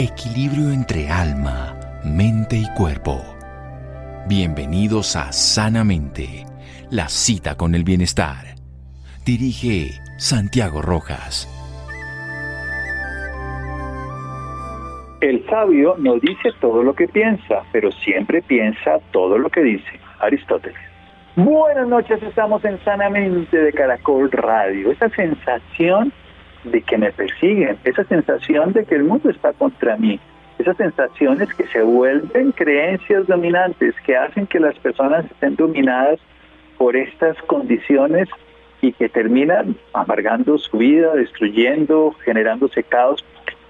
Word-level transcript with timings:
Equilibrio 0.00 0.70
entre 0.70 1.08
alma, 1.08 1.74
mente 2.04 2.54
y 2.54 2.72
cuerpo. 2.76 3.20
Bienvenidos 4.28 5.16
a 5.16 5.32
Sanamente, 5.32 6.46
la 6.88 7.08
cita 7.08 7.56
con 7.56 7.74
el 7.74 7.82
bienestar. 7.82 8.54
Dirige 9.26 9.90
Santiago 10.16 10.82
Rojas. 10.82 11.48
El 15.20 15.44
sabio 15.46 15.96
no 15.98 16.20
dice 16.20 16.50
todo 16.60 16.84
lo 16.84 16.94
que 16.94 17.08
piensa, 17.08 17.64
pero 17.72 17.90
siempre 17.90 18.40
piensa 18.42 19.00
todo 19.10 19.36
lo 19.36 19.50
que 19.50 19.62
dice. 19.62 19.98
Aristóteles. 20.20 20.78
Buenas 21.34 21.88
noches, 21.88 22.22
estamos 22.22 22.64
en 22.64 22.78
Sanamente 22.84 23.56
de 23.56 23.72
Caracol 23.72 24.30
Radio. 24.30 24.92
Esa 24.92 25.08
sensación 25.08 26.12
de 26.64 26.82
que 26.82 26.98
me 26.98 27.12
persiguen, 27.12 27.78
esa 27.84 28.04
sensación 28.04 28.72
de 28.72 28.84
que 28.84 28.96
el 28.96 29.04
mundo 29.04 29.30
está 29.30 29.52
contra 29.52 29.96
mí, 29.96 30.20
esas 30.58 30.76
sensaciones 30.76 31.52
que 31.54 31.66
se 31.68 31.82
vuelven 31.82 32.52
creencias 32.52 33.26
dominantes, 33.26 33.94
que 34.04 34.16
hacen 34.16 34.46
que 34.46 34.58
las 34.58 34.76
personas 34.78 35.24
estén 35.26 35.56
dominadas 35.56 36.18
por 36.76 36.96
estas 36.96 37.36
condiciones 37.42 38.28
y 38.80 38.92
que 38.92 39.08
terminan 39.08 39.76
amargando 39.92 40.58
su 40.58 40.78
vida, 40.78 41.14
destruyendo, 41.14 42.14
generando 42.24 42.68
secados. 42.68 43.24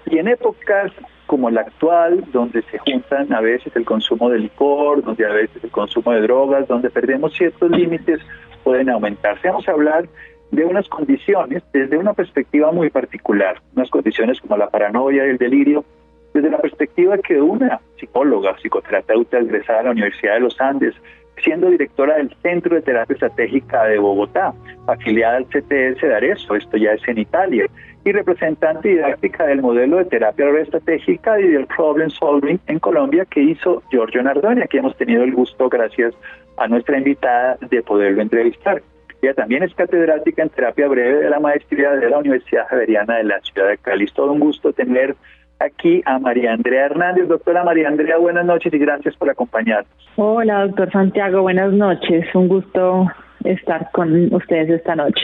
Y 0.05 0.17
en 0.17 0.27
épocas 0.27 0.91
como 1.25 1.51
la 1.51 1.61
actual, 1.61 2.23
donde 2.31 2.63
se 2.63 2.79
juntan 2.79 3.31
a 3.33 3.41
veces 3.41 3.75
el 3.75 3.85
consumo 3.85 4.31
de 4.31 4.39
licor, 4.39 5.03
donde 5.03 5.25
a 5.25 5.29
veces 5.29 5.63
el 5.63 5.69
consumo 5.69 6.11
de 6.11 6.21
drogas, 6.21 6.67
donde 6.67 6.89
perdemos 6.89 7.33
ciertos 7.33 7.69
límites, 7.69 8.19
pueden 8.63 8.89
aumentarse. 8.89 9.47
Vamos 9.47 9.67
a 9.67 9.73
hablar 9.73 10.09
de 10.51 10.65
unas 10.65 10.87
condiciones 10.87 11.63
desde 11.73 11.97
una 11.97 12.13
perspectiva 12.13 12.71
muy 12.71 12.89
particular, 12.89 13.61
unas 13.75 13.89
condiciones 13.89 14.39
como 14.41 14.57
la 14.57 14.69
paranoia 14.69 15.25
y 15.25 15.29
el 15.29 15.37
delirio, 15.37 15.85
desde 16.33 16.49
la 16.49 16.59
perspectiva 16.59 17.17
que 17.17 17.41
una 17.41 17.79
psicóloga, 17.99 18.55
psicoterapeuta 18.61 19.39
egresada 19.39 19.79
de 19.79 19.85
la 19.85 19.91
Universidad 19.91 20.35
de 20.35 20.39
los 20.41 20.59
Andes, 20.59 20.95
siendo 21.43 21.69
directora 21.69 22.17
del 22.17 22.35
Centro 22.41 22.75
de 22.75 22.81
Terapia 22.81 23.13
Estratégica 23.13 23.85
de 23.85 23.97
Bogotá, 23.97 24.53
afiliada 24.87 25.37
al 25.37 25.45
CTS 25.45 26.01
de 26.01 26.15
Arezzo, 26.15 26.55
esto 26.55 26.77
ya 26.77 26.91
es 26.91 27.07
en 27.07 27.19
Italia, 27.19 27.65
y 28.03 28.11
representante 28.11 28.89
didáctica 28.89 29.45
del 29.45 29.61
modelo 29.61 29.97
de 29.97 30.05
terapia 30.05 30.45
estratégica 30.59 31.39
y 31.39 31.47
del 31.47 31.67
problem 31.67 32.09
solving 32.09 32.59
en 32.67 32.79
Colombia 32.79 33.25
que 33.25 33.41
hizo 33.41 33.83
Giorgio 33.91 34.23
Nardoni, 34.23 34.61
que 34.69 34.77
hemos 34.77 34.95
tenido 34.97 35.23
el 35.23 35.33
gusto, 35.33 35.69
gracias 35.69 36.13
a 36.57 36.67
nuestra 36.67 36.97
invitada, 36.97 37.57
de 37.69 37.81
poderlo 37.83 38.21
entrevistar. 38.21 38.81
Ella 39.21 39.33
también 39.33 39.63
es 39.63 39.73
catedrática 39.73 40.41
en 40.41 40.49
terapia 40.49 40.87
breve 40.87 41.23
de 41.23 41.29
la 41.29 41.39
maestría 41.39 41.91
de 41.91 42.09
la 42.09 42.19
Universidad 42.19 42.67
Javeriana 42.67 43.17
de 43.17 43.25
la 43.25 43.39
Ciudad 43.41 43.67
de 43.67 43.77
Cali. 43.77 44.05
Es 44.05 44.13
todo 44.13 44.31
un 44.31 44.39
gusto 44.39 44.71
tener 44.71 45.15
aquí 45.59 46.01
a 46.05 46.19
María 46.19 46.53
Andrea 46.53 46.85
Hernández. 46.85 47.27
Doctora 47.27 47.63
María 47.63 47.89
Andrea, 47.89 48.17
buenas 48.17 48.45
noches 48.45 48.73
y 48.73 48.77
gracias 48.77 49.15
por 49.17 49.29
acompañarnos. 49.29 49.91
Hola, 50.15 50.65
doctor 50.67 50.91
Santiago, 50.91 51.41
buenas 51.41 51.73
noches. 51.73 52.33
Un 52.33 52.47
gusto 52.47 53.07
estar 53.43 53.91
con 53.91 54.33
ustedes 54.33 54.69
esta 54.69 54.95
noche. 54.95 55.21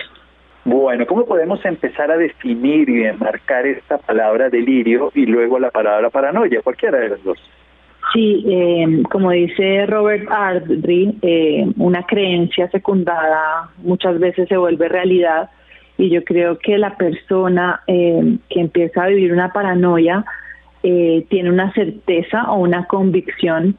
Bueno, 0.66 1.06
¿cómo 1.06 1.26
podemos 1.26 1.64
empezar 1.64 2.10
a 2.12 2.18
definir 2.18 2.90
y 2.90 3.06
enmarcar 3.06 3.68
esta 3.68 4.00
palabra 4.00 4.50
delirio 4.50 5.12
y 5.14 5.28
luego 5.28 5.60
la 5.60 5.70
palabra 5.70 6.10
paranoia? 6.10 6.62
Cualquiera 6.64 6.98
de 6.98 7.10
las 7.10 7.24
dos. 7.24 7.38
Sí, 8.14 8.46
eh, 8.48 9.04
como 9.12 9.32
dice 9.32 9.86
Robert 9.88 10.30
Ardrey, 10.30 11.18
eh, 11.22 11.66
una 11.78 12.04
creencia 12.04 12.70
secundada 12.70 13.70
muchas 13.84 14.20
veces 14.20 14.48
se 14.48 14.58
vuelve 14.58 14.88
realidad 14.88 15.50
y 15.98 16.10
yo 16.10 16.24
creo 16.24 16.58
que 16.60 16.78
la 16.78 16.96
persona 16.98 17.82
eh, 17.88 18.38
que 18.50 18.60
empieza 18.62 19.04
a 19.04 19.08
vivir 19.08 19.34
una 19.34 19.52
paranoia 19.52 20.26
tiene 20.82 21.50
una 21.50 21.74
certeza 21.74 22.52
o 22.52 22.60
una 22.60 22.86
convicción 22.86 23.76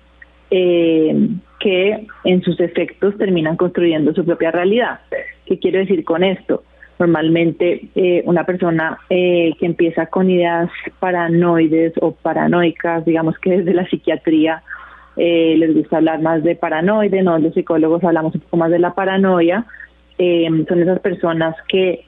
que 0.50 2.06
en 2.24 2.42
sus 2.42 2.58
efectos 2.58 3.16
terminan 3.16 3.56
construyendo 3.56 4.12
su 4.12 4.24
propia 4.24 4.50
realidad. 4.50 4.98
¿Qué 5.44 5.60
quiero 5.60 5.78
decir 5.78 6.04
con 6.04 6.24
esto? 6.24 6.64
Normalmente 6.98 7.88
eh, 7.94 8.22
una 8.24 8.44
persona 8.44 8.98
eh, 9.10 9.52
que 9.58 9.66
empieza 9.66 10.06
con 10.06 10.30
ideas 10.30 10.70
paranoides 10.98 11.92
o 12.00 12.12
paranoicas, 12.12 13.04
digamos 13.04 13.38
que 13.38 13.58
desde 13.58 13.74
la 13.74 13.86
psiquiatría 13.86 14.62
eh, 15.16 15.56
les 15.58 15.74
gusta 15.74 15.98
hablar 15.98 16.22
más 16.22 16.42
de 16.42 16.56
paranoide, 16.56 17.22
no 17.22 17.38
los 17.38 17.54
psicólogos 17.54 18.02
hablamos 18.02 18.34
un 18.34 18.40
poco 18.40 18.56
más 18.56 18.70
de 18.70 18.78
la 18.78 18.94
paranoia, 18.94 19.66
son 20.18 20.80
esas 20.80 21.00
personas 21.00 21.54
que 21.68 22.06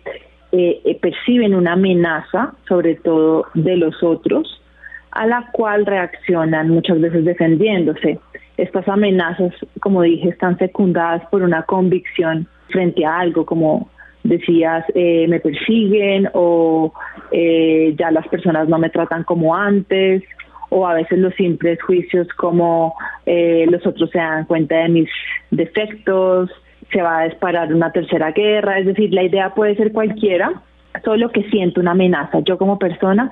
perciben 1.03 1.55
una 1.55 1.75
amenaza, 1.75 2.55
sobre 2.67 2.95
todo 2.95 3.45
de 3.53 3.77
los 3.77 4.03
otros, 4.03 4.63
a 5.11 5.27
la 5.27 5.51
cual 5.53 5.85
reaccionan 5.85 6.71
muchas 6.71 6.99
veces 7.03 7.27
defendiéndose. 7.27 8.19
Estas 8.57 8.89
amenazas, 8.89 9.53
como 9.81 10.01
dije, 10.01 10.31
están 10.31 10.57
secundadas 10.57 11.23
por 11.31 11.43
una 11.43 11.65
convicción 11.65 12.49
frente 12.69 13.05
a 13.05 13.19
algo 13.19 13.45
como 13.45 13.91
decías, 14.23 14.85
eh, 14.95 15.27
me 15.29 15.41
persiguen 15.41 16.29
o 16.35 16.93
eh, 17.31 17.95
ya 17.99 18.11
las 18.11 18.27
personas 18.29 18.69
no 18.69 18.79
me 18.79 18.91
tratan 18.91 19.25
como 19.25 19.55
antes 19.55 20.23
o 20.71 20.87
a 20.87 20.95
veces 20.95 21.19
los 21.19 21.35
simples 21.35 21.83
juicios 21.83 22.29
como 22.37 22.95
eh, 23.27 23.67
los 23.71 23.87
otros 23.87 24.11
se 24.11 24.19
dan 24.19 24.45
cuenta 24.45 24.77
de 24.77 24.89
mis 24.89 25.11
defectos, 25.51 26.51
se 26.93 27.03
va 27.03 27.21
a 27.21 27.25
disparar 27.25 27.73
una 27.73 27.93
tercera 27.93 28.33
guerra, 28.33 28.79
es 28.79 28.87
decir, 28.87 29.13
la 29.13 29.23
idea 29.23 29.55
puede 29.55 29.77
ser 29.77 29.93
cualquiera, 29.93 30.63
solo 31.05 31.31
que 31.31 31.45
siento 31.45 31.81
una 31.81 31.93
amenaza. 31.93 32.41
Yo 32.41 32.59
como 32.59 32.79
persona 32.79 33.31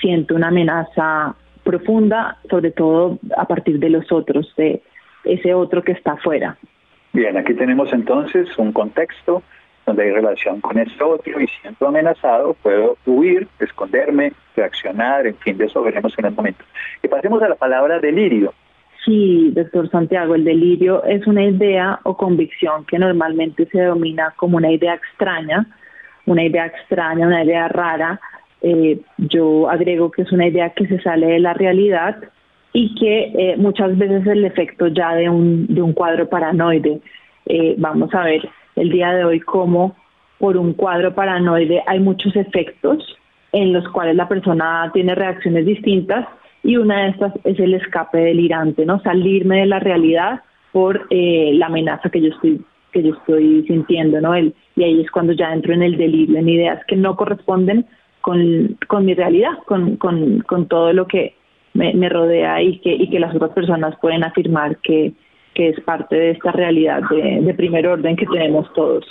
siento 0.00 0.34
una 0.34 0.48
amenaza 0.48 1.34
profunda, 1.62 2.38
sobre 2.48 2.70
todo 2.70 3.18
a 3.36 3.46
partir 3.46 3.78
de 3.78 3.90
los 3.90 4.10
otros, 4.10 4.52
de 4.56 4.82
ese 5.24 5.52
otro 5.54 5.82
que 5.82 5.92
está 5.92 6.12
afuera. 6.12 6.56
Bien, 7.12 7.36
aquí 7.36 7.54
tenemos 7.54 7.92
entonces 7.92 8.46
un 8.58 8.72
contexto 8.72 9.42
donde 9.88 10.04
hay 10.04 10.10
relación 10.12 10.60
con 10.60 10.78
ese 10.78 11.02
otro 11.02 11.40
y 11.40 11.46
siento 11.60 11.88
amenazado, 11.88 12.54
puedo 12.62 12.96
huir, 13.06 13.48
esconderme, 13.58 14.32
reaccionar, 14.54 15.26
en 15.26 15.36
fin, 15.36 15.58
de 15.58 15.66
eso 15.66 15.82
veremos 15.82 16.14
en 16.18 16.26
el 16.26 16.34
momento. 16.34 16.64
Y 17.02 17.08
pasemos 17.08 17.42
a 17.42 17.48
la 17.48 17.54
palabra 17.54 17.98
delirio. 17.98 18.52
Sí, 19.04 19.50
doctor 19.54 19.88
Santiago, 19.90 20.34
el 20.34 20.44
delirio 20.44 21.02
es 21.04 21.26
una 21.26 21.44
idea 21.44 22.00
o 22.02 22.16
convicción 22.16 22.84
que 22.84 22.98
normalmente 22.98 23.66
se 23.66 23.82
domina 23.82 24.34
como 24.36 24.58
una 24.58 24.70
idea 24.70 24.94
extraña, 24.94 25.66
una 26.26 26.44
idea 26.44 26.66
extraña, 26.66 27.26
una 27.26 27.42
idea 27.44 27.68
rara. 27.68 28.20
Eh, 28.60 29.00
yo 29.16 29.70
agrego 29.70 30.10
que 30.10 30.22
es 30.22 30.32
una 30.32 30.48
idea 30.48 30.70
que 30.70 30.86
se 30.86 31.00
sale 31.00 31.26
de 31.26 31.38
la 31.38 31.54
realidad 31.54 32.18
y 32.72 32.94
que 32.96 33.32
eh, 33.34 33.56
muchas 33.56 33.96
veces 33.96 34.22
es 34.22 34.26
el 34.26 34.44
efecto 34.44 34.88
ya 34.88 35.14
de 35.14 35.30
un, 35.30 35.66
de 35.68 35.80
un 35.80 35.94
cuadro 35.94 36.28
paranoide. 36.28 37.00
Eh, 37.46 37.76
vamos 37.78 38.12
a 38.14 38.24
ver, 38.24 38.46
el 38.78 38.90
día 38.90 39.12
de 39.12 39.24
hoy 39.24 39.40
como 39.40 39.96
por 40.38 40.56
un 40.56 40.72
cuadro 40.72 41.14
paranoide 41.14 41.82
hay 41.86 42.00
muchos 42.00 42.34
efectos 42.36 43.16
en 43.52 43.72
los 43.72 43.88
cuales 43.88 44.16
la 44.16 44.28
persona 44.28 44.90
tiene 44.92 45.14
reacciones 45.14 45.66
distintas 45.66 46.26
y 46.62 46.76
una 46.76 47.04
de 47.04 47.10
estas 47.10 47.32
es 47.44 47.58
el 47.58 47.74
escape 47.74 48.18
delirante, 48.18 48.84
¿no? 48.84 49.00
Salirme 49.00 49.60
de 49.60 49.66
la 49.66 49.78
realidad 49.78 50.40
por 50.72 51.06
eh, 51.10 51.52
la 51.54 51.66
amenaza 51.66 52.10
que 52.10 52.20
yo 52.20 52.28
estoy 52.28 52.60
que 52.92 53.02
yo 53.02 53.14
estoy 53.14 53.64
sintiendo, 53.66 54.20
¿no? 54.20 54.34
El, 54.34 54.54
y 54.74 54.84
ahí 54.84 55.00
es 55.00 55.10
cuando 55.10 55.32
ya 55.32 55.52
entro 55.52 55.74
en 55.74 55.82
el 55.82 55.98
delirio, 55.98 56.38
en 56.38 56.48
ideas 56.48 56.82
que 56.86 56.96
no 56.96 57.16
corresponden 57.16 57.86
con, 58.22 58.78
con 58.86 59.04
mi 59.04 59.14
realidad, 59.14 59.58
con, 59.66 59.96
con, 59.96 60.40
con 60.40 60.68
todo 60.68 60.92
lo 60.94 61.06
que 61.06 61.34
me, 61.74 61.92
me 61.94 62.08
rodea 62.08 62.62
y 62.62 62.78
que, 62.78 62.94
y 62.94 63.10
que 63.10 63.20
las 63.20 63.34
otras 63.34 63.50
personas 63.52 63.94
pueden 64.00 64.24
afirmar 64.24 64.78
que, 64.78 65.12
que 65.58 65.70
es 65.70 65.80
parte 65.80 66.14
de 66.14 66.30
esta 66.30 66.52
realidad 66.52 67.02
de, 67.10 67.52
primer 67.52 67.84
orden 67.88 68.14
que 68.14 68.26
tenemos 68.26 68.72
todos. 68.74 69.04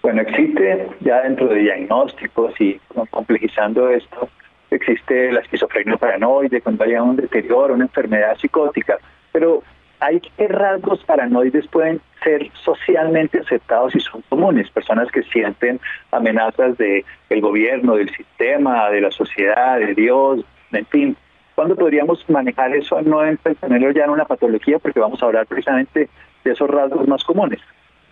Bueno, 0.00 0.22
existe 0.22 0.88
ya 1.00 1.20
dentro 1.20 1.46
de 1.48 1.56
diagnósticos 1.56 2.58
y 2.58 2.80
complejizando 3.10 3.90
esto, 3.90 4.30
existe 4.70 5.30
la 5.30 5.40
esquizofrenia 5.40 5.98
paranoide, 5.98 6.62
cuando 6.62 6.84
hay 6.84 6.94
un 6.94 7.16
deterioro, 7.16 7.74
una 7.74 7.84
enfermedad 7.84 8.34
psicótica, 8.38 8.96
pero 9.30 9.62
hay 10.00 10.20
qué 10.20 10.48
rasgos 10.48 11.04
paranoides 11.04 11.66
pueden 11.66 12.00
ser 12.24 12.50
socialmente 12.64 13.40
aceptados 13.40 13.94
y 13.94 14.00
son 14.00 14.22
comunes, 14.30 14.70
personas 14.70 15.10
que 15.10 15.22
sienten 15.24 15.80
amenazas 16.12 16.78
de 16.78 17.04
el 17.28 17.42
gobierno, 17.42 17.96
del 17.96 18.08
sistema, 18.08 18.88
de 18.88 19.02
la 19.02 19.10
sociedad, 19.10 19.78
de 19.78 19.94
Dios, 19.94 20.46
en 20.72 20.86
fin, 20.86 21.16
¿Cuándo 21.60 21.76
podríamos 21.76 22.24
manejar 22.30 22.74
eso, 22.74 23.02
no 23.02 23.18
tenerlo 23.60 23.90
ya 23.90 24.04
en 24.04 24.10
una 24.12 24.24
patología? 24.24 24.78
Porque 24.78 24.98
vamos 24.98 25.22
a 25.22 25.26
hablar 25.26 25.46
precisamente 25.46 26.08
de 26.42 26.50
esos 26.50 26.70
rasgos 26.70 27.06
más 27.06 27.22
comunes. 27.22 27.60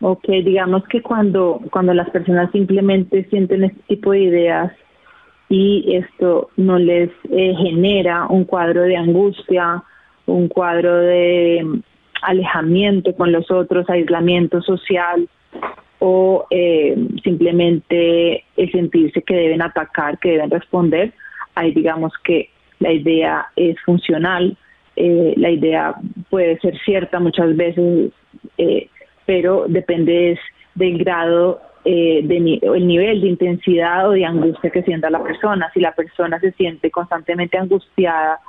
Ok, 0.02 0.28
digamos 0.28 0.86
que 0.86 1.00
cuando, 1.00 1.58
cuando 1.70 1.94
las 1.94 2.10
personas 2.10 2.52
simplemente 2.52 3.24
sienten 3.30 3.64
este 3.64 3.80
tipo 3.88 4.12
de 4.12 4.18
ideas 4.18 4.72
y 5.48 5.96
esto 5.96 6.50
no 6.58 6.78
les 6.78 7.08
eh, 7.30 7.54
genera 7.56 8.26
un 8.26 8.44
cuadro 8.44 8.82
de 8.82 8.98
angustia, 8.98 9.82
un 10.26 10.48
cuadro 10.48 10.98
de 10.98 11.62
mm, 11.64 11.80
alejamiento 12.20 13.16
con 13.16 13.32
los 13.32 13.50
otros, 13.50 13.88
aislamiento 13.88 14.60
social 14.60 15.26
o 16.00 16.46
eh, 16.50 16.94
simplemente 17.24 18.44
el 18.58 18.70
sentirse 18.72 19.22
que 19.22 19.34
deben 19.34 19.62
atacar, 19.62 20.18
que 20.18 20.32
deben 20.32 20.50
responder, 20.50 21.14
ahí 21.54 21.72
digamos 21.72 22.12
que 22.22 22.50
la 22.78 22.92
idea 22.92 23.48
es 23.56 23.80
funcional, 23.80 24.56
eh, 24.96 25.34
la 25.36 25.50
idea 25.50 25.94
puede 26.30 26.58
ser 26.58 26.78
cierta 26.84 27.20
muchas 27.20 27.56
veces, 27.56 28.12
eh, 28.56 28.88
pero 29.26 29.66
depende 29.68 30.38
del 30.74 30.98
grado, 30.98 31.60
eh, 31.84 32.20
de, 32.24 32.60
el 32.62 32.86
nivel 32.86 33.20
de 33.20 33.28
intensidad 33.28 34.08
o 34.08 34.12
de 34.12 34.24
angustia 34.24 34.70
que 34.70 34.82
sienta 34.82 35.10
la 35.10 35.22
persona. 35.22 35.70
Si 35.72 35.80
la 35.80 35.92
persona 35.92 36.40
se 36.40 36.52
siente 36.52 36.90
constantemente 36.90 37.56
angustiada 37.56 38.40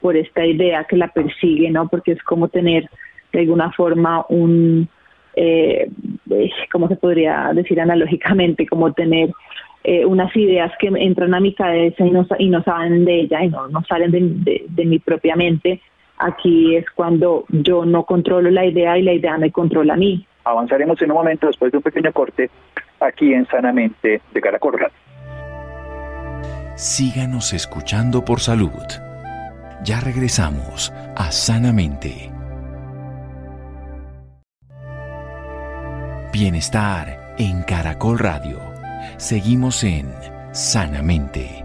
por 0.00 0.16
esta 0.16 0.44
idea 0.44 0.84
que 0.84 0.96
la 0.96 1.08
persigue, 1.08 1.70
¿no? 1.70 1.88
Porque 1.88 2.12
es 2.12 2.22
como 2.22 2.48
tener 2.48 2.88
de 3.32 3.40
alguna 3.40 3.70
forma 3.72 4.24
un, 4.28 4.88
eh, 5.36 5.90
¿cómo 6.72 6.88
se 6.88 6.96
podría 6.96 7.52
decir 7.54 7.80
analógicamente? 7.80 8.66
Como 8.66 8.92
tener 8.92 9.30
eh, 9.82 10.04
unas 10.04 10.34
ideas 10.36 10.72
que 10.78 10.88
entran 10.88 11.34
a 11.34 11.40
mi 11.40 11.54
cabeza 11.54 12.04
y 12.04 12.10
no, 12.10 12.26
y 12.38 12.48
no 12.48 12.62
salen 12.62 13.04
de 13.04 13.20
ella 13.20 13.44
y 13.44 13.48
no, 13.48 13.68
no 13.68 13.82
salen 13.84 14.10
de, 14.10 14.64
de, 14.68 14.84
mi 14.84 14.98
propia 14.98 15.36
mente. 15.36 15.80
Aquí 16.18 16.76
es 16.76 16.84
cuando 16.90 17.44
yo 17.48 17.86
no 17.86 18.04
controlo 18.04 18.50
la 18.50 18.66
idea 18.66 18.98
y 18.98 19.02
la 19.02 19.14
idea 19.14 19.38
me 19.38 19.50
controla 19.50 19.94
a 19.94 19.96
mí. 19.96 20.26
Avanzaremos 20.44 21.00
en 21.00 21.10
un 21.10 21.16
momento 21.16 21.46
después 21.46 21.72
de 21.72 21.78
un 21.78 21.82
pequeño 21.82 22.12
corte 22.12 22.50
aquí 23.00 23.32
en 23.32 23.46
Sanamente 23.46 24.20
de 24.32 24.40
Caracol 24.40 24.76
Síganos 26.74 27.52
escuchando 27.52 28.24
por 28.24 28.40
salud. 28.40 28.70
Ya 29.82 30.00
regresamos 30.00 30.92
a 31.16 31.30
Sanamente. 31.30 32.30
Bienestar 36.32 37.34
en 37.38 37.62
Caracol 37.62 38.18
Radio. 38.18 38.69
Seguimos 39.20 39.84
en 39.84 40.06
Sanamente. 40.52 41.62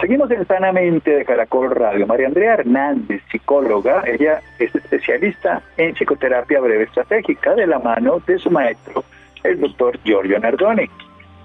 Seguimos 0.00 0.30
en 0.30 0.46
Sanamente 0.46 1.10
de 1.10 1.24
Caracol 1.24 1.72
Radio. 1.72 2.06
María 2.06 2.28
Andrea 2.28 2.54
Hernández, 2.54 3.20
psicóloga, 3.32 4.04
ella 4.06 4.40
es 4.60 4.72
especialista 4.72 5.60
en 5.76 5.92
psicoterapia 5.94 6.60
breve 6.60 6.84
estratégica 6.84 7.52
de 7.56 7.66
la 7.66 7.80
mano 7.80 8.20
de 8.24 8.38
su 8.38 8.48
maestro, 8.48 9.02
el 9.42 9.58
doctor 9.58 9.98
Giorgio 10.04 10.38
Nardoni. 10.38 10.88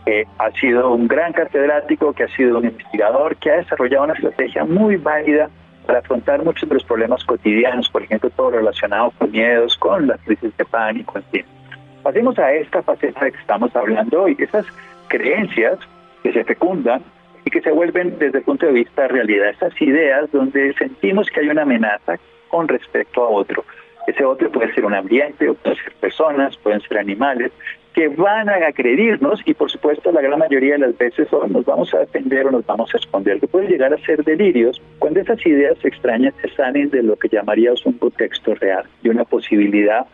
que 0.06 0.28
ha 0.38 0.52
sido 0.52 0.94
un 0.94 1.08
gran 1.08 1.34
catedrático, 1.34 2.14
que 2.14 2.26
ha 2.26 2.36
sido 2.36 2.60
un 2.60 2.66
investigador, 2.66 3.38
que 3.38 3.50
ha 3.50 3.56
desarrollado 3.56 4.04
una 4.04 4.14
estrategia 4.14 4.66
muy 4.66 4.98
válida 4.98 5.50
para 5.88 5.98
afrontar 5.98 6.46
muchos 6.46 6.70
de 6.70 6.76
los 6.76 6.84
problemas 6.84 7.24
cotidianos, 7.24 7.90
por 7.90 8.04
ejemplo, 8.04 8.30
todo 8.30 8.52
relacionado 8.52 9.10
con 9.18 9.32
miedos, 9.32 9.76
con 9.80 10.06
las 10.06 10.22
crisis 10.22 10.56
de 10.56 10.66
pánico, 10.66 11.18
en 11.18 11.24
fin. 11.32 11.59
Pasemos 12.04 12.40
a 12.40 12.54
esta 12.54 12.82
faceta 12.82 13.26
de 13.26 13.32
que 13.32 13.40
estamos 13.40 13.76
hablando 13.76 14.24
hoy, 14.24 14.36
esas 14.40 14.66
creencias 15.08 15.80
que 16.24 16.32
se 16.32 16.44
fecundan 16.44 17.02
y 17.46 17.50
que 17.50 17.62
se 17.62 17.72
vuelven 17.72 18.18
desde 18.20 18.40
el 18.40 18.44
punto 18.44 18.66
de 18.66 18.74
vista 18.74 19.04
de 19.04 19.08
realidad, 19.10 19.50
esas 19.50 19.80
ideas 19.82 20.32
donde 20.32 20.74
sentimos 20.74 21.30
que 21.30 21.42
hay 21.42 21.50
una 21.50 21.64
amenaza 21.64 22.18
con 22.48 22.68
respecto 22.68 23.24
a 23.24 23.30
otro. 23.30 23.64
Ese 24.08 24.26
otro 24.26 24.52
puede 24.52 24.74
ser 24.74 24.86
un 24.86 24.94
ambiente, 24.94 25.50
o 25.50 25.54
pueden 25.54 25.78
ser 25.78 25.94
personas, 25.94 26.58
pueden 26.58 26.82
ser 26.82 26.98
animales, 26.98 27.52
que 27.94 28.08
van 28.08 28.50
a 28.50 28.54
agredirnos 28.54 29.42
y 29.46 29.54
por 29.54 29.70
supuesto 29.70 30.12
la 30.12 30.22
gran 30.22 30.40
mayoría 30.40 30.74
de 30.74 30.80
las 30.80 30.98
veces 30.98 31.28
nos 31.32 31.66
vamos 31.66 31.94
a 31.94 32.00
defender 32.00 32.48
o 32.48 32.52
nos 32.52 32.66
vamos 32.66 32.94
a 32.94 32.98
esconder, 32.98 33.40
que 33.40 33.48
pueden 33.48 33.70
llegar 33.70 33.94
a 33.94 33.98
ser 33.98 34.24
delirios 34.24 34.82
cuando 35.00 35.20
esas 35.20 35.44
ideas 35.46 35.78
extrañas 35.84 36.34
se 36.42 36.50
salen 36.56 36.90
de 36.92 37.04
lo 37.04 37.18
que 37.18 37.30
llamaríamos 37.30 37.86
un 37.86 37.94
contexto 37.94 38.56
real, 38.56 38.86
de 39.02 39.10
una 39.10 39.26
posibilidad 39.26 40.06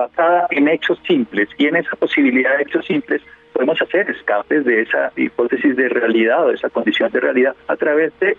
basada 0.00 0.46
en 0.50 0.68
hechos 0.68 0.98
simples 1.06 1.48
y 1.58 1.66
en 1.66 1.76
esa 1.76 1.96
posibilidad 1.96 2.56
de 2.56 2.62
hechos 2.62 2.86
simples 2.86 3.22
podemos 3.52 3.80
hacer 3.82 4.10
escapes 4.10 4.64
de 4.64 4.82
esa 4.82 5.12
hipótesis 5.16 5.76
de 5.76 5.88
realidad 5.88 6.44
o 6.44 6.48
de 6.48 6.54
esa 6.54 6.70
condición 6.70 7.10
de 7.12 7.20
realidad 7.20 7.54
a 7.68 7.76
través 7.76 8.18
de 8.20 8.36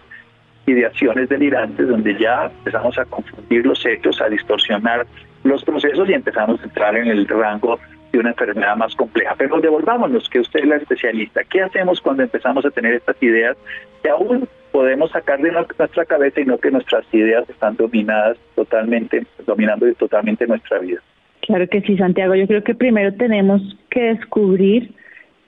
ideaciones 0.65 1.29
delirantes 1.29 1.87
donde 1.87 2.17
ya 2.17 2.45
empezamos 2.45 2.97
a 2.97 3.05
confundir 3.05 3.65
los 3.65 3.85
hechos, 3.85 4.21
a 4.21 4.29
distorsionar 4.29 5.05
los 5.43 5.63
procesos 5.63 6.07
y 6.09 6.13
empezamos 6.13 6.59
a 6.61 6.63
entrar 6.63 6.95
en 6.95 7.07
el 7.07 7.27
rango 7.27 7.79
de 8.11 8.19
una 8.19 8.29
enfermedad 8.29 8.75
más 8.75 8.95
compleja. 8.95 9.35
Pero 9.37 9.59
devolvámonos, 9.59 10.29
que 10.29 10.39
usted 10.39 10.61
es 10.61 10.67
la 10.67 10.75
especialista. 10.77 11.43
¿Qué 11.43 11.61
hacemos 11.61 12.01
cuando 12.01 12.23
empezamos 12.23 12.65
a 12.65 12.71
tener 12.71 12.93
estas 12.93 13.21
ideas 13.21 13.57
que 14.03 14.09
aún 14.09 14.47
podemos 14.71 15.11
sacar 15.11 15.39
de 15.39 15.51
nuestra 15.51 16.05
cabeza 16.05 16.41
y 16.41 16.45
no 16.45 16.57
que 16.57 16.71
nuestras 16.71 17.05
ideas 17.13 17.49
están 17.49 17.75
dominadas 17.75 18.37
totalmente, 18.55 19.25
dominando 19.45 19.91
totalmente 19.95 20.47
nuestra 20.47 20.79
vida? 20.79 21.01
Claro 21.51 21.67
que 21.67 21.81
sí, 21.81 21.97
Santiago. 21.97 22.33
Yo 22.33 22.47
creo 22.47 22.63
que 22.63 22.75
primero 22.75 23.13
tenemos 23.15 23.61
que 23.89 24.13
descubrir 24.13 24.93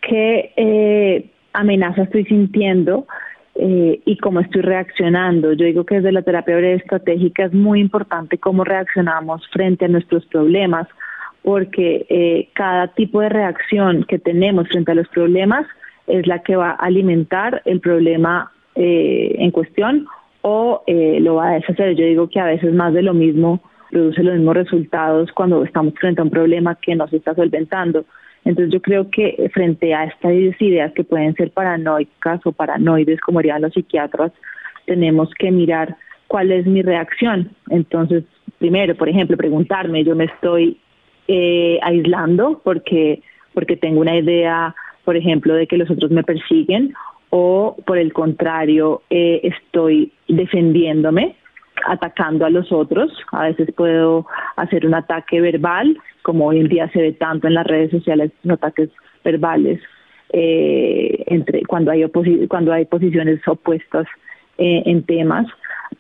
qué 0.02 0.52
eh, 0.58 1.30
amenaza 1.54 2.04
estoy 2.04 2.26
sintiendo 2.26 3.08
eh, 3.56 4.02
y 4.04 4.18
cómo 4.18 4.42
estoy 4.42 4.64
reaccionando. 4.64 5.54
Yo 5.54 5.66
digo 5.66 5.86
que 5.86 5.96
desde 5.96 6.12
la 6.12 6.22
terapia 6.22 6.58
breve 6.58 6.74
estratégica 6.74 7.46
es 7.46 7.54
muy 7.54 7.80
importante 7.80 8.38
cómo 8.38 8.66
reaccionamos 8.66 9.48
frente 9.48 9.86
a 9.86 9.88
nuestros 9.88 10.26
problemas, 10.26 10.90
porque 11.42 12.06
eh, 12.10 12.50
cada 12.52 12.90
tipo 12.90 13.22
de 13.22 13.30
reacción 13.30 14.04
que 14.04 14.20
tenemos 14.20 14.68
frente 14.68 14.92
a 14.92 14.96
los 14.96 15.08
problemas 15.08 15.66
es 16.08 16.28
la 16.28 16.40
que 16.40 16.58
va 16.58 16.72
a 16.72 16.86
alimentar 16.86 17.62
el 17.64 17.80
problema 17.80 18.52
eh, 18.76 19.36
en 19.40 19.52
cuestión 19.52 20.08
o 20.42 20.84
eh, 20.86 21.20
lo 21.22 21.36
va 21.36 21.52
a 21.52 21.54
deshacer. 21.54 21.96
Yo 21.96 22.04
digo 22.04 22.28
que 22.28 22.42
a 22.42 22.46
veces 22.48 22.74
más 22.74 22.94
de 22.94 23.04
lo 23.04 23.14
mismo 23.14 23.62
produce 23.94 24.24
los 24.24 24.34
mismos 24.34 24.56
resultados 24.56 25.32
cuando 25.32 25.64
estamos 25.64 25.94
frente 25.94 26.20
a 26.20 26.24
un 26.24 26.30
problema 26.30 26.76
que 26.76 26.96
no 26.96 27.08
se 27.08 27.18
está 27.18 27.36
solventando. 27.36 28.06
Entonces 28.44 28.74
yo 28.74 28.82
creo 28.82 29.10
que 29.10 29.50
frente 29.54 29.94
a 29.94 30.06
estas 30.06 30.34
ideas 30.60 30.92
que 30.94 31.04
pueden 31.04 31.34
ser 31.36 31.52
paranoicas 31.52 32.42
o 32.46 32.52
paranoides, 32.52 33.22
como 33.22 33.40
dirían 33.40 33.62
los 33.62 33.74
psiquiatras, 33.74 34.32
tenemos 34.86 35.30
que 35.40 35.52
mirar 35.52 35.96
cuál 36.28 36.52
es 36.52 36.66
mi 36.66 36.82
reacción. 36.82 37.52
Entonces, 37.70 38.24
primero, 38.58 38.96
por 38.96 39.08
ejemplo, 39.08 39.38
preguntarme, 39.38 40.04
yo 40.04 40.16
me 40.16 40.26
estoy 40.26 40.78
eh, 41.28 41.80
aislando 41.84 42.60
porque, 42.64 43.22
porque 43.54 43.78
tengo 43.78 44.02
una 44.02 44.18
idea, 44.18 44.76
por 45.06 45.16
ejemplo, 45.16 45.54
de 45.54 45.68
que 45.68 45.78
los 45.78 45.90
otros 45.90 46.12
me 46.12 46.24
persiguen 46.24 46.94
o 47.30 47.78
por 47.86 47.98
el 47.98 48.12
contrario 48.14 49.04
eh, 49.10 49.40
estoy 49.44 50.12
defendiéndome, 50.28 51.36
atacando 51.88 52.46
a 52.46 52.50
los 52.50 52.72
otros. 52.72 53.12
A 53.32 53.44
veces 53.44 53.70
puedo 53.76 54.26
hacer 54.56 54.86
un 54.86 54.94
ataque 54.94 55.42
verbal, 55.42 55.98
como 56.22 56.48
hoy 56.48 56.60
en 56.60 56.68
día 56.68 56.90
se 56.90 57.02
ve 57.02 57.12
tanto 57.14 57.48
en 57.48 57.56
las 57.56 57.68
redes 57.68 57.92
sociales, 57.92 58.32
ataques 58.50 58.90
verbales 59.24 59.82
eh, 60.32 61.24
entre 61.28 61.64
cuando 61.64 61.92
hay 61.92 62.04
cuando 62.48 62.74
hay 62.74 62.86
posiciones 62.86 63.40
opuestas 63.48 64.08
eh, 64.58 64.84
en 64.86 65.04
temas 65.04 65.48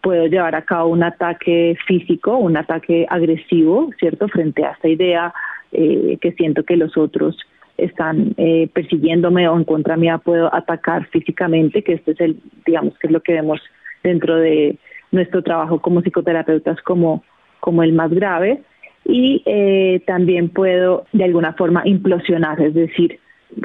puedo 0.01 0.25
llevar 0.27 0.55
a 0.55 0.63
cabo 0.63 0.89
un 0.89 1.03
ataque 1.03 1.77
físico, 1.87 2.37
un 2.37 2.57
ataque 2.57 3.05
agresivo, 3.09 3.89
¿cierto? 3.99 4.27
Frente 4.27 4.65
a 4.65 4.71
esta 4.71 4.87
idea 4.87 5.33
eh, 5.71 6.17
que 6.21 6.31
siento 6.33 6.63
que 6.63 6.77
los 6.77 6.97
otros 6.97 7.37
están 7.77 8.33
eh, 8.37 8.69
persiguiéndome 8.73 9.47
o 9.47 9.57
en 9.57 9.63
contra 9.63 9.97
mía 9.97 10.19
puedo 10.19 10.53
atacar 10.53 11.07
físicamente, 11.07 11.83
que 11.83 11.93
este 11.93 12.11
es 12.11 12.21
el, 12.21 12.37
digamos, 12.65 12.97
que 12.99 13.07
es 13.07 13.13
lo 13.13 13.21
que 13.21 13.33
vemos 13.33 13.61
dentro 14.03 14.35
de 14.35 14.77
nuestro 15.13 15.41
trabajo 15.41 15.79
como 15.79 16.01
psicoterapeutas 16.01 16.81
como, 16.81 17.23
como 17.61 17.83
el 17.83 17.93
más 17.93 18.11
grave. 18.11 18.61
Y 19.05 19.41
eh, 19.45 20.01
también 20.05 20.49
puedo 20.49 21.05
de 21.13 21.23
alguna 21.23 21.53
forma 21.53 21.81
implosionar, 21.85 22.61
es 22.61 22.73
decir, 22.73 23.19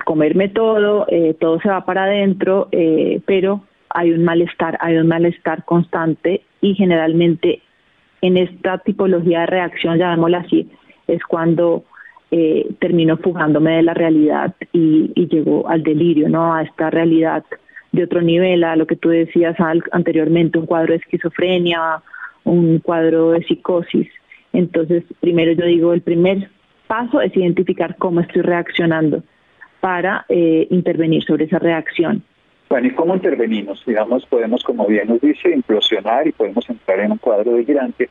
comerme 0.05 0.49
todo, 0.49 1.07
todo 1.40 1.61
se 1.61 1.69
va 1.69 1.85
para 1.85 2.05
adentro, 2.05 2.69
pero 3.25 3.62
hay 3.90 4.12
un 4.12 4.25
malestar, 4.25 4.76
hay 4.81 4.97
un 4.97 5.09
malestar 5.09 5.64
constante 5.64 6.43
y 6.61 6.75
generalmente 6.75 7.62
en 8.21 8.37
esta 8.37 8.78
tipología 8.78 9.40
de 9.40 9.47
reacción, 9.47 9.99
llamémosla 9.99 10.38
así, 10.38 10.69
es 11.07 11.23
cuando 11.25 11.85
eh, 12.31 12.69
termino 12.81 13.17
fugándome 13.17 13.76
de 13.76 13.83
la 13.83 13.95
realidad 13.95 14.55
y, 14.73 15.12
y 15.14 15.28
llego 15.28 15.69
al 15.69 15.83
delirio, 15.83 16.28
¿no? 16.28 16.55
A 16.55 16.62
esta 16.62 16.90
realidad 16.90 17.45
de 17.92 18.04
otro 18.04 18.21
nivel, 18.21 18.64
a 18.64 18.76
lo 18.76 18.87
que 18.87 18.97
tú 18.97 19.09
decías 19.09 19.57
anteriormente, 19.92 20.59
un 20.59 20.66
cuadro 20.66 20.92
de 20.92 20.99
esquizofrenia, 20.99 22.02
un 22.45 22.78
cuadro 22.78 23.30
de 23.30 23.42
psicosis. 23.45 24.09
Entonces, 24.52 25.04
primero 25.21 25.52
yo 25.52 25.64
digo, 25.66 25.92
el 25.92 26.02
primer 26.02 26.50
paso 26.87 27.21
es 27.21 27.37
identificar 27.37 27.97
cómo 27.97 28.21
estoy 28.21 28.42
reaccionando 28.42 29.23
para 29.80 30.25
eh, 30.28 30.66
intervenir 30.71 31.25
sobre 31.25 31.45
esa 31.45 31.59
reacción. 31.59 32.23
Bueno, 32.68 32.88
¿y 32.88 32.90
cómo 32.90 33.14
intervenimos? 33.14 33.83
Digamos, 33.87 34.26
podemos, 34.26 34.62
como 34.62 34.87
bien 34.87 35.09
nos 35.09 35.21
dice, 35.21 35.50
implosionar 35.50 36.26
y 36.26 36.33
podemos 36.33 36.68
entrar 36.68 37.00
en 37.00 37.12
un 37.12 37.18
cuadro 37.18 37.52
de 37.52 37.64
gigante 37.64 38.11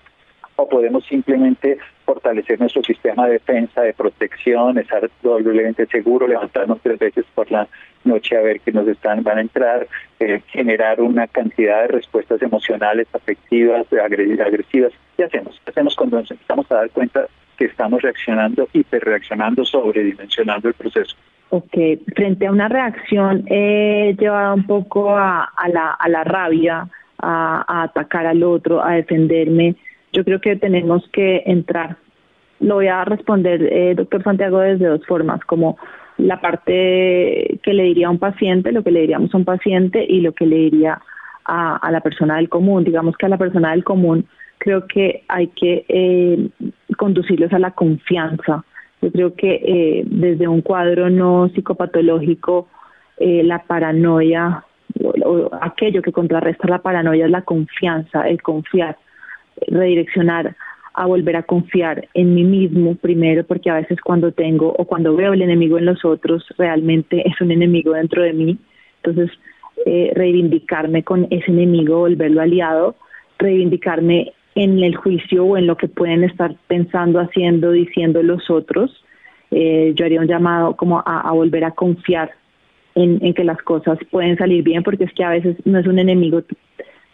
o 0.55 0.67
podemos 0.67 1.05
simplemente 1.05 1.77
fortalecer 2.07 2.57
nuestro 2.57 2.81
sistema 2.83 3.27
de 3.27 3.33
defensa, 3.33 3.81
de 3.81 3.93
protección, 3.93 4.77
estar 4.77 5.09
doblemente 5.21 5.85
seguro, 5.87 6.25
levantarnos 6.25 6.79
tres 6.81 6.97
veces 6.97 7.25
por 7.35 7.51
la 7.51 7.67
noche 8.05 8.37
a 8.37 8.41
ver 8.41 8.61
que 8.61 8.71
nos 8.71 8.87
están, 8.87 9.23
van 9.23 9.39
a 9.39 9.41
entrar, 9.41 9.87
eh, 10.21 10.41
generar 10.47 11.01
una 11.01 11.27
cantidad 11.27 11.81
de 11.81 11.89
respuestas 11.89 12.41
emocionales, 12.41 13.07
afectivas, 13.11 13.85
agresivas. 13.91 14.93
¿Qué 15.17 15.25
hacemos? 15.25 15.59
¿Qué 15.65 15.71
hacemos 15.71 15.95
cuando 15.97 16.21
nos 16.21 16.31
empezamos 16.31 16.71
a 16.71 16.75
dar 16.75 16.89
cuenta 16.91 17.27
que 17.57 17.65
estamos 17.65 18.01
reaccionando, 18.01 18.69
hiperreaccionando, 18.71 19.65
sobredimensionando 19.65 20.69
el 20.69 20.75
proceso? 20.75 21.15
Ok, 21.49 21.75
frente 22.15 22.47
a 22.47 22.51
una 22.51 22.69
reacción 22.69 23.43
eh, 23.47 24.15
llevada 24.17 24.53
un 24.53 24.65
poco 24.65 25.17
a, 25.17 25.49
la, 25.71 25.91
a 25.91 26.07
la 26.07 26.23
rabia, 26.23 26.87
a, 27.19 27.83
atacar 27.83 28.25
al 28.25 28.43
otro, 28.43 28.83
a 28.83 28.93
defenderme, 28.93 29.75
yo 30.13 30.23
creo 30.23 30.39
que 30.41 30.55
tenemos 30.55 31.07
que 31.11 31.43
entrar. 31.45 31.97
Lo 32.59 32.75
voy 32.75 32.87
a 32.87 33.05
responder, 33.05 33.61
eh, 33.61 33.93
doctor 33.95 34.23
Santiago, 34.23 34.59
desde 34.59 34.87
dos 34.87 35.05
formas, 35.05 35.41
como 35.45 35.77
la 36.17 36.41
parte 36.41 37.59
que 37.61 37.73
le 37.73 37.83
diría 37.83 38.07
a 38.07 38.11
un 38.11 38.17
paciente, 38.17 38.71
lo 38.71 38.83
que 38.83 38.91
le 38.91 39.01
diríamos 39.01 39.33
a 39.33 39.37
un 39.37 39.45
paciente 39.45 40.03
y 40.07 40.21
lo 40.21 40.33
que 40.33 40.47
le 40.47 40.55
diría 40.55 40.99
a, 41.45 41.91
la 41.91 42.01
persona 42.01 42.37
del 42.37 42.49
común. 42.49 42.83
Digamos 42.83 43.15
que 43.17 43.25
a 43.25 43.29
la 43.29 43.37
persona 43.37 43.71
del 43.71 43.83
común 43.83 44.25
creo 44.57 44.87
que 44.87 45.23
hay 45.27 45.47
que 45.47 45.85
eh, 45.87 46.49
conducirlos 46.97 47.53
a 47.53 47.59
la 47.59 47.71
confianza, 47.71 48.65
yo 49.01 49.11
creo 49.11 49.35
que 49.35 49.61
eh, 49.63 50.03
desde 50.05 50.47
un 50.47 50.61
cuadro 50.61 51.09
no 51.09 51.49
psicopatológico, 51.49 52.67
eh, 53.17 53.43
la 53.43 53.59
paranoia, 53.59 54.63
o, 55.03 55.49
aquello 55.61 56.01
que 56.01 56.11
contrarresta 56.11 56.67
la 56.67 56.79
paranoia 56.79 57.25
es 57.25 57.31
la 57.31 57.43
confianza, 57.43 58.27
el 58.27 58.41
confiar, 58.41 58.97
redireccionar 59.67 60.55
a 60.93 61.05
volver 61.05 61.35
a 61.35 61.43
confiar 61.43 62.07
en 62.15 62.33
mí 62.33 62.43
mismo 62.43 62.95
primero, 62.95 63.43
porque 63.43 63.69
a 63.69 63.75
veces 63.75 64.01
cuando 64.01 64.31
tengo 64.31 64.73
o 64.77 64.85
cuando 64.85 65.15
veo 65.15 65.33
el 65.33 65.43
enemigo 65.43 65.77
en 65.77 65.85
los 65.85 66.03
otros, 66.03 66.43
realmente 66.57 67.21
es 67.27 67.39
un 67.39 67.51
enemigo 67.51 67.93
dentro 67.93 68.23
de 68.23 68.33
mí. 68.33 68.57
Entonces, 69.03 69.29
eh, 69.85 70.11
reivindicarme 70.15 71.03
con 71.03 71.27
ese 71.29 71.51
enemigo, 71.51 71.99
volverlo 71.99 72.41
aliado, 72.41 72.95
reivindicarme 73.37 74.33
en 74.55 74.83
el 74.83 74.95
juicio 74.95 75.45
o 75.45 75.55
en 75.55 75.67
lo 75.67 75.77
que 75.77 75.87
pueden 75.87 76.23
estar 76.23 76.55
pensando, 76.67 77.19
haciendo, 77.19 77.71
diciendo 77.71 78.23
los 78.23 78.49
otros. 78.49 79.03
Eh, 79.51 79.93
yo 79.95 80.05
haría 80.05 80.19
un 80.19 80.27
llamado 80.27 80.75
como 80.75 81.03
a, 81.05 81.31
volver 81.31 81.63
a 81.63 81.71
confiar 81.71 82.31
en, 82.95 83.33
que 83.35 83.43
las 83.43 83.61
cosas 83.61 83.99
pueden 84.09 84.35
salir 84.35 84.63
bien, 84.63 84.81
porque 84.81 85.03
es 85.03 85.13
que 85.13 85.23
a 85.23 85.29
veces 85.29 85.55
no 85.63 85.77
es 85.77 85.85
un 85.85 85.99
enemigo 85.99 86.41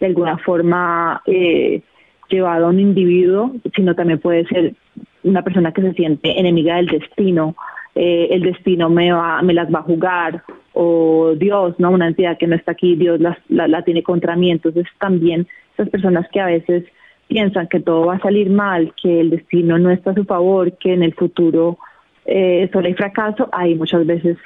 de 0.00 0.06
alguna 0.06 0.38
forma 0.38 1.22
eh, 1.26 1.82
llevado 2.28 2.66
a 2.66 2.70
un 2.70 2.80
individuo, 2.80 3.52
sino 3.74 3.94
también 3.94 4.18
puede 4.18 4.46
ser 4.46 4.74
una 5.22 5.42
persona 5.42 5.72
que 5.72 5.82
se 5.82 5.92
siente 5.94 6.38
enemiga 6.38 6.76
del 6.76 6.86
destino, 6.86 7.54
eh, 7.94 8.28
el 8.30 8.42
destino 8.42 8.90
me, 8.90 9.12
va, 9.12 9.40
me 9.42 9.54
las 9.54 9.72
va 9.72 9.78
a 9.78 9.82
jugar, 9.82 10.42
o 10.74 11.34
Dios, 11.36 11.78
¿no? 11.78 11.90
Una 11.90 12.08
entidad 12.08 12.36
que 12.36 12.46
no 12.46 12.56
está 12.56 12.72
aquí, 12.72 12.96
Dios 12.96 13.20
la, 13.20 13.38
la 13.48 13.82
tiene 13.82 14.02
contra 14.02 14.36
mí. 14.36 14.50
Entonces 14.50 14.86
también 14.98 15.46
esas 15.74 15.88
personas 15.88 16.26
que 16.32 16.40
a 16.40 16.46
veces 16.46 16.84
piensan 17.28 17.68
que 17.68 17.80
todo 17.80 18.06
va 18.06 18.16
a 18.16 18.20
salir 18.20 18.50
mal, 18.50 18.92
que 19.00 19.20
el 19.20 19.30
destino 19.30 19.78
no 19.78 19.90
está 19.90 20.10
a 20.10 20.14
su 20.14 20.24
favor, 20.24 20.76
que 20.78 20.92
en 20.92 21.02
el 21.02 21.14
futuro 21.14 21.78
eh, 22.26 22.68
solo 22.72 22.86
hay 22.86 22.94
fracaso, 22.94 23.48
ahí 23.52 23.74
muchas 23.74 24.04
veces 24.04 24.36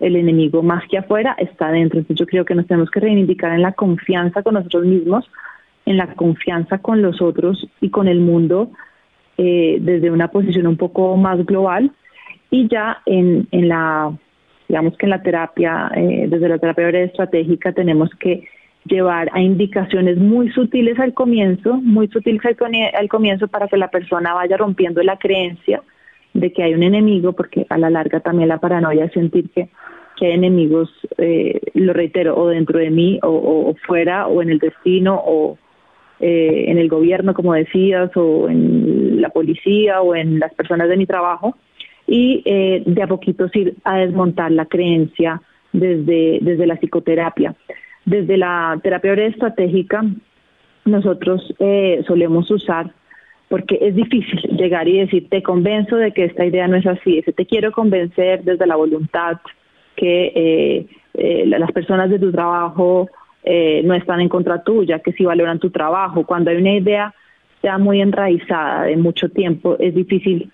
el 0.00 0.16
enemigo 0.16 0.62
más 0.62 0.86
que 0.88 0.98
afuera 0.98 1.34
está 1.38 1.70
dentro. 1.70 1.98
Entonces 1.98 2.18
yo 2.18 2.26
creo 2.26 2.44
que 2.44 2.54
nos 2.54 2.66
tenemos 2.66 2.90
que 2.90 3.00
reivindicar 3.00 3.52
en 3.52 3.62
la 3.62 3.72
confianza 3.72 4.42
con 4.42 4.54
nosotros 4.54 4.84
mismos, 4.84 5.30
en 5.86 5.96
la 5.96 6.14
confianza 6.14 6.78
con 6.78 7.00
los 7.00 7.22
otros 7.22 7.66
y 7.80 7.90
con 7.90 8.08
el 8.08 8.20
mundo 8.20 8.70
eh, 9.38 9.78
desde 9.80 10.10
una 10.10 10.28
posición 10.28 10.66
un 10.66 10.76
poco 10.76 11.16
más 11.16 11.44
global. 11.46 11.92
Y 12.50 12.68
ya 12.68 13.02
en, 13.06 13.48
en 13.50 13.68
la, 13.68 14.12
digamos 14.68 14.96
que 14.96 15.06
en 15.06 15.10
la 15.10 15.22
terapia, 15.22 15.90
eh, 15.94 16.26
desde 16.28 16.48
la 16.48 16.58
terapia 16.58 16.88
estratégica 16.88 17.72
tenemos 17.72 18.10
que 18.18 18.44
llevar 18.86 19.28
a 19.32 19.40
indicaciones 19.40 20.16
muy 20.16 20.50
sutiles 20.52 20.98
al 20.98 21.12
comienzo, 21.12 21.74
muy 21.74 22.08
sutiles 22.08 22.42
al, 22.44 23.08
comienzo 23.08 23.48
para 23.48 23.68
que 23.68 23.76
la 23.76 23.88
persona 23.88 24.34
vaya 24.34 24.56
rompiendo 24.56 25.02
la 25.02 25.18
creencia 25.18 25.82
de 26.34 26.52
que 26.52 26.62
hay 26.62 26.74
un 26.74 26.82
enemigo, 26.82 27.32
porque 27.32 27.66
a 27.68 27.78
la 27.78 27.90
larga 27.90 28.20
también 28.20 28.48
la 28.48 28.58
paranoia 28.58 29.06
es 29.06 29.12
sentir 29.12 29.50
que, 29.50 29.68
hay 30.20 30.32
enemigos, 30.32 30.90
eh, 31.18 31.60
lo 31.74 31.92
reitero, 31.92 32.36
o 32.38 32.48
dentro 32.48 32.78
de 32.78 32.90
mí, 32.90 33.18
o, 33.22 33.74
fuera, 33.86 34.28
o 34.28 34.40
en 34.40 34.48
el 34.50 34.58
destino, 34.58 35.20
o 35.22 35.58
eh, 36.20 36.64
en 36.68 36.78
el 36.78 36.88
gobierno, 36.88 37.34
como 37.34 37.54
decías, 37.54 38.10
o 38.16 38.48
en 38.48 39.20
la 39.20 39.28
policía, 39.30 40.00
o 40.00 40.14
en 40.14 40.38
las 40.38 40.54
personas 40.54 40.88
de 40.88 40.96
mi 40.96 41.06
trabajo, 41.06 41.56
y 42.06 42.42
eh, 42.44 42.82
de 42.86 43.02
a 43.02 43.06
poquito 43.06 43.46
ir 43.54 43.74
a 43.84 43.98
desmontar 43.98 44.52
la 44.52 44.66
creencia 44.66 45.40
desde, 45.72 46.38
desde 46.40 46.66
la 46.66 46.76
psicoterapia. 46.76 47.54
Desde 48.04 48.36
la 48.36 48.78
terapia 48.82 49.14
estratégica, 49.14 50.04
nosotros 50.84 51.54
eh, 51.58 52.02
solemos 52.06 52.50
usar, 52.50 52.92
porque 53.48 53.78
es 53.80 53.94
difícil 53.94 54.40
llegar 54.56 54.88
y 54.88 55.00
decir, 55.00 55.28
te 55.28 55.42
convenzo 55.42 55.96
de 55.96 56.12
que 56.12 56.24
esta 56.24 56.44
idea 56.44 56.68
no 56.68 56.76
es 56.76 56.86
así, 56.86 57.18
ese 57.18 57.32
te 57.32 57.46
quiero 57.46 57.72
convencer 57.72 58.42
desde 58.44 58.66
la 58.66 58.76
voluntad 58.76 59.38
que 59.96 60.32
eh, 60.34 60.86
eh, 61.14 61.44
las 61.46 61.72
personas 61.72 62.10
de 62.10 62.18
tu 62.18 62.30
trabajo 62.30 63.08
no 63.46 63.94
están 63.94 64.20
en 64.20 64.28
contra 64.28 64.62
tuya, 64.62 64.98
que 64.98 65.12
sí 65.12 65.24
valoran 65.24 65.58
tu 65.58 65.70
trabajo. 65.70 66.26
Cuando 66.26 66.50
hay 66.50 66.56
una 66.56 66.74
idea 66.74 67.14
ya 67.62 67.78
muy 67.78 68.00
enraizada 68.00 68.84
de 68.84 68.96
mucho 68.96 69.28
tiempo, 69.28 69.76
es 69.78 69.94
difícil 69.94 70.50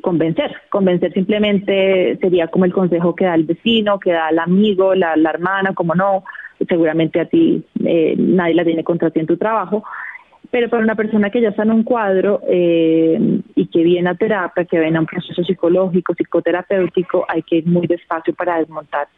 convencer. 0.00 0.56
Convencer 0.70 1.12
simplemente 1.12 2.18
sería 2.20 2.48
como 2.48 2.64
el 2.64 2.72
consejo 2.72 3.14
que 3.14 3.26
da 3.26 3.34
el 3.34 3.44
vecino, 3.44 4.00
que 4.00 4.12
da 4.12 4.30
el 4.30 4.38
amigo, 4.38 4.94
la, 4.94 5.16
la 5.16 5.30
hermana, 5.30 5.72
como 5.74 5.94
no, 5.94 6.24
seguramente 6.68 7.20
a 7.20 7.26
ti 7.26 7.62
eh, 7.84 8.14
nadie 8.16 8.54
la 8.54 8.64
tiene 8.64 8.84
contra 8.84 9.10
ti 9.10 9.20
en 9.20 9.26
tu 9.26 9.36
trabajo, 9.36 9.84
pero 10.50 10.70
para 10.70 10.82
una 10.82 10.94
persona 10.94 11.30
que 11.30 11.40
ya 11.40 11.50
está 11.50 11.64
en 11.64 11.72
un 11.72 11.82
cuadro 11.82 12.40
eh, 12.48 13.18
y 13.54 13.66
que 13.66 13.82
viene 13.82 14.08
a 14.08 14.14
terapia, 14.14 14.64
que 14.64 14.78
viene 14.78 14.96
a 14.96 15.00
un 15.00 15.06
proceso 15.06 15.42
psicológico, 15.42 16.14
psicoterapéutico, 16.14 17.26
hay 17.28 17.42
que 17.42 17.56
ir 17.56 17.66
muy 17.66 17.86
despacio 17.86 18.34
para 18.34 18.58
desmontar 18.58 19.08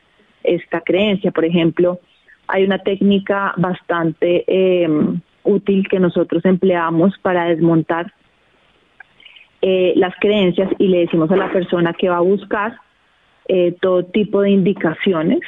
esta 0.42 0.80
creencia. 0.80 1.30
Por 1.30 1.44
ejemplo, 1.44 2.00
hay 2.48 2.64
una 2.64 2.78
técnica 2.78 3.54
bastante 3.56 4.44
em, 4.46 5.20
útil 5.44 5.86
que 5.88 6.00
nosotros 6.00 6.44
empleamos 6.44 7.16
para 7.22 7.44
desmontar 7.44 8.12
eh, 9.62 9.92
las 9.96 10.14
creencias 10.20 10.70
y 10.78 10.88
le 10.88 11.00
decimos 11.00 11.30
a 11.30 11.36
la 11.36 11.52
persona 11.52 11.92
que 11.92 12.08
va 12.08 12.18
a 12.18 12.20
buscar 12.20 12.76
todo 13.80 14.04
tipo 14.04 14.42
de 14.42 14.50
indicaciones 14.50 15.40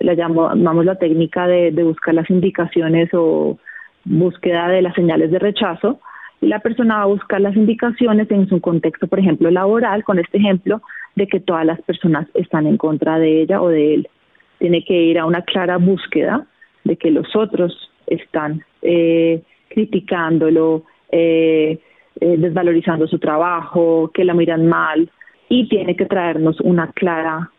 la 0.00 0.14
llamamos 0.14 0.84
la 0.84 0.96
técnica 0.96 1.46
de, 1.46 1.70
buscar 1.82 2.14
las 2.14 2.28
indicaciones 2.30 3.10
o 3.12 3.58
búsqueda 4.04 4.68
de 4.68 4.82
las 4.82 4.94
señales 4.94 5.30
de 5.30 5.38
rechazo, 5.38 6.00
y 6.40 6.46
la 6.46 6.60
persona 6.60 6.98
va 6.98 7.02
a 7.02 7.06
buscar 7.06 7.40
las 7.40 7.56
indicaciones 7.56 8.30
en 8.30 8.48
su 8.48 8.60
contexto, 8.60 9.08
por 9.08 9.18
ejemplo, 9.18 9.50
laboral, 9.50 10.04
con 10.04 10.18
este 10.18 10.38
ejemplo 10.38 10.82
de 11.16 11.26
que 11.26 11.40
todas 11.40 11.66
las 11.66 11.80
personas 11.82 12.28
están 12.34 12.66
en 12.66 12.76
contra 12.76 13.18
de 13.18 13.42
ella 13.42 13.60
o 13.60 13.68
de 13.68 13.94
él. 13.94 14.08
Tiene 14.58 14.84
que 14.84 14.94
ir 14.94 15.18
a 15.18 15.26
una 15.26 15.42
clara 15.42 15.76
búsqueda 15.76 16.46
de 16.84 16.96
que 16.96 17.10
los 17.10 17.34
otros 17.36 17.90
están 18.06 18.64
eh, 18.82 19.42
criticándolo, 19.68 20.84
eh, 21.10 21.78
eh, 22.20 22.36
desvalorizando 22.38 23.06
su 23.06 23.18
trabajo, 23.18 24.10
que 24.12 24.24
la 24.24 24.34
miran 24.34 24.66
mal, 24.66 25.10
y 25.48 25.68
tiene 25.68 25.96
que 25.96 26.06
traernos 26.06 26.60
una 26.60 26.90
clara 26.92 27.50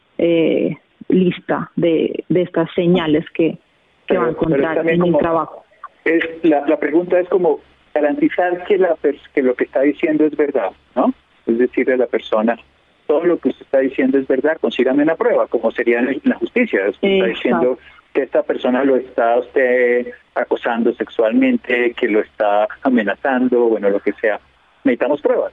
lista 1.08 1.72
de, 1.78 2.26
de 2.28 2.42
estas 2.42 2.70
señales 2.76 3.26
que, 3.34 3.58
que 4.06 4.18
va 4.18 4.26
a 4.26 4.30
encontrar 4.32 4.88
en 4.90 5.06
el 5.06 5.18
trabajo. 5.18 5.64
Es, 6.04 6.26
la, 6.44 6.68
la 6.68 6.78
pregunta 6.78 7.20
es 7.20 7.30
como 7.30 7.62
garantizar 7.94 8.66
que, 8.66 8.78
la, 8.78 8.98
que 9.34 9.42
lo 9.42 9.56
que 9.56 9.64
está 9.64 9.82
diciendo 9.82 10.26
es 10.26 10.36
verdad, 10.36 10.72
¿no? 10.96 11.14
Es 11.48 11.58
decirle 11.58 11.94
a 11.94 11.98
la 11.98 12.08
persona, 12.08 12.58
todo 13.10 13.26
lo 13.26 13.40
que 13.40 13.50
usted 13.50 13.66
está 13.66 13.80
diciendo 13.80 14.20
es 14.20 14.28
verdad, 14.28 14.58
consígame 14.62 15.02
una 15.02 15.16
prueba, 15.16 15.48
como 15.48 15.72
sería 15.72 15.98
en 15.98 16.22
la 16.26 16.36
justicia. 16.36 16.88
Usted 16.88 17.08
está 17.08 17.26
diciendo 17.26 17.80
que 18.14 18.22
esta 18.22 18.44
persona 18.44 18.84
lo 18.84 18.98
está 18.98 19.40
usted 19.40 20.12
acosando 20.36 20.94
sexualmente, 20.94 21.94
que 21.94 22.08
lo 22.08 22.20
está 22.20 22.68
amenazando, 22.84 23.62
bueno, 23.62 23.90
lo 23.90 24.00
que 24.00 24.14
sea. 24.14 24.40
Necesitamos 24.84 25.22
pruebas 25.22 25.52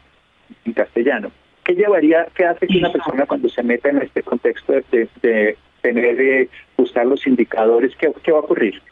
en 0.66 0.74
castellano. 0.74 1.30
¿Qué 1.64 1.74
llevaría, 1.74 2.26
qué 2.34 2.44
hace 2.44 2.66
que 2.66 2.76
una 2.76 2.92
persona 2.92 3.24
cuando 3.24 3.48
se 3.48 3.62
meta 3.62 3.88
en 3.88 4.02
este 4.02 4.22
contexto 4.22 4.74
de, 4.74 5.56
tener, 5.80 6.14
de 6.14 6.50
buscar 6.76 7.06
los 7.06 7.26
indicadores, 7.26 7.96
¿qué, 7.96 8.32
va 8.32 8.38
a 8.38 8.42
ocurrir? 8.42 8.82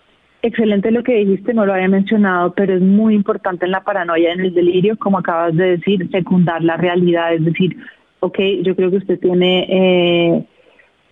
Excelente 0.40 0.90
lo 0.90 1.02
que 1.02 1.16
dijiste, 1.16 1.52
no 1.52 1.66
lo 1.66 1.75
había 1.75 1.88
mencionado, 1.88 2.54
pero 2.54 2.73
es 2.73 2.80
muy 2.80 3.14
importante 3.14 3.66
en 3.66 3.73
la 3.73 3.85
paranoia, 3.85 4.33
en 4.33 4.40
el 4.40 4.54
delirio, 4.54 4.97
como 4.97 5.18
acabas 5.18 5.54
de 5.54 5.76
decir, 5.76 6.09
secundar 6.11 6.64
la 6.64 6.78
realidad, 6.78 7.35
es 7.35 7.44
decir, 7.44 7.76
ok, 8.25 8.38
yo 8.62 8.75
creo 8.75 8.90
que 8.90 8.99
usted 8.99 9.21
tiene 9.21 9.66
eh, 9.69 10.45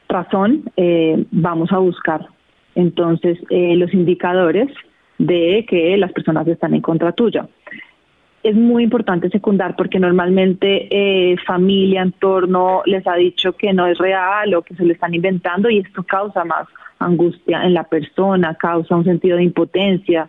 razón, 0.09 0.65
eh, 0.77 1.25
vamos 1.31 1.73
a 1.73 1.79
buscar 1.79 2.27
entonces 2.75 3.39
eh, 3.51 3.77
los 3.77 3.93
indicadores 3.93 4.69
de 5.19 5.67
que 5.69 5.97
las 5.99 6.13
personas 6.13 6.47
están 6.49 6.75
en 6.75 6.81
contra 6.81 7.13
tuya 7.13 7.47
es 8.43 8.57
muy 8.57 8.83
importante 8.83 9.31
secundar 9.31 9.77
porque 9.77 10.01
normalmente 10.01 10.89
eh, 10.91 11.37
familia, 11.47 12.03
entorno 12.03 12.83
les 12.87 13.07
ha 13.07 13.15
dicho 13.15 13.53
que 13.53 13.73
no 13.73 13.87
es 13.87 13.99
real 13.99 14.55
o 14.55 14.63
que 14.63 14.75
se 14.75 14.85
lo 14.85 14.93
están 14.93 15.15
inventando 15.15 15.71
y 15.71 15.79
esto 15.79 16.03
causa 16.03 16.45
más 16.45 16.67
angustia 16.99 17.63
en 17.65 17.75
la 17.75 17.85
persona, 17.85 18.55
causa 18.55 18.97
un 18.97 19.05
sentido 19.05 19.37
de 19.37 19.45
impotencia. 19.45 20.29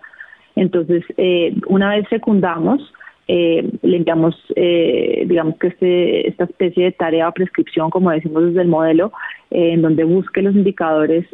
Entonces, 0.55 1.03
eh, 1.17 1.55
una 1.67 1.89
vez 1.89 2.07
secundamos, 2.09 2.93
eh, 3.27 3.67
le 3.81 3.97
enviamos, 3.97 4.35
eh, 4.55 5.25
digamos 5.27 5.57
que 5.57 5.67
este, 5.67 6.27
esta 6.27 6.43
especie 6.43 6.85
de 6.85 6.91
tarea 6.91 7.29
o 7.29 7.31
prescripción, 7.31 7.89
como 7.89 8.11
decimos 8.11 8.45
desde 8.45 8.61
el 8.61 8.67
modelo, 8.67 9.11
en 9.49 9.81
donde 9.81 10.03
busque 10.03 10.41
los 10.41 10.53
indicadores. 10.55 11.25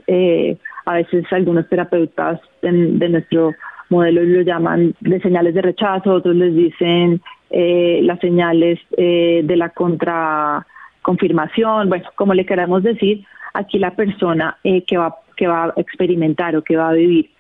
a 0.85 0.93
veces 0.93 1.25
algunos 1.31 1.67
terapeutas 1.69 2.39
de 2.61 3.09
nuestro 3.09 3.53
modelo 3.89 4.21
lo 4.23 4.41
llaman 4.41 4.93
de 4.99 5.19
señales 5.21 5.55
de 5.55 5.61
rechazo, 5.61 6.13
otros 6.13 6.35
les 6.35 6.55
dicen 6.55 7.21
las 7.49 8.19
señales 8.19 8.79
de 8.97 9.55
la 9.55 9.69
contraconfirmación, 9.69 11.89
bueno, 11.89 12.05
como 12.15 12.33
le 12.33 12.45
queramos 12.45 12.83
decir, 12.83 13.25
aquí 13.53 13.79
la 13.79 13.95
persona 13.95 14.57
que, 14.63 14.97
va, 14.97 15.15
que 15.35 15.47
va 15.47 15.65
a 15.65 15.73
experimentar 15.77 16.55
o 16.55 16.61
que 16.61 16.75
va 16.75 16.89
a 16.89 16.93
vivir. 16.93 17.31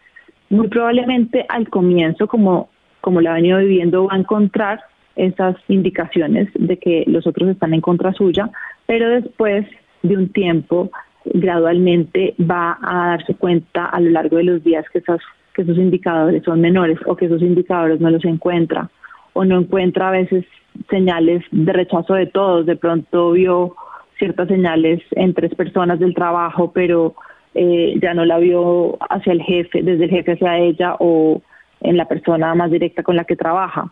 Muy 0.49 0.69
probablemente 0.69 1.45
al 1.49 1.69
comienzo, 1.69 2.27
como 2.27 2.69
como 3.01 3.21
la 3.21 3.31
ha 3.31 3.35
venido 3.35 3.59
viviendo, 3.59 4.07
va 4.07 4.15
a 4.15 4.19
encontrar 4.19 4.81
esas 5.15 5.55
indicaciones 5.67 6.49
de 6.55 6.77
que 6.77 7.03
los 7.07 7.27
otros 7.27 7.49
están 7.49 7.73
en 7.73 7.81
contra 7.81 8.13
suya, 8.13 8.49
pero 8.85 9.09
después 9.09 9.65
de 10.01 10.17
un 10.17 10.29
tiempo, 10.29 10.91
gradualmente 11.25 12.35
va 12.39 12.77
a 12.81 13.09
darse 13.09 13.35
cuenta 13.35 13.85
a 13.85 13.99
lo 13.99 14.09
largo 14.11 14.37
de 14.37 14.43
los 14.43 14.63
días 14.63 14.85
que, 14.91 14.99
esas, 14.99 15.19
que 15.53 15.63
esos 15.63 15.77
indicadores 15.77 16.43
son 16.43 16.61
menores 16.61 16.97
o 17.05 17.15
que 17.15 17.25
esos 17.25 17.41
indicadores 17.41 17.99
no 17.99 18.09
los 18.09 18.23
encuentra 18.25 18.89
o 19.33 19.45
no 19.45 19.59
encuentra 19.59 20.09
a 20.09 20.11
veces 20.11 20.45
señales 20.89 21.43
de 21.51 21.73
rechazo 21.73 22.13
de 22.13 22.27
todos. 22.27 22.65
De 22.65 22.75
pronto 22.75 23.31
vio 23.31 23.75
ciertas 24.17 24.47
señales 24.47 25.01
en 25.11 25.33
tres 25.33 25.53
personas 25.55 25.99
del 25.99 26.13
trabajo, 26.13 26.71
pero 26.73 27.15
eh, 27.55 27.97
ya 28.01 28.13
no 28.13 28.25
la 28.25 28.37
vio 28.37 28.97
hacia 29.09 29.33
el 29.33 29.41
jefe, 29.41 29.81
desde 29.81 30.05
el 30.05 30.09
jefe 30.09 30.33
hacia 30.33 30.57
ella 30.57 30.95
o 30.99 31.41
en 31.81 31.97
la 31.97 32.05
persona 32.05 32.53
más 32.55 32.71
directa 32.71 33.03
con 33.03 33.15
la 33.15 33.23
que 33.23 33.35
trabaja. 33.35 33.91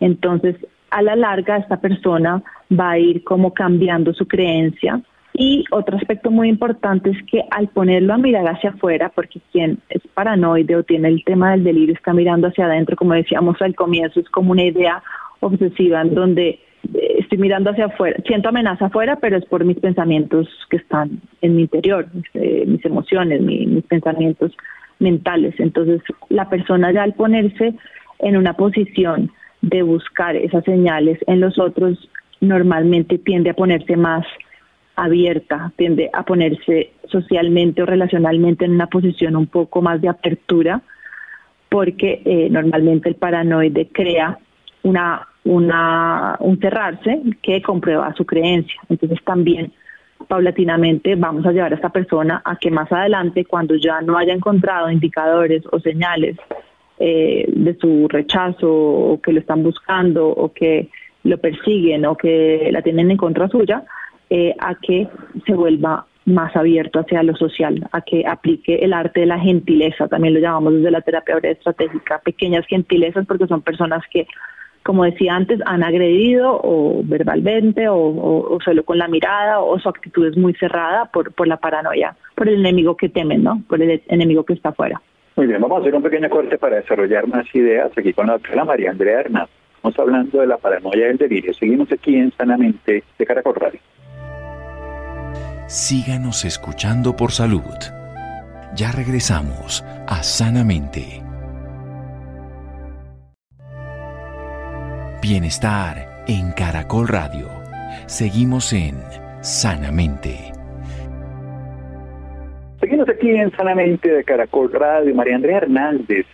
Entonces, 0.00 0.56
a 0.90 1.02
la 1.02 1.16
larga, 1.16 1.56
esta 1.56 1.80
persona 1.80 2.42
va 2.70 2.90
a 2.90 2.98
ir 2.98 3.24
como 3.24 3.54
cambiando 3.54 4.12
su 4.12 4.26
creencia. 4.26 5.00
Y 5.34 5.64
otro 5.70 5.96
aspecto 5.96 6.30
muy 6.30 6.48
importante 6.48 7.10
es 7.10 7.16
que 7.30 7.42
al 7.50 7.68
ponerlo 7.68 8.12
a 8.12 8.18
mirar 8.18 8.46
hacia 8.46 8.70
afuera, 8.70 9.10
porque 9.14 9.40
quien 9.50 9.78
es 9.88 10.02
paranoide 10.12 10.76
o 10.76 10.82
tiene 10.82 11.08
el 11.08 11.24
tema 11.24 11.52
del 11.52 11.64
delirio 11.64 11.94
está 11.94 12.12
mirando 12.12 12.48
hacia 12.48 12.66
adentro, 12.66 12.96
como 12.96 13.14
decíamos 13.14 13.60
al 13.62 13.74
comienzo, 13.74 14.20
es 14.20 14.28
como 14.28 14.52
una 14.52 14.64
idea 14.64 15.02
obsesiva 15.40 16.02
en 16.02 16.14
donde 16.14 16.60
eh, 16.94 17.16
estoy 17.18 17.38
mirando 17.38 17.70
hacia 17.70 17.86
afuera, 17.86 18.16
siento 18.26 18.50
amenaza 18.50 18.86
afuera, 18.86 19.16
pero 19.16 19.38
es 19.38 19.44
por 19.46 19.64
mis 19.64 19.78
pensamientos 19.78 20.48
que 20.68 20.76
están 20.76 21.22
en 21.40 21.56
mi 21.56 21.62
interior, 21.62 22.06
mis, 22.12 22.26
eh, 22.34 22.78
emociones, 22.84 23.40
mis 23.40 23.84
pensamientos 23.84 24.52
mentales. 25.02 25.54
Entonces, 25.58 26.00
la 26.28 26.48
persona 26.48 26.92
ya 26.92 27.02
al 27.02 27.14
ponerse 27.14 27.74
en 28.20 28.36
una 28.36 28.54
posición 28.54 29.30
de 29.60 29.82
buscar 29.82 30.36
esas 30.36 30.64
señales 30.64 31.18
en 31.26 31.40
los 31.40 31.58
otros, 31.58 32.08
normalmente 32.40 33.18
tiende 33.18 33.50
a 33.50 33.54
ponerse 33.54 33.96
más 33.96 34.26
abierta, 34.96 35.72
tiende 35.76 36.10
a 36.12 36.24
ponerse 36.24 36.92
socialmente 37.08 37.82
o 37.82 37.86
relacionalmente 37.86 38.64
en 38.64 38.72
una 38.72 38.86
posición 38.86 39.36
un 39.36 39.46
poco 39.46 39.82
más 39.82 40.00
de 40.00 40.08
apertura, 40.08 40.82
porque 41.68 42.22
eh, 42.24 42.48
normalmente 42.50 43.08
el 43.08 43.14
paranoide 43.14 43.88
crea 43.92 44.38
una, 44.82 45.26
una, 45.44 46.36
un 46.40 46.58
cerrarse 46.60 47.22
que 47.42 47.62
comprueba 47.62 48.12
su 48.14 48.26
creencia. 48.26 48.80
Entonces 48.88 49.18
también 49.24 49.72
paulatinamente 50.26 51.14
vamos 51.16 51.46
a 51.46 51.52
llevar 51.52 51.72
a 51.72 51.76
esta 51.76 51.90
persona 51.90 52.42
a 52.44 52.56
que 52.56 52.70
más 52.70 52.90
adelante, 52.90 53.44
cuando 53.44 53.76
ya 53.76 54.00
no 54.00 54.16
haya 54.16 54.32
encontrado 54.32 54.90
indicadores 54.90 55.62
o 55.70 55.80
señales 55.80 56.36
eh, 56.98 57.44
de 57.48 57.74
su 57.76 58.06
rechazo 58.08 58.70
o 58.70 59.20
que 59.20 59.32
lo 59.32 59.40
están 59.40 59.62
buscando 59.62 60.28
o 60.28 60.52
que 60.52 60.88
lo 61.24 61.38
persiguen 61.38 62.06
o 62.06 62.16
que 62.16 62.68
la 62.72 62.82
tienen 62.82 63.10
en 63.10 63.16
contra 63.16 63.48
suya, 63.48 63.84
eh, 64.30 64.54
a 64.58 64.74
que 64.76 65.08
se 65.46 65.54
vuelva 65.54 66.06
más 66.24 66.54
abierto 66.54 67.00
hacia 67.00 67.22
lo 67.22 67.34
social, 67.36 67.88
a 67.92 68.00
que 68.00 68.24
aplique 68.26 68.76
el 68.76 68.92
arte 68.92 69.20
de 69.20 69.26
la 69.26 69.38
gentileza, 69.38 70.08
también 70.08 70.34
lo 70.34 70.40
llamamos 70.40 70.74
desde 70.74 70.90
la 70.90 71.00
terapia 71.00 71.36
estratégica, 71.42 72.20
pequeñas 72.20 72.64
gentilezas 72.66 73.26
porque 73.26 73.46
son 73.46 73.62
personas 73.62 74.02
que 74.10 74.26
como 74.82 75.04
decía 75.04 75.34
antes, 75.34 75.60
han 75.66 75.82
agredido 75.82 76.60
o 76.62 77.02
verbalmente 77.04 77.86
o, 77.88 78.58
solo 78.64 78.84
con 78.84 78.98
la 78.98 79.08
mirada 79.08 79.60
o 79.60 79.78
su 79.78 79.88
actitud 79.88 80.26
es 80.26 80.36
muy 80.36 80.54
cerrada 80.54 81.06
por, 81.06 81.32
por 81.32 81.46
la 81.46 81.56
paranoia, 81.56 82.16
por 82.34 82.48
el 82.48 82.60
enemigo 82.60 82.96
que 82.96 83.08
temen, 83.08 83.42
¿no? 83.42 83.62
Por 83.68 83.82
el 83.82 84.02
enemigo 84.08 84.44
que 84.44 84.54
está 84.54 84.70
afuera. 84.70 85.00
Muy 85.36 85.46
bien, 85.46 85.60
vamos 85.60 85.78
a 85.78 85.80
hacer 85.80 85.94
un 85.94 86.02
pequeño 86.02 86.28
corte 86.28 86.58
para 86.58 86.76
desarrollar 86.76 87.26
más 87.26 87.46
ideas 87.54 87.90
aquí 87.96 88.12
con 88.12 88.26
la 88.26 88.34
doctora 88.34 88.64
María 88.64 88.90
Andrea 88.90 89.20
Hernández. 89.20 89.50
Estamos 89.76 89.98
hablando 89.98 90.40
de 90.40 90.46
la 90.46 90.58
paranoia 90.58 91.06
y 91.06 91.10
el 91.10 91.16
delirio. 91.16 91.52
Seguimos 91.54 91.90
aquí 91.90 92.14
en 92.16 92.30
Sanamente 92.32 93.02
de 93.18 93.26
Caracol 93.26 93.54
Radio. 93.56 93.80
Síganos 95.66 96.44
escuchando 96.44 97.16
por 97.16 97.32
salud. 97.32 97.62
Ya 98.76 98.92
regresamos 98.92 99.82
a 100.06 100.22
Sanamente. 100.22 101.21
Bienestar 105.22 106.24
en 106.26 106.50
Caracol 106.50 107.06
Radio. 107.06 107.48
Seguimos 108.06 108.72
en 108.72 109.00
Sanamente. 109.40 110.36
Seguimos 112.80 113.08
aquí 113.08 113.30
en 113.30 113.52
Sanamente 113.52 114.10
de 114.10 114.24
Caracol 114.24 114.72
Radio. 114.72 115.14
María 115.14 115.36
Andrea 115.36 115.58
Hernández 115.58 116.26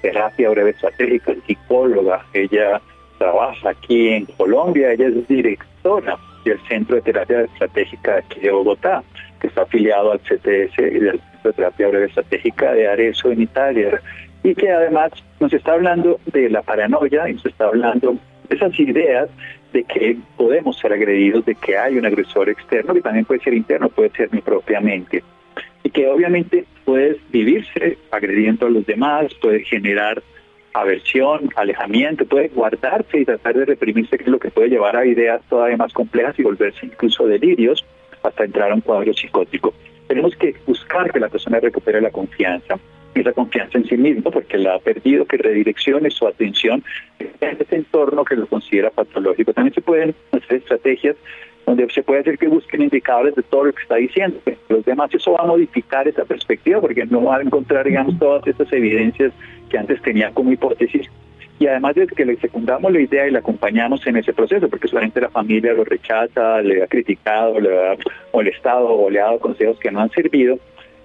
terapia 0.00 0.48
breve 0.48 0.70
estratégica, 0.70 1.34
psicóloga. 1.46 2.24
Ella 2.32 2.80
trabaja 3.18 3.68
aquí 3.68 4.08
en 4.08 4.24
Colombia. 4.24 4.92
Ella 4.92 5.08
es 5.08 5.28
directora 5.28 6.16
del 6.46 6.58
Centro 6.66 6.96
de 6.96 7.02
Terapia 7.02 7.42
Estratégica 7.42 8.12
de 8.12 8.18
aquí 8.20 8.40
de 8.40 8.50
Bogotá, 8.50 9.04
que 9.38 9.48
está 9.48 9.62
afiliado 9.64 10.12
al 10.12 10.20
CTS 10.20 10.78
y 10.78 10.98
del 10.98 11.20
Centro 11.20 11.50
de 11.50 11.52
Terapia 11.52 11.88
Breve 11.88 12.06
Estratégica 12.06 12.72
de 12.72 12.88
Arezzo 12.88 13.30
en 13.30 13.42
Italia 13.42 14.00
y 14.42 14.54
que 14.54 14.70
además 14.70 15.12
nos 15.40 15.52
está 15.52 15.72
hablando 15.72 16.20
de 16.32 16.48
la 16.48 16.62
paranoia 16.62 17.28
y 17.28 17.34
nos 17.34 17.46
está 17.46 17.66
hablando 17.66 18.16
de 18.48 18.56
esas 18.56 18.78
ideas 18.78 19.28
de 19.72 19.84
que 19.84 20.16
podemos 20.36 20.78
ser 20.78 20.92
agredidos, 20.92 21.44
de 21.44 21.54
que 21.54 21.76
hay 21.76 21.98
un 21.98 22.06
agresor 22.06 22.48
externo, 22.48 22.94
que 22.94 23.02
también 23.02 23.24
puede 23.24 23.40
ser 23.40 23.54
interno, 23.54 23.88
puede 23.88 24.10
ser 24.10 24.32
mi 24.32 24.40
propia 24.40 24.80
mente. 24.80 25.22
Y 25.82 25.90
que 25.90 26.08
obviamente 26.08 26.64
puede 26.84 27.18
vivirse 27.30 27.98
agrediendo 28.10 28.66
a 28.66 28.70
los 28.70 28.86
demás, 28.86 29.32
puede 29.40 29.64
generar 29.64 30.22
aversión, 30.72 31.50
alejamiento, 31.56 32.24
puede 32.24 32.48
guardarse 32.48 33.20
y 33.20 33.24
tratar 33.24 33.56
de 33.56 33.64
reprimirse, 33.64 34.16
que 34.16 34.24
es 34.24 34.30
lo 34.30 34.38
que 34.38 34.50
puede 34.50 34.68
llevar 34.68 34.96
a 34.96 35.06
ideas 35.06 35.42
todavía 35.48 35.76
más 35.76 35.92
complejas 35.92 36.38
y 36.38 36.42
volverse 36.42 36.86
incluso 36.86 37.26
delirios 37.26 37.84
hasta 38.22 38.44
entrar 38.44 38.70
a 38.70 38.74
un 38.74 38.80
cuadro 38.80 39.12
psicótico. 39.12 39.74
Tenemos 40.06 40.34
que 40.36 40.54
buscar 40.66 41.12
que 41.12 41.20
la 41.20 41.28
persona 41.28 41.60
recupere 41.60 42.00
la 42.00 42.10
confianza, 42.10 42.78
esa 43.20 43.32
confianza 43.32 43.78
en 43.78 43.86
sí 43.86 43.96
mismo 43.96 44.30
porque 44.30 44.58
la 44.58 44.74
ha 44.74 44.78
perdido, 44.78 45.24
que 45.24 45.36
redireccione 45.36 46.10
su 46.10 46.26
atención 46.26 46.82
en 47.18 47.56
ese 47.60 47.76
entorno 47.76 48.24
que 48.24 48.36
lo 48.36 48.46
considera 48.46 48.90
patológico. 48.90 49.52
También 49.52 49.74
se 49.74 49.80
pueden 49.80 50.14
hacer 50.32 50.56
estrategias 50.56 51.16
donde 51.68 51.88
se 51.90 52.02
puede 52.02 52.20
hacer 52.20 52.38
que 52.38 52.48
busquen 52.48 52.82
indicadores 52.82 53.34
de 53.34 53.42
todo 53.42 53.64
lo 53.64 53.72
que 53.72 53.82
está 53.82 53.96
diciendo. 53.96 54.40
Los 54.68 54.84
demás 54.86 55.12
eso 55.12 55.32
va 55.32 55.40
a 55.40 55.46
modificar 55.46 56.08
esa 56.08 56.24
perspectiva 56.24 56.80
porque 56.80 57.04
no 57.04 57.24
va 57.24 57.36
a 57.36 57.42
encontrar, 57.42 57.84
digamos, 57.84 58.18
todas 58.18 58.46
esas 58.46 58.72
evidencias 58.72 59.32
que 59.68 59.76
antes 59.76 60.00
tenía 60.00 60.30
como 60.30 60.50
hipótesis. 60.50 61.08
Y 61.58 61.66
además 61.66 61.96
de 61.96 62.06
que 62.06 62.24
le 62.24 62.36
secundamos 62.36 62.90
la 62.92 63.00
idea 63.00 63.26
y 63.26 63.32
la 63.32 63.40
acompañamos 63.40 64.06
en 64.06 64.16
ese 64.16 64.32
proceso, 64.32 64.68
porque 64.68 64.88
solamente 64.88 65.20
la 65.20 65.28
familia 65.28 65.74
lo 65.74 65.84
rechaza, 65.84 66.62
le 66.62 66.82
ha 66.82 66.86
criticado, 66.86 67.60
le 67.60 67.76
ha 67.76 67.96
molestado 68.32 68.88
o 68.88 69.10
le 69.10 69.20
ha 69.20 69.24
dado 69.24 69.40
consejos 69.40 69.78
que 69.78 69.90
no 69.90 70.00
han 70.00 70.10
servido, 70.10 70.58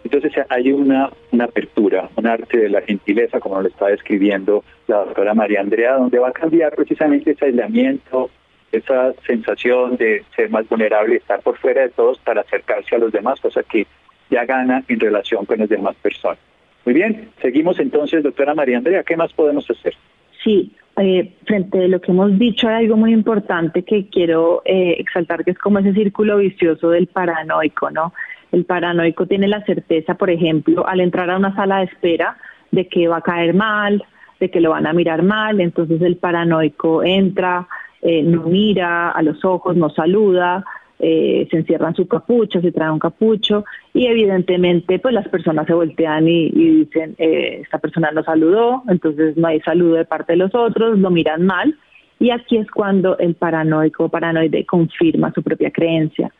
entonces 0.03 0.33
hay 0.49 0.71
una, 0.71 1.09
una 1.31 1.45
apertura, 1.45 2.09
un 2.15 2.27
arte 2.27 2.57
de 2.57 2.69
la 2.69 2.81
gentileza, 2.81 3.39
como 3.39 3.61
lo 3.61 3.67
está 3.67 3.87
describiendo 3.87 4.63
la 4.87 4.97
doctora 4.97 5.33
María 5.33 5.61
Andrea, 5.61 5.95
donde 5.95 6.19
va 6.19 6.29
a 6.29 6.33
cambiar 6.33 6.75
precisamente 6.75 7.31
ese 7.31 7.45
aislamiento, 7.45 8.29
esa 8.71 9.13
sensación 9.25 9.97
de 9.97 10.23
ser 10.35 10.49
más 10.49 10.67
vulnerable 10.67 11.15
estar 11.15 11.41
por 11.41 11.57
fuera 11.57 11.83
de 11.83 11.89
todos 11.89 12.19
para 12.19 12.41
acercarse 12.41 12.95
a 12.95 12.99
los 12.99 13.11
demás, 13.11 13.39
cosa 13.39 13.63
que 13.63 13.87
ya 14.29 14.45
gana 14.45 14.83
en 14.87 14.99
relación 14.99 15.45
con 15.45 15.59
las 15.59 15.69
demás 15.69 15.95
personas. 16.01 16.39
Muy 16.85 16.95
bien, 16.95 17.29
seguimos 17.41 17.79
entonces, 17.79 18.23
doctora 18.23 18.53
María 18.53 18.77
Andrea, 18.77 19.03
¿qué 19.03 19.15
más 19.15 19.31
podemos 19.31 19.69
hacer? 19.69 19.95
Sí, 20.43 20.73
eh, 20.97 21.33
frente 21.45 21.85
a 21.85 21.87
lo 21.87 22.01
que 22.01 22.11
hemos 22.11 22.37
dicho 22.37 22.67
hay 22.67 22.85
algo 22.85 22.97
muy 22.97 23.13
importante 23.13 23.83
que 23.83 24.09
quiero 24.09 24.61
eh, 24.65 24.95
exaltar, 24.99 25.45
que 25.45 25.51
es 25.51 25.57
como 25.57 25.79
ese 25.79 25.93
círculo 25.93 26.37
vicioso 26.37 26.89
del 26.89 27.07
paranoico, 27.07 27.89
¿no? 27.89 28.13
El 28.53 28.65
paranoico 28.65 29.25
tiene 29.25 29.47
la 29.47 29.65
certeza, 29.65 30.13
por 30.13 30.29
ejemplo, 30.29 30.87
al 30.87 31.01
entrar 31.01 31.31
a 31.31 31.37
una 31.37 31.55
sala 31.55 31.79
de 31.79 31.85
espera, 31.85 32.37
de 32.69 32.87
que 32.87 33.07
va 33.07 33.17
a 33.17 33.21
caer 33.21 33.55
mal, 33.55 34.03
de 34.39 34.51
que 34.51 34.61
lo 34.61 34.69
van 34.69 34.85
a 34.85 34.93
mirar 34.93 35.23
mal, 35.23 35.59
entonces 35.59 35.99
el 36.03 36.17
paranoico 36.17 37.03
entra, 37.03 37.67
eh, 38.03 38.21
no 38.21 38.43
mira 38.43 39.09
a 39.09 39.23
los 39.23 39.43
ojos, 39.43 39.75
no 39.75 39.89
saluda, 39.89 40.63
eh, 40.99 41.47
se 41.49 41.57
encierran 41.57 41.95
su 41.95 42.07
capucha, 42.07 42.61
se 42.61 42.71
trae 42.71 42.91
un 42.91 42.99
capucho 42.99 43.65
y 43.91 44.05
evidentemente 44.05 44.99
pues 44.99 45.15
las 45.15 45.27
personas 45.29 45.65
se 45.65 45.73
voltean 45.73 46.27
y, 46.27 46.51
dicen 46.51 47.15
eh, 47.17 47.61
esta 47.63 47.79
persona 47.79 48.11
no 48.11 48.23
saludó, 48.23 48.83
entonces 48.87 49.35
no 49.35 49.47
hay 49.47 49.61
saludo 49.61 49.95
de 49.95 50.05
parte 50.05 50.33
de 50.33 50.37
los 50.37 50.53
otros, 50.53 50.99
lo 50.99 51.09
miran 51.09 51.43
mal 51.43 51.75
y 52.19 52.29
aquí 52.29 52.57
es 52.57 52.69
cuando 52.69 53.17
el 53.17 53.33
paranoico 53.33 54.09
paranoide 54.09 54.63
confirma 54.63 55.33
su 55.33 55.41
propia 55.41 55.71
creencia. 55.71 56.31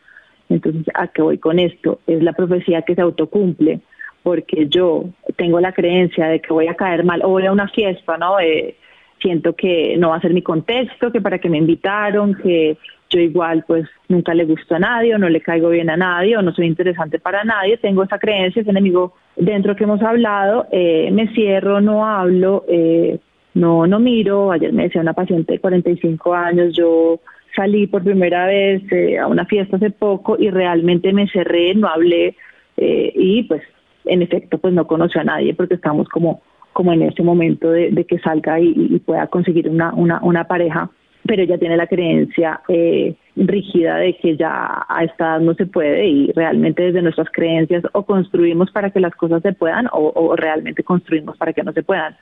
Entonces, 0.48 0.84
¿a 0.94 1.08
qué 1.08 1.22
voy 1.22 1.38
con 1.38 1.58
esto? 1.58 2.00
Es 2.06 2.22
la 2.22 2.32
profecía 2.32 2.82
que 2.82 2.94
se 2.94 3.00
autocumple 3.00 3.80
porque 4.22 4.68
yo 4.68 5.04
tengo 5.36 5.60
la 5.60 5.72
creencia 5.72 6.26
de 6.28 6.40
que 6.40 6.52
voy 6.52 6.66
a 6.66 6.74
caer 6.74 7.04
mal 7.04 7.20
o 7.22 7.28
voy 7.28 7.44
a 7.44 7.52
una 7.52 7.68
fiesta, 7.68 8.16
¿no? 8.16 8.40
Eh, 8.40 8.74
siento 9.20 9.54
que 9.54 9.96
no 9.98 10.10
va 10.10 10.16
a 10.16 10.20
ser 10.20 10.32
mi 10.32 10.42
contexto, 10.42 11.12
que 11.12 11.20
para 11.20 11.38
que 11.38 11.50
me 11.50 11.58
invitaron, 11.58 12.34
que 12.34 12.78
yo 13.10 13.20
igual 13.20 13.64
pues 13.66 13.86
nunca 14.08 14.34
le 14.34 14.44
gusto 14.44 14.74
a 14.74 14.78
nadie 14.78 15.14
o 15.14 15.18
no 15.18 15.28
le 15.28 15.40
caigo 15.40 15.68
bien 15.68 15.90
a 15.90 15.96
nadie 15.96 16.36
o 16.36 16.42
no 16.42 16.52
soy 16.52 16.66
interesante 16.66 17.18
para 17.18 17.44
nadie, 17.44 17.76
tengo 17.76 18.02
esa 18.02 18.18
creencia, 18.18 18.62
ese 18.62 18.70
enemigo 18.70 19.14
dentro 19.36 19.76
que 19.76 19.84
hemos 19.84 20.02
hablado, 20.02 20.66
eh, 20.72 21.10
me 21.12 21.28
cierro, 21.34 21.80
no 21.80 22.06
hablo, 22.06 22.64
eh, 22.68 23.18
no, 23.52 23.86
no 23.86 24.00
miro, 24.00 24.52
ayer 24.52 24.72
me 24.72 24.84
decía 24.84 25.00
una 25.00 25.12
paciente 25.12 25.52
de 25.52 25.60
45 25.60 26.34
años, 26.34 26.74
yo 26.74 27.20
salí 27.54 27.86
por 27.86 28.02
primera 28.02 28.46
vez 28.46 28.82
eh, 28.92 29.18
a 29.18 29.26
una 29.26 29.46
fiesta 29.46 29.76
hace 29.76 29.90
poco 29.90 30.36
y 30.38 30.50
realmente 30.50 31.12
me 31.12 31.28
cerré, 31.28 31.74
no 31.74 31.88
hablé 31.88 32.36
y 32.76 33.44
pues 33.44 33.62
en 34.04 34.22
efecto 34.22 34.58
pues 34.58 34.74
no 34.74 34.86
conoció 34.86 35.20
a 35.20 35.24
nadie 35.24 35.54
porque 35.54 35.74
estamos 35.74 36.08
como 36.08 36.42
como 36.72 36.92
en 36.92 37.02
ese 37.02 37.22
momento 37.22 37.70
de, 37.70 38.04
que 38.04 38.18
salga 38.18 38.58
y, 38.58 39.00
pueda 39.06 39.28
conseguir 39.28 39.70
una, 39.70 39.94
una, 39.94 40.20
una 40.22 40.44
pareja 40.48 40.90
pero 41.26 41.42
ella 41.42 41.58
tiene 41.58 41.76
la 41.76 41.86
creencia 41.86 42.60
eh, 42.68 43.16
rígida 43.34 43.96
de 43.96 44.16
que 44.18 44.36
ya 44.36 44.84
a 44.86 45.04
esta 45.04 45.36
edad 45.36 45.40
no 45.40 45.54
se 45.54 45.66
puede 45.66 46.06
y 46.06 46.32
realmente 46.32 46.82
desde 46.82 47.00
nuestras 47.00 47.28
creencias 47.32 47.82
o 47.92 48.04
construimos 48.04 48.70
para 48.70 48.90
que 48.90 49.00
las 49.00 49.14
cosas 49.14 49.40
se 49.42 49.54
puedan 49.54 49.88
o, 49.92 50.36
realmente 50.36 50.84
construimos 50.84 51.36
para 51.38 51.52
que 51.52 51.62
no 51.62 51.72
se 51.72 51.82
puedan. 51.82 52.14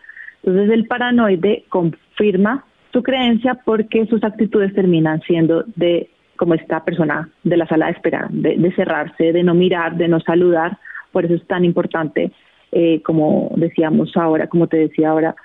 Entonces 0.45 0.71
el 0.71 0.87
paranoide 0.87 1.65
confirma 1.69 2.65
su 2.93 3.03
creencia 3.03 3.55
porque 3.65 4.07
sus 4.07 4.23
actitudes 4.23 4.75
terminan 4.75 5.21
siendo 5.23 5.65
de 5.77 6.11
como 6.37 6.55
esta 6.55 6.85
persona 6.85 7.29
de 7.45 7.57
la 7.57 7.67
sala 7.67 7.87
de 7.87 7.93
espera, 7.93 8.27
de, 8.31 8.73
cerrarse, 8.75 9.33
de 9.33 9.43
no 9.43 9.55
mirar, 9.55 9.97
de 9.97 10.09
no 10.09 10.21
saludar. 10.21 10.79
Por 11.13 11.25
eso 11.25 11.35
es 11.35 11.47
tan 11.47 11.65
importante, 11.65 12.33
eh, 12.73 13.01
como 13.03 13.53
decíamos 13.57 14.17
ahora, 14.17 14.49
como 14.49 14.67
te 14.67 14.79
decía 14.79 15.11
ahora, 15.11 15.37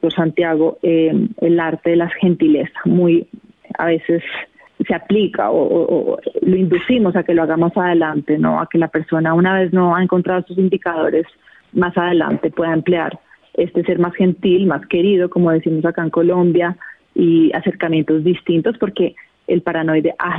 por 0.00 0.12
Santiago, 0.12 0.78
eh, 0.82 1.28
el 1.40 1.60
arte 1.60 1.90
de 1.90 1.96
las 1.96 2.12
gentilezas, 2.14 2.84
muy 2.86 3.28
a 3.78 3.86
veces 3.86 4.22
se 4.86 4.94
aplica 4.94 5.50
o, 5.50 6.18
lo 6.40 6.56
inducimos 6.56 7.14
a 7.14 7.22
que 7.22 7.34
lo 7.34 7.42
hagamos 7.42 7.76
adelante, 7.76 8.38
no 8.38 8.60
a 8.60 8.68
que 8.68 8.78
la 8.78 8.88
persona 8.88 9.34
una 9.34 9.58
vez 9.58 9.72
no 9.72 9.94
ha 9.94 10.02
encontrado 10.02 10.42
sus 10.46 10.58
indicadores 10.58 11.26
más 11.72 11.96
adelante 11.96 12.50
pueda 12.50 12.72
emplear 12.72 13.18
este 13.54 13.84
ser 13.84 13.98
más 13.98 14.14
gentil, 14.14 14.66
más 14.66 14.86
querido, 14.86 15.28
como 15.28 15.50
decimos 15.50 15.84
acá 15.84 16.02
en 16.02 16.10
Colombia, 16.10 16.76
y 17.14 17.52
acercamientos 17.52 18.24
distintos, 18.24 18.76
porque 18.78 19.14
el 19.46 19.62
paranoide 19.62 20.14
ha 20.18 20.32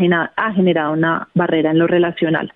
generado 0.53 0.93
una 0.93 1.27
barrera 1.33 1.71
en 1.71 1.79
lo 1.79 1.87
relacional 1.87 2.53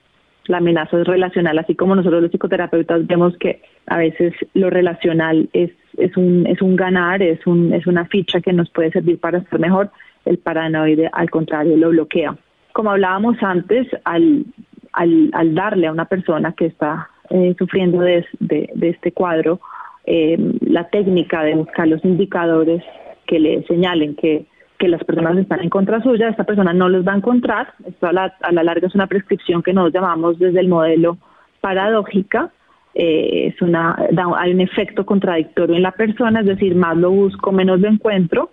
la 0.47 0.57
amenaza 0.57 0.99
es 0.99 1.07
relacional, 1.07 1.59
así 1.59 1.75
como 1.75 1.95
nosotros 1.95 2.21
los 2.21 2.31
psicoterapeutas 2.31 3.05
vemos 3.05 3.37
que 3.37 3.61
a 3.85 3.97
veces 3.97 4.33
lo 4.53 4.69
relacional 4.69 5.49
es, 5.53 5.71
es, 5.97 6.15
un, 6.17 6.47
es 6.47 6.61
un 6.61 6.75
ganar, 6.75 7.21
es, 7.21 7.45
un, 7.45 7.73
es 7.73 7.85
una 7.85 8.05
ficha 8.05 8.41
que 8.41 8.53
nos 8.53 8.69
puede 8.69 8.91
servir 8.91 9.19
para 9.19 9.39
estar 9.39 9.59
mejor, 9.59 9.91
el 10.25 10.37
paranoide 10.37 11.09
al 11.11 11.29
contrario 11.29 11.77
lo 11.77 11.89
bloquea. 11.89 12.35
Como 12.73 12.91
hablábamos 12.91 13.37
antes, 13.41 13.87
al, 14.05 14.45
al, 14.93 15.29
al 15.33 15.55
darle 15.55 15.87
a 15.87 15.91
una 15.91 16.05
persona 16.05 16.53
que 16.53 16.67
está 16.67 17.09
eh, 17.29 17.55
sufriendo 17.57 17.99
de, 17.99 18.25
de, 18.39 18.89
este 18.89 19.11
cuadro 19.11 19.59
eh, 20.05 20.37
la 20.61 20.87
técnica 20.87 21.43
de 21.43 21.55
buscar 21.55 21.87
los 21.87 22.03
indicadores 22.05 22.83
que 23.27 23.39
le 23.39 23.63
señalen 23.63 24.15
que 24.15 24.45
que 24.77 24.87
las 24.87 25.03
personas 25.03 25.37
están 25.37 25.61
en 25.61 25.69
contra 25.69 26.01
suya, 26.01 26.29
esta 26.29 26.43
persona 26.43 26.73
no 26.73 26.87
los 26.89 27.05
va 27.05 27.13
a 27.13 27.17
encontrar. 27.17 27.73
Esto 27.85 28.07
a 28.07 28.13
la, 28.13 28.35
a 28.41 28.51
la 28.51 28.63
larga 28.63 28.87
es 28.87 28.95
una 28.95 29.07
prescripción 29.07 29.63
que 29.63 29.73
nos 29.73 29.91
llamamos 29.91 30.37
desde 30.37 30.59
el 30.59 30.67
modelo 30.67 31.17
paradójica. 31.61 32.51
Eh, 32.93 33.47
es 33.47 33.61
una, 33.61 33.95
hay 34.37 34.53
un 34.53 34.61
efecto 34.61 35.05
contradictorio 35.05 35.75
en 35.75 35.83
la 35.83 35.91
persona, 35.91 36.41
es 36.41 36.45
decir, 36.45 36.75
más 36.75 36.95
lo 36.97 37.11
busco, 37.11 37.51
menos 37.51 37.79
lo 37.79 37.87
encuentro. 37.87 38.51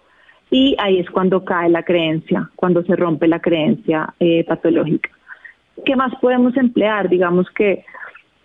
Y 0.51 0.77
ahí 0.79 0.99
es 0.99 1.11
cuando 1.11 1.45
cae 1.45 1.69
la 1.69 1.83
creencia, 1.83 2.51
cuando 2.57 2.83
se 2.85 2.97
rompe 2.97 3.27
la 3.27 3.41
creencia 3.41 4.15
eh, 4.21 4.45
patológica. 4.45 5.11
¿Qué 5.85 5.97
más 5.97 6.15
podemos 6.21 6.57
emplear? 6.57 7.09
Digamos 7.09 7.51
que 7.51 7.85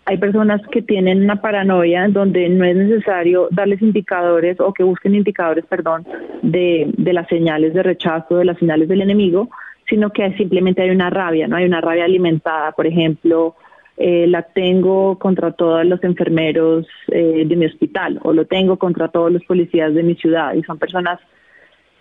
hay 0.09 0.17
personas 0.17 0.59
que 0.71 0.81
tienen 0.81 1.21
una 1.21 1.39
paranoia 1.39 2.07
donde 2.07 2.49
no 2.49 2.65
es 2.65 2.75
necesario 2.75 3.47
darles 3.51 3.79
indicadores 3.79 4.59
o 4.59 4.73
que 4.73 4.81
busquen 4.81 5.13
indicadores, 5.13 5.65
perdón, 5.65 6.03
de, 6.41 6.91
de 6.97 7.13
las 7.13 7.27
señales 7.27 7.75
de 7.75 7.83
rechazo, 7.83 8.37
de 8.37 8.45
las 8.45 8.57
señales 8.57 8.89
del 8.89 9.01
enemigo, 9.01 9.51
sino 9.87 10.09
que 10.09 10.33
simplemente 10.33 10.81
hay 10.81 10.89
una 10.89 11.11
rabia, 11.11 11.47
¿no? 11.47 11.57
Hay 11.57 11.65
una 11.65 11.79
rabia 11.79 12.05
alimentada, 12.05 12.71
por 12.71 12.87
ejemplo, 12.87 13.55
eh, 13.97 14.25
la 14.25 14.41
tengo 14.41 15.19
contra 15.19 15.51
todos 15.51 15.85
los 15.85 16.03
enfermeros 16.03 16.87
eh, 17.09 17.43
de 17.45 17.55
mi 17.55 17.67
hospital 17.67 18.19
o 18.23 18.33
lo 18.33 18.45
tengo 18.45 18.79
contra 18.79 19.09
todos 19.09 19.31
los 19.31 19.43
policías 19.43 19.93
de 19.93 20.01
mi 20.01 20.15
ciudad 20.15 20.55
y 20.55 20.63
son 20.63 20.79
personas 20.79 21.19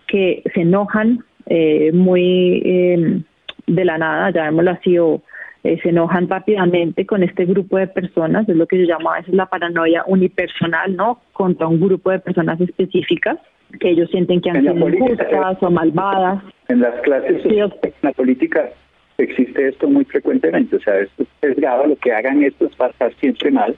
que 0.07 0.41
se 0.55 0.61
enojan 0.61 1.23
eh, 1.45 1.91
muy 1.93 3.23
de 3.67 3.85
la 3.85 3.99
nada, 3.99 4.31
llamémoslo 4.31 4.71
así, 4.71 4.97
o 4.97 5.21
eh, 5.63 5.79
se 5.81 5.89
enojan 5.89 6.29
rápidamente 6.29 7.05
con 7.05 7.23
este 7.23 7.45
grupo 7.45 7.77
de 7.77 7.87
personas, 7.87 8.47
es 8.47 8.55
lo 8.55 8.65
que 8.65 8.77
yo 8.79 8.85
llamo 8.85 9.11
a 9.11 9.17
veces 9.17 9.33
la 9.33 9.45
paranoia 9.47 10.03
unipersonal, 10.07 10.95
¿no? 10.95 11.19
Contra 11.33 11.67
un 11.67 11.79
grupo 11.79 12.11
de 12.11 12.19
personas 12.19 12.59
específicas 12.61 13.37
que 13.79 13.89
ellos 13.89 14.09
sienten 14.09 14.41
que 14.41 14.49
han 14.49 14.61
sido 14.61 14.89
injustas 14.89 15.61
o 15.61 15.69
malvadas. 15.69 16.43
En 16.69 16.79
las 16.79 16.99
clases, 17.01 17.45
en 17.45 17.93
la 18.01 18.11
política 18.13 18.69
existe 19.17 19.67
esto 19.67 19.89
muy 19.89 20.05
frecuentemente, 20.05 20.77
o 20.77 20.79
sea, 20.79 20.97
esto 20.99 21.25
es 21.41 21.55
grave, 21.57 21.89
lo 21.89 21.95
que 21.97 22.13
hagan 22.13 22.41
esto 22.41 22.69
va 22.81 22.87
a 22.87 22.89
estar 22.89 23.13
siempre 23.15 23.51
mal, 23.51 23.75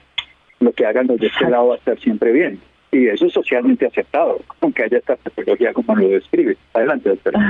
lo 0.60 0.72
que 0.72 0.86
hagan 0.86 1.08
los 1.08 1.18
de 1.18 1.26
este 1.26 1.50
lado 1.50 1.68
va 1.68 1.74
a 1.74 1.78
estar 1.78 1.98
siempre 1.98 2.32
bien. 2.32 2.60
Y 2.92 3.08
eso 3.08 3.26
es 3.26 3.32
socialmente 3.32 3.86
aceptado, 3.86 4.38
aunque 4.60 4.84
haya 4.84 4.98
esta 4.98 5.16
patología 5.16 5.72
como 5.72 5.96
lo 5.96 6.08
describe. 6.08 6.56
Adelante, 6.74 7.08
doctor. 7.08 7.34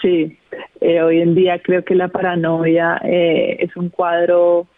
Sí, 0.00 0.38
eh, 0.80 1.02
hoy 1.02 1.20
en 1.20 1.34
día 1.34 1.58
creo 1.58 1.84
que 1.84 1.96
la 1.96 2.08
paranoia 2.08 3.00
eh, 3.02 3.56
es 3.58 3.76
un 3.76 3.88
cuadro 3.88 4.68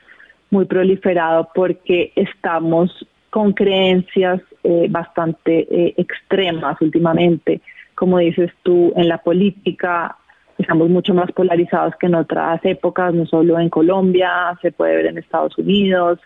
muy 0.51 0.65
proliferado 0.65 1.51
porque 1.55 2.13
estamos 2.17 3.07
con 3.29 3.53
creencias 3.53 4.41
eh, 4.65 4.87
bastante 4.89 5.95
extremas 6.01 6.81
últimamente. 6.81 7.61
Como 7.95 8.19
dices 8.19 8.51
tú, 8.63 8.93
en 8.97 9.09
la 9.09 9.19
política 9.19 10.17
estamos 10.57 10.89
mucho 10.89 11.13
más 11.13 11.31
polarizados 11.33 11.95
que 11.97 12.07
en 12.07 12.15
otras 12.15 12.65
épocas, 12.65 13.13
no 13.13 13.27
solo 13.27 13.59
en 13.59 13.69
Colombia, 13.69 14.59
se 14.63 14.73
puede 14.73 14.97
ver 14.97 15.07
en 15.07 15.19
Estados 15.19 15.57
Unidos, 15.59 16.19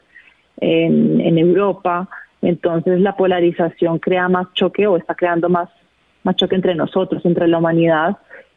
en, 0.61 1.37
Europa. 1.37 2.09
Entonces 2.43 3.01
la 3.01 3.17
polarización 3.17 3.99
crea 3.99 4.29
más 4.29 4.53
choque 4.55 4.87
o 4.87 4.97
está 4.97 5.15
creando 5.15 5.49
más 5.49 5.69
choque 6.37 6.55
entre 6.55 6.75
nosotros, 6.77 7.25
entre 7.25 7.49
la 7.49 7.59
humanidad 7.59 8.17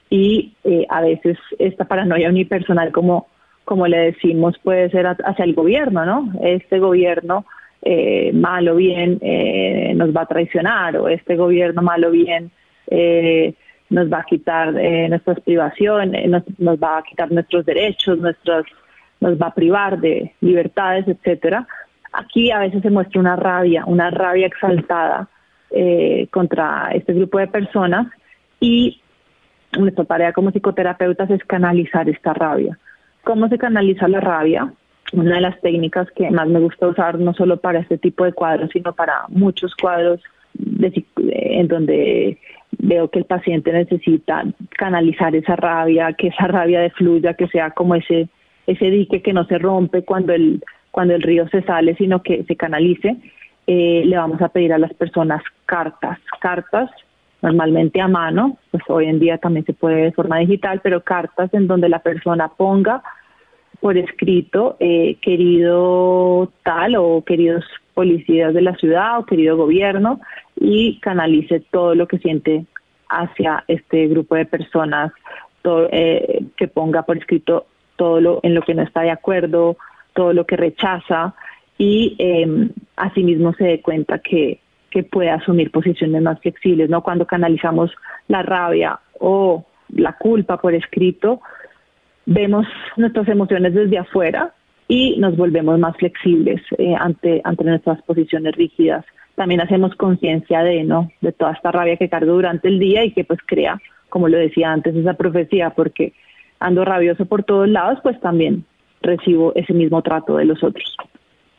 y 0.09 0.53
eh, 0.63 0.85
a 0.89 1.01
veces 1.01 1.37
esta 1.59 1.85
paranoia 1.85 2.29
unipersonal, 2.29 2.91
como, 2.91 3.27
como 3.65 3.87
le 3.87 3.97
decimos, 3.97 4.57
puede 4.63 4.89
ser 4.89 5.07
hacia 5.07 5.45
el 5.45 5.53
gobierno, 5.53 6.05
¿no? 6.05 6.31
Este 6.41 6.79
gobierno 6.79 7.45
eh, 7.81 8.31
malo 8.33 8.75
bien 8.75 9.19
eh, 9.21 9.93
nos 9.95 10.15
va 10.15 10.21
a 10.21 10.25
traicionar 10.27 10.97
o 10.97 11.07
este 11.09 11.35
gobierno 11.35 11.81
malo 11.81 12.11
bien 12.11 12.51
nos 13.89 14.11
va 14.11 14.19
a 14.19 14.23
quitar 14.23 14.73
nuestras 14.73 15.39
privaciones, 15.41 16.29
nos, 16.29 16.43
nos, 16.57 16.77
va 16.77 16.99
a 16.99 17.03
quitar 17.03 17.31
nuestros 17.31 17.65
derechos, 17.65 18.17
nuestros, 18.17 18.65
nos 19.19 19.37
va 19.41 19.47
a 19.47 19.53
privar 19.53 19.99
de 19.99 20.33
libertades, 20.41 21.07
etcétera. 21.07 21.67
Aquí 22.13 22.51
a 22.51 22.59
veces 22.59 22.81
se 22.81 22.89
muestra 22.89 23.19
una 23.19 23.35
rabia, 23.35 23.83
una 23.85 24.09
rabia 24.09 24.47
exaltada 24.47 25.27
contra 26.31 26.91
este 26.93 27.13
grupo 27.13 27.39
de 27.39 27.47
personas 27.47 28.07
y 28.61 29.01
nuestra 29.77 30.05
tarea 30.05 30.33
como 30.33 30.51
psicoterapeutas 30.51 31.29
es 31.29 31.43
canalizar 31.45 32.09
esta 32.09 32.33
rabia. 32.33 32.77
¿Cómo 33.23 33.47
se 33.49 33.57
canaliza 33.57 34.07
la 34.07 34.21
rabia? 34.21 34.71
Una 35.13 35.35
de 35.35 35.41
las 35.41 35.59
técnicas 35.61 36.09
que 36.11 36.29
más 36.31 36.47
me 36.47 36.59
gusta 36.59 36.87
usar, 36.87 37.19
no 37.19 37.33
solo 37.33 37.57
para 37.57 37.79
este 37.79 37.97
tipo 37.97 38.25
de 38.25 38.33
cuadros, 38.33 38.69
sino 38.71 38.93
para 38.93 39.25
muchos 39.29 39.75
cuadros 39.75 40.21
en 41.17 41.67
donde 41.67 42.37
veo 42.79 43.09
que 43.09 43.19
el 43.19 43.25
paciente 43.25 43.71
necesita 43.71 44.43
canalizar 44.69 45.35
esa 45.35 45.55
rabia, 45.55 46.13
que 46.13 46.27
esa 46.27 46.47
rabia 46.47 46.81
defluya, 46.81 47.33
que 47.33 47.47
sea 47.47 47.71
como 47.71 47.95
ese, 47.95 48.27
ese 48.65 48.89
dique 48.89 49.21
que 49.21 49.33
no 49.33 49.45
se 49.45 49.57
rompe 49.57 50.03
cuando 50.03 50.33
el, 50.33 50.63
cuando 50.91 51.15
el 51.15 51.21
río 51.21 51.47
se 51.49 51.61
sale, 51.63 51.95
sino 51.95 52.23
que 52.23 52.43
se 52.43 52.55
canalice. 52.55 53.17
Eh, 53.67 54.03
le 54.05 54.17
vamos 54.17 54.41
a 54.41 54.49
pedir 54.49 54.73
a 54.73 54.77
las 54.77 54.93
personas 54.93 55.43
cartas, 55.65 56.17
cartas 56.39 56.89
normalmente 57.41 58.01
a 58.01 58.07
mano, 58.07 58.57
pues 58.71 58.83
hoy 58.87 59.05
en 59.05 59.19
día 59.19 59.37
también 59.37 59.65
se 59.65 59.73
puede 59.73 60.03
de 60.03 60.11
forma 60.11 60.39
digital, 60.39 60.81
pero 60.83 61.03
cartas 61.03 61.53
en 61.53 61.67
donde 61.67 61.89
la 61.89 61.99
persona 61.99 62.49
ponga 62.49 63.03
por 63.79 63.97
escrito, 63.97 64.75
eh, 64.79 65.17
querido 65.21 66.51
tal 66.63 66.95
o 66.95 67.23
queridos 67.23 67.63
policías 67.93 68.53
de 68.53 68.61
la 68.61 68.75
ciudad 68.75 69.19
o 69.19 69.25
querido 69.25 69.55
gobierno, 69.55 70.19
y 70.55 70.99
canalice 70.99 71.59
todo 71.71 71.93
lo 71.95 72.07
que 72.07 72.17
siente 72.17 72.65
hacia 73.09 73.63
este 73.67 74.07
grupo 74.07 74.35
de 74.35 74.45
personas, 74.45 75.11
eh, 75.91 76.45
que 76.55 76.67
ponga 76.67 77.03
por 77.03 77.17
escrito 77.17 77.65
todo 77.97 78.21
lo 78.21 78.39
en 78.43 78.53
lo 78.55 78.61
que 78.61 78.73
no 78.73 78.83
está 78.83 79.01
de 79.01 79.11
acuerdo, 79.11 79.77
todo 80.13 80.31
lo 80.33 80.45
que 80.45 80.55
rechaza, 80.55 81.35
y 81.77 82.15
eh, 82.19 82.69
asimismo 82.95 83.53
se 83.53 83.65
dé 83.65 83.81
cuenta 83.81 84.19
que, 84.19 84.59
que 84.89 85.03
puede 85.03 85.29
asumir 85.29 85.71
posiciones 85.71 86.21
más 86.21 86.39
flexibles, 86.39 86.89
¿no? 86.89 87.01
Cuando 87.01 87.25
canalizamos 87.25 87.91
la 88.27 88.41
rabia 88.41 88.99
o 89.19 89.65
la 89.89 90.13
culpa 90.13 90.57
por 90.57 90.73
escrito, 90.73 91.41
vemos 92.25 92.67
nuestras 92.95 93.27
emociones 93.27 93.73
desde 93.73 93.97
afuera 93.97 94.53
y 94.87 95.17
nos 95.17 95.35
volvemos 95.35 95.79
más 95.79 95.95
flexibles 95.97 96.61
eh, 96.77 96.95
ante, 96.97 97.41
ante 97.43 97.63
nuestras 97.63 98.01
posiciones 98.03 98.55
rígidas. 98.55 99.05
También 99.35 99.61
hacemos 99.61 99.95
conciencia 99.95 100.63
de, 100.63 100.83
¿no? 100.83 101.11
de 101.21 101.31
toda 101.31 101.51
esta 101.51 101.71
rabia 101.71 101.97
que 101.97 102.09
cargo 102.09 102.33
durante 102.33 102.67
el 102.67 102.79
día 102.79 103.03
y 103.03 103.11
que 103.11 103.23
pues 103.23 103.39
crea, 103.45 103.79
como 104.09 104.29
lo 104.29 104.37
decía 104.37 104.71
antes, 104.71 104.95
esa 104.95 105.13
profecía, 105.13 105.71
porque 105.71 106.13
ando 106.59 106.85
rabioso 106.85 107.25
por 107.25 107.43
todos 107.43 107.67
lados, 107.67 107.99
pues 108.01 108.19
también 108.19 108.65
recibo 109.01 109.53
ese 109.55 109.73
mismo 109.73 110.01
trato 110.01 110.37
de 110.37 110.45
los 110.45 110.63
otros. 110.63 110.95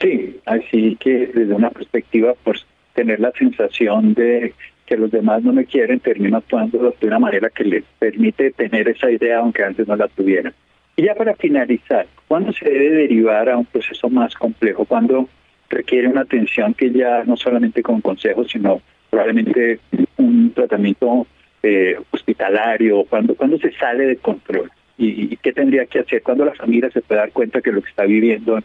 Sí, 0.00 0.38
así 0.46 0.96
que 0.96 1.26
desde 1.28 1.54
una 1.54 1.70
perspectiva, 1.70 2.34
pues 2.44 2.64
tener 2.98 3.20
la 3.20 3.30
sensación 3.30 4.12
de 4.14 4.54
que 4.84 4.96
los 4.96 5.12
demás 5.12 5.44
no 5.44 5.52
me 5.52 5.66
quieren, 5.66 6.00
termino 6.00 6.38
actuando 6.38 6.92
de 7.00 7.06
una 7.06 7.20
manera 7.20 7.48
que 7.48 7.62
les 7.62 7.84
permite 7.96 8.50
tener 8.50 8.88
esa 8.88 9.08
idea 9.08 9.38
aunque 9.38 9.62
antes 9.62 9.86
no 9.86 9.94
la 9.94 10.08
tuvieran. 10.08 10.52
Y 10.96 11.04
ya 11.04 11.14
para 11.14 11.36
finalizar, 11.36 12.08
¿cuándo 12.26 12.52
se 12.52 12.68
debe 12.68 12.90
derivar 12.90 13.48
a 13.50 13.56
un 13.56 13.66
proceso 13.66 14.10
más 14.10 14.34
complejo? 14.34 14.84
¿Cuándo 14.84 15.28
requiere 15.70 16.08
una 16.08 16.22
atención 16.22 16.74
que 16.74 16.90
ya 16.90 17.22
no 17.22 17.36
solamente 17.36 17.84
con 17.84 18.00
consejos, 18.00 18.48
sino 18.50 18.82
probablemente 19.10 19.78
un 20.16 20.50
tratamiento 20.52 21.24
eh, 21.62 22.00
hospitalario? 22.10 23.04
¿Cuándo, 23.04 23.36
¿Cuándo 23.36 23.58
se 23.58 23.70
sale 23.74 24.06
de 24.06 24.16
control? 24.16 24.72
¿Y, 24.96 25.34
¿Y 25.34 25.36
qué 25.36 25.52
tendría 25.52 25.86
que 25.86 26.00
hacer? 26.00 26.20
¿Cuándo 26.24 26.44
la 26.44 26.54
familia 26.54 26.90
se 26.90 27.00
puede 27.00 27.20
dar 27.20 27.30
cuenta 27.30 27.60
que 27.60 27.70
lo 27.70 27.80
que 27.80 27.90
está 27.90 28.06
viviendo 28.06 28.58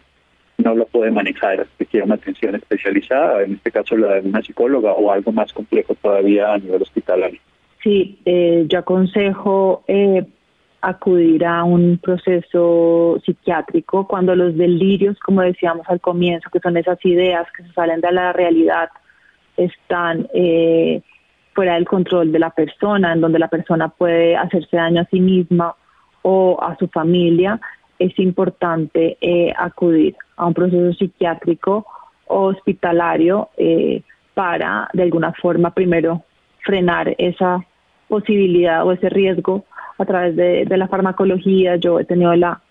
no 0.63 0.76
lo 0.76 0.86
puede 0.86 1.12
manejar, 1.12 1.67
requiere 1.78 2.06
una 2.06 2.15
atención 2.15 2.56
especializada, 2.56 3.43
en 3.43 3.54
este 3.54 3.71
caso 3.71 3.95
la 3.97 4.15
de 4.15 4.28
una 4.28 4.41
psicóloga 4.41 4.93
o 4.93 5.12
algo 5.12 5.32
más 5.32 5.52
complejo 5.54 5.95
todavía 5.95 6.54
a 6.54 6.58
nivel 6.58 6.82
hospitalario. 6.82 7.39
Sí, 7.84 8.19
eh, 8.26 8.65
yo 8.67 8.80
aconsejo 8.80 9.84
eh, 9.88 10.26
acudir 10.82 11.45
a 11.45 11.63
un 11.63 11.97
proceso 11.97 13.19
psiquiátrico 13.26 14.08
cuando 14.08 14.36
los 14.36 14.58
delirios, 14.58 15.19
como 15.19 15.41
decíamos 15.41 15.86
al 15.89 16.02
comienzo, 16.02 16.49
que 16.49 16.60
son 16.60 16.78
esas 16.78 17.04
ideas 17.06 17.47
que 17.56 17.63
se 17.63 17.71
salen 17.73 18.02
de 18.02 18.12
la 18.12 18.34
realidad, 18.34 18.89
están 19.56 20.28
eh, 20.34 21.02
fuera 21.54 21.76
del 21.76 21.86
control 21.86 22.32
de 22.32 22.39
la 22.39 22.49
persona, 22.49 23.13
en 23.13 23.21
donde 23.21 23.39
la 23.39 23.47
persona 23.47 23.89
puede 23.89 24.36
hacerse 24.36 24.78
daño 24.78 25.02
a 25.02 25.06
sí 25.06 25.19
misma 25.19 25.76
o 26.21 26.58
a 26.62 26.76
su 26.78 26.88
familia, 26.88 27.60
es 27.99 28.17
importante 28.19 29.17
eh, 29.21 29.54
acudir 29.58 30.15
a 30.36 30.46
un 30.46 30.54
proceso 30.54 30.93
psiquiátrico 30.93 31.86
o 32.28 32.46
hospitalario 32.46 33.50
eh, 33.58 34.02
para, 34.34 34.89
de 34.93 35.04
alguna 35.04 35.34
forma, 35.34 35.72
primero 35.72 36.24
frenar 36.63 37.13
esa 37.17 37.65
posibilidad 38.08 38.86
o 38.86 38.91
ese 38.91 39.10
riesgo 39.10 39.65
a 39.98 40.06
través 40.06 40.36
de, 40.36 40.65
la 40.78 40.88
farmacología. 40.88 41.76
Yo 41.76 42.00
he 42.00 42.06
tenido 42.06 42.36
la 42.36 42.62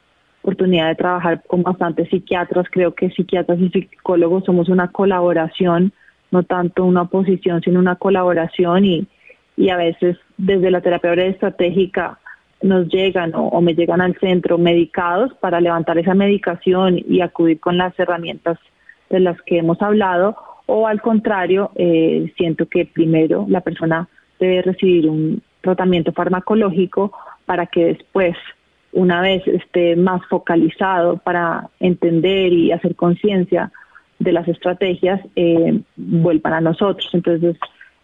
oportunidad 0.43 0.89
de 0.89 0.95
trabajar 0.97 1.43
con 1.47 1.63
bastantes 1.63 2.09
psiquiatras. 2.09 2.67
Creo 2.71 2.95
que 2.95 3.11
psiquiatras 3.11 3.59
y 3.61 3.69
psicólogos 3.71 4.45
somos 4.45 4.69
una 4.69 4.89
colaboración, 4.89 5.93
no 6.31 6.43
tanto 6.43 6.85
una 6.85 7.03
oposición, 7.03 7.61
sino 7.63 7.79
una 7.79 7.97
colaboración 7.97 8.85
y, 8.85 9.07
y 9.57 9.69
a 9.71 9.77
veces 9.77 10.17
desde 10.37 10.71
la 10.71 10.81
terapia 10.81 11.13
estratégica 11.13 12.19
nos 12.63 12.89
llegan 12.89 13.33
o, 13.35 13.61
me 13.61 13.75
llegan 13.75 14.01
al 14.01 14.17
centro 14.19 14.59
medicados 14.59 15.33
para 15.35 15.61
levantar 15.61 15.99
esa 15.99 16.15
medicación 16.15 16.99
y 17.09 17.21
acudir 17.21 17.61
con 17.61 17.77
las 17.77 17.99
herramientas 17.99 18.59
de 19.11 19.21
las 19.21 19.41
que 19.43 19.59
hemos 19.59 19.81
hablado 19.83 20.37
o 20.67 20.87
al 20.87 21.03
contrario, 21.03 21.71
eh, 21.75 22.33
siento 22.37 22.67
que 22.67 22.87
primero 22.87 23.47
la 23.49 23.61
persona 23.61 24.09
debe 24.39 24.63
recibir 24.63 25.09
un 25.09 25.43
tratamiento 25.61 26.13
farmacológico 26.13 27.13
para 27.45 27.67
que 27.67 27.87
después, 27.87 28.37
una 28.93 29.21
vez 29.21 29.47
esté 29.47 29.97
más 29.97 30.25
focalizado 30.27 31.19
para 31.19 31.69
entender 31.81 32.53
y 32.53 32.73
hacer 32.73 32.95
conciencia 32.95 33.73
de 34.19 34.33
las 34.33 34.47
estrategias, 34.49 35.21
eh, 35.37 35.81
vuelvan 35.97 36.53
a 36.53 36.61
nosotros. 36.61 37.09
Entonces, 37.13 37.57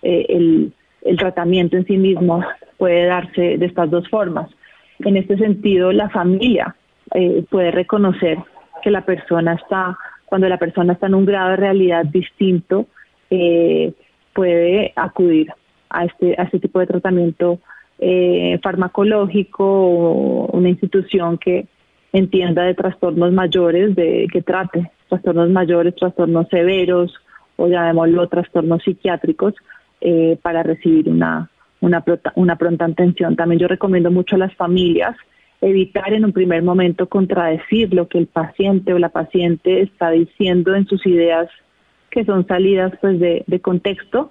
eh, 0.02 0.26
el, 0.28 0.72
el 1.02 1.16
tratamiento 1.16 1.76
en 1.76 1.86
sí 1.86 1.96
mismo 1.96 2.42
puede 2.76 3.06
darse 3.06 3.58
de 3.58 3.66
estas 3.66 3.90
dos 3.90 4.08
formas. 4.08 4.50
En 5.00 5.16
este 5.16 5.36
sentido, 5.36 5.92
la 5.92 6.08
familia 6.08 6.74
eh, 7.14 7.44
puede 7.48 7.70
reconocer 7.70 8.38
que 8.82 8.90
la 8.90 9.04
persona 9.04 9.54
está, 9.54 9.96
cuando 10.26 10.48
la 10.48 10.58
persona 10.58 10.92
está 10.92 11.06
en 11.06 11.14
un 11.14 11.24
grado 11.24 11.50
de 11.50 11.56
realidad 11.56 12.04
distinto, 12.04 12.86
eh, 13.30 13.92
puede 14.32 14.92
acudir 14.96 15.52
a 15.90 16.04
este, 16.04 16.34
a 16.38 16.44
este 16.44 16.60
tipo 16.60 16.80
de 16.80 16.86
tratamiento 16.86 17.58
eh, 17.98 18.58
farmacológico 18.62 19.64
o 19.64 20.46
una 20.52 20.68
institución 20.68 21.38
que 21.38 21.66
entienda 22.12 22.62
de 22.62 22.74
trastornos 22.74 23.32
mayores, 23.32 23.94
de 23.94 24.28
que 24.32 24.42
trate 24.42 24.90
trastornos 25.08 25.50
mayores, 25.50 25.94
trastornos 25.96 26.48
severos 26.48 27.14
o 27.56 27.66
llamémoslo 27.66 28.28
trastornos 28.28 28.82
psiquiátricos 28.82 29.54
para 30.42 30.62
recibir 30.62 31.08
una, 31.08 31.50
una, 31.80 32.04
una 32.34 32.56
pronta 32.56 32.84
atención. 32.84 33.36
También 33.36 33.60
yo 33.60 33.68
recomiendo 33.68 34.10
mucho 34.10 34.36
a 34.36 34.38
las 34.38 34.54
familias 34.54 35.16
evitar 35.60 36.12
en 36.12 36.24
un 36.24 36.32
primer 36.32 36.62
momento 36.62 37.08
contradecir 37.08 37.92
lo 37.92 38.08
que 38.08 38.18
el 38.18 38.26
paciente 38.26 38.92
o 38.92 38.98
la 38.98 39.08
paciente 39.08 39.80
está 39.80 40.10
diciendo 40.10 40.74
en 40.74 40.86
sus 40.86 41.04
ideas 41.06 41.48
que 42.10 42.24
son 42.24 42.46
salidas 42.46 42.92
pues 43.00 43.18
de, 43.18 43.44
de 43.46 43.60
contexto, 43.60 44.30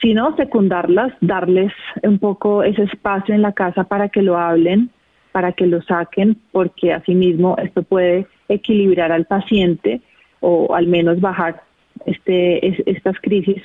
sino 0.00 0.36
secundarlas, 0.36 1.12
darles 1.20 1.72
un 2.02 2.18
poco 2.18 2.62
ese 2.62 2.82
espacio 2.84 3.34
en 3.34 3.42
la 3.42 3.52
casa 3.52 3.84
para 3.84 4.08
que 4.08 4.22
lo 4.22 4.38
hablen, 4.38 4.90
para 5.32 5.52
que 5.52 5.66
lo 5.66 5.82
saquen, 5.82 6.36
porque 6.52 6.92
asimismo 6.92 7.56
esto 7.58 7.82
puede 7.82 8.26
equilibrar 8.48 9.12
al 9.12 9.24
paciente 9.24 10.00
o 10.40 10.74
al 10.74 10.86
menos 10.86 11.20
bajar 11.20 11.62
este, 12.06 12.90
estas 12.90 13.18
crisis 13.20 13.62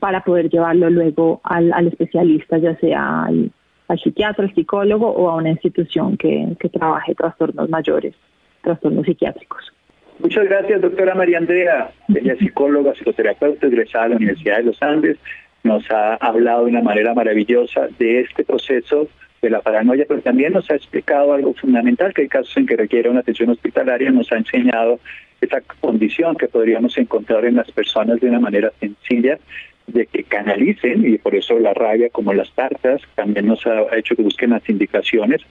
para 0.00 0.24
poder 0.24 0.48
llevarlo 0.50 0.90
luego 0.90 1.40
al, 1.44 1.72
al 1.72 1.86
especialista, 1.88 2.58
ya 2.58 2.76
sea 2.76 3.26
al, 3.26 3.52
psiquiatra, 4.02 4.44
al 4.44 4.54
psicólogo 4.54 5.08
o 5.08 5.30
a 5.30 5.36
una 5.36 5.50
institución 5.50 6.16
que, 6.16 6.56
que 6.58 6.68
trabaje 6.68 7.14
trastornos 7.14 7.68
mayores, 7.68 8.14
trastornos 8.62 9.04
psiquiátricos. 9.04 9.72
Muchas 10.20 10.44
gracias, 10.44 10.80
doctora 10.80 11.14
María 11.14 11.38
Andrea. 11.38 11.90
Ella 12.08 12.34
es 12.34 12.38
psicóloga, 12.38 12.94
psicoterapeuta, 12.94 13.66
egresada 13.66 14.04
de 14.04 14.10
la 14.10 14.16
Universidad 14.16 14.58
de 14.58 14.64
los 14.64 14.82
Andes. 14.82 15.16
Nos 15.62 15.90
ha 15.90 16.14
hablado 16.16 16.64
de 16.64 16.72
una 16.72 16.82
manera 16.82 17.14
maravillosa 17.14 17.88
de 17.98 18.20
este 18.20 18.44
proceso 18.44 19.08
de 19.40 19.50
la 19.50 19.60
paranoia, 19.60 20.04
pero 20.06 20.20
también 20.20 20.52
nos 20.52 20.70
ha 20.70 20.74
explicado 20.74 21.32
algo 21.32 21.54
fundamental, 21.54 22.12
que 22.12 22.22
hay 22.22 22.28
casos 22.28 22.54
en 22.56 22.66
que 22.66 22.76
requiere 22.76 23.08
una 23.08 23.20
atención 23.20 23.48
hospitalaria, 23.48 24.10
nos 24.10 24.30
ha 24.32 24.36
enseñado 24.36 25.00
esa 25.40 25.62
condición 25.80 26.36
que 26.36 26.48
podríamos 26.48 26.96
encontrar 26.98 27.46
en 27.46 27.56
las 27.56 27.70
personas 27.72 28.20
de 28.20 28.28
una 28.28 28.40
manera 28.40 28.70
sencilla 28.78 29.38
de 29.86 30.06
que 30.06 30.24
canalicen 30.24 31.06
y 31.06 31.18
por 31.18 31.34
eso 31.34 31.58
la 31.58 31.74
rabia 31.74 32.10
como 32.10 32.32
las 32.32 32.50
tartas 32.52 33.02
también 33.14 33.46
nos 33.46 33.66
ha 33.66 33.96
hecho 33.96 34.14
que 34.14 34.22
busquen 34.22 34.50
las 34.50 34.68
indicaciones 34.68 35.42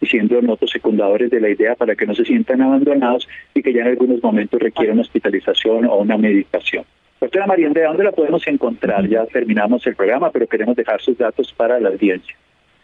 y 0.00 0.06
siendo 0.06 0.40
notos 0.42 0.70
secundadores 0.70 1.30
de 1.30 1.40
la 1.40 1.48
idea 1.48 1.74
para 1.74 1.94
que 1.94 2.06
no 2.06 2.14
se 2.14 2.24
sientan 2.24 2.62
abandonados 2.62 3.28
y 3.54 3.62
que 3.62 3.72
ya 3.72 3.82
en 3.82 3.88
algunos 3.88 4.22
momentos 4.22 4.60
requieren 4.60 4.98
hospitalización 4.98 5.86
o 5.86 5.96
una 5.96 6.16
medicación. 6.16 6.84
Doctora 7.20 7.46
María, 7.46 7.70
¿de 7.70 7.82
dónde 7.82 8.04
la 8.04 8.12
podemos 8.12 8.46
encontrar? 8.46 9.08
Ya 9.08 9.24
terminamos 9.26 9.86
el 9.86 9.94
programa, 9.94 10.30
pero 10.30 10.46
queremos 10.46 10.76
dejar 10.76 11.00
sus 11.00 11.16
datos 11.16 11.52
para 11.52 11.80
la 11.80 11.88
audiencia. 11.90 12.36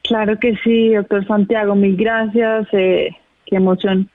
Claro 0.02 0.38
que 0.38 0.56
sí, 0.64 0.94
doctor 0.94 1.26
Santiago, 1.26 1.74
mil 1.74 1.96
gracias. 1.96 2.68
Eh, 2.72 3.10
qué 3.46 3.56
emoción 3.56 4.08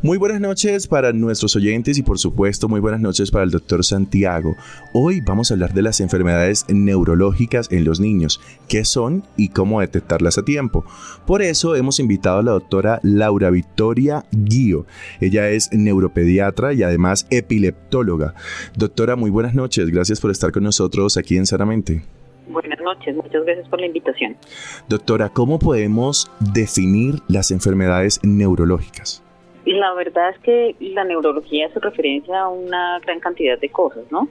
Muy 0.04 0.20
buenas 0.20 0.40
noches 0.40 0.86
para 0.86 1.12
nuestros 1.12 1.56
oyentes 1.56 1.98
y 1.98 2.04
por 2.04 2.20
supuesto 2.20 2.70
muy 2.70 2.80
buenas 2.80 3.02
noches 3.02 3.32
para 3.32 3.44
el 3.44 3.50
doctor 3.50 3.84
Santiago. 3.84 4.56
Hoy 4.94 5.22
vamos 5.22 5.50
a 5.50 5.56
hablar 5.56 5.74
de 5.74 5.82
las 5.82 6.02
enfermedades 6.02 6.66
neurológicas 6.70 7.72
en 7.72 7.84
los 7.84 8.00
niños, 8.00 8.40
qué 8.68 8.86
son 8.86 9.24
y 9.38 9.50
cómo 9.50 9.82
detectarlas 9.82 10.38
a 10.38 10.46
tiempo. 10.46 10.86
Por 11.26 11.42
eso 11.42 11.76
hemos 11.76 12.00
invitado 12.00 12.38
a 12.38 12.44
la 12.44 12.52
doctora 12.52 13.00
Laura 13.02 13.50
Victoria 13.50 14.24
Guío. 14.32 14.86
Ella 15.20 15.50
es 15.50 15.74
neuropediatra 15.74 16.74
y 16.74 16.84
además 16.84 17.26
epileptóloga. 17.32 18.36
Doctora, 18.76 19.16
muy 19.16 19.32
buenas 19.32 19.56
noches. 19.56 19.90
Gracias 19.90 20.22
por 20.22 20.30
estar 20.30 20.52
con 20.52 20.62
nosotros 20.64 21.18
aquí 21.18 21.38
en 21.38 21.48
Sanamente. 21.48 22.04
Buenas 22.48 22.80
noches, 22.82 23.16
muchas 23.16 23.44
gracias 23.44 23.68
por 23.68 23.82
la 23.82 23.88
invitación. 23.88 24.38
Doctora, 24.88 25.30
¿cómo 25.30 25.58
podemos 25.58 26.32
definir 26.54 27.16
las 27.28 27.50
enfermedades 27.50 28.20
neurológicas? 28.24 29.24
La 29.68 29.94
verdad 29.94 30.30
es 30.30 30.40
que 30.40 30.76
la 30.80 31.04
neurología 31.04 31.70
se 31.74 31.82
referencia 31.82 32.40
a 32.40 32.48
una 32.48 33.00
gran 33.00 33.20
cantidad 33.20 33.60
de 33.60 33.68
cosas, 33.68 34.10
¿no? 34.12 34.30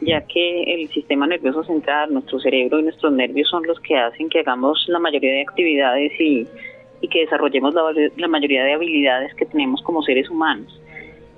Ya 0.00 0.22
que 0.22 0.62
el 0.62 0.88
sistema 0.88 1.26
nervioso 1.26 1.62
central, 1.64 2.10
nuestro 2.10 2.40
cerebro 2.40 2.78
y 2.78 2.84
nuestros 2.84 3.12
nervios 3.12 3.50
son 3.50 3.66
los 3.66 3.78
que 3.80 3.98
hacen 3.98 4.30
que 4.30 4.40
hagamos 4.40 4.86
la 4.88 4.98
mayoría 4.98 5.30
de 5.30 5.42
actividades 5.42 6.12
y, 6.18 6.46
que 7.06 7.20
desarrollemos 7.20 7.74
la, 7.74 8.28
mayoría 8.28 8.64
de 8.64 8.72
habilidades 8.72 9.34
que 9.34 9.44
tenemos 9.44 9.82
como 9.82 10.02
seres 10.02 10.30
humanos. 10.30 10.80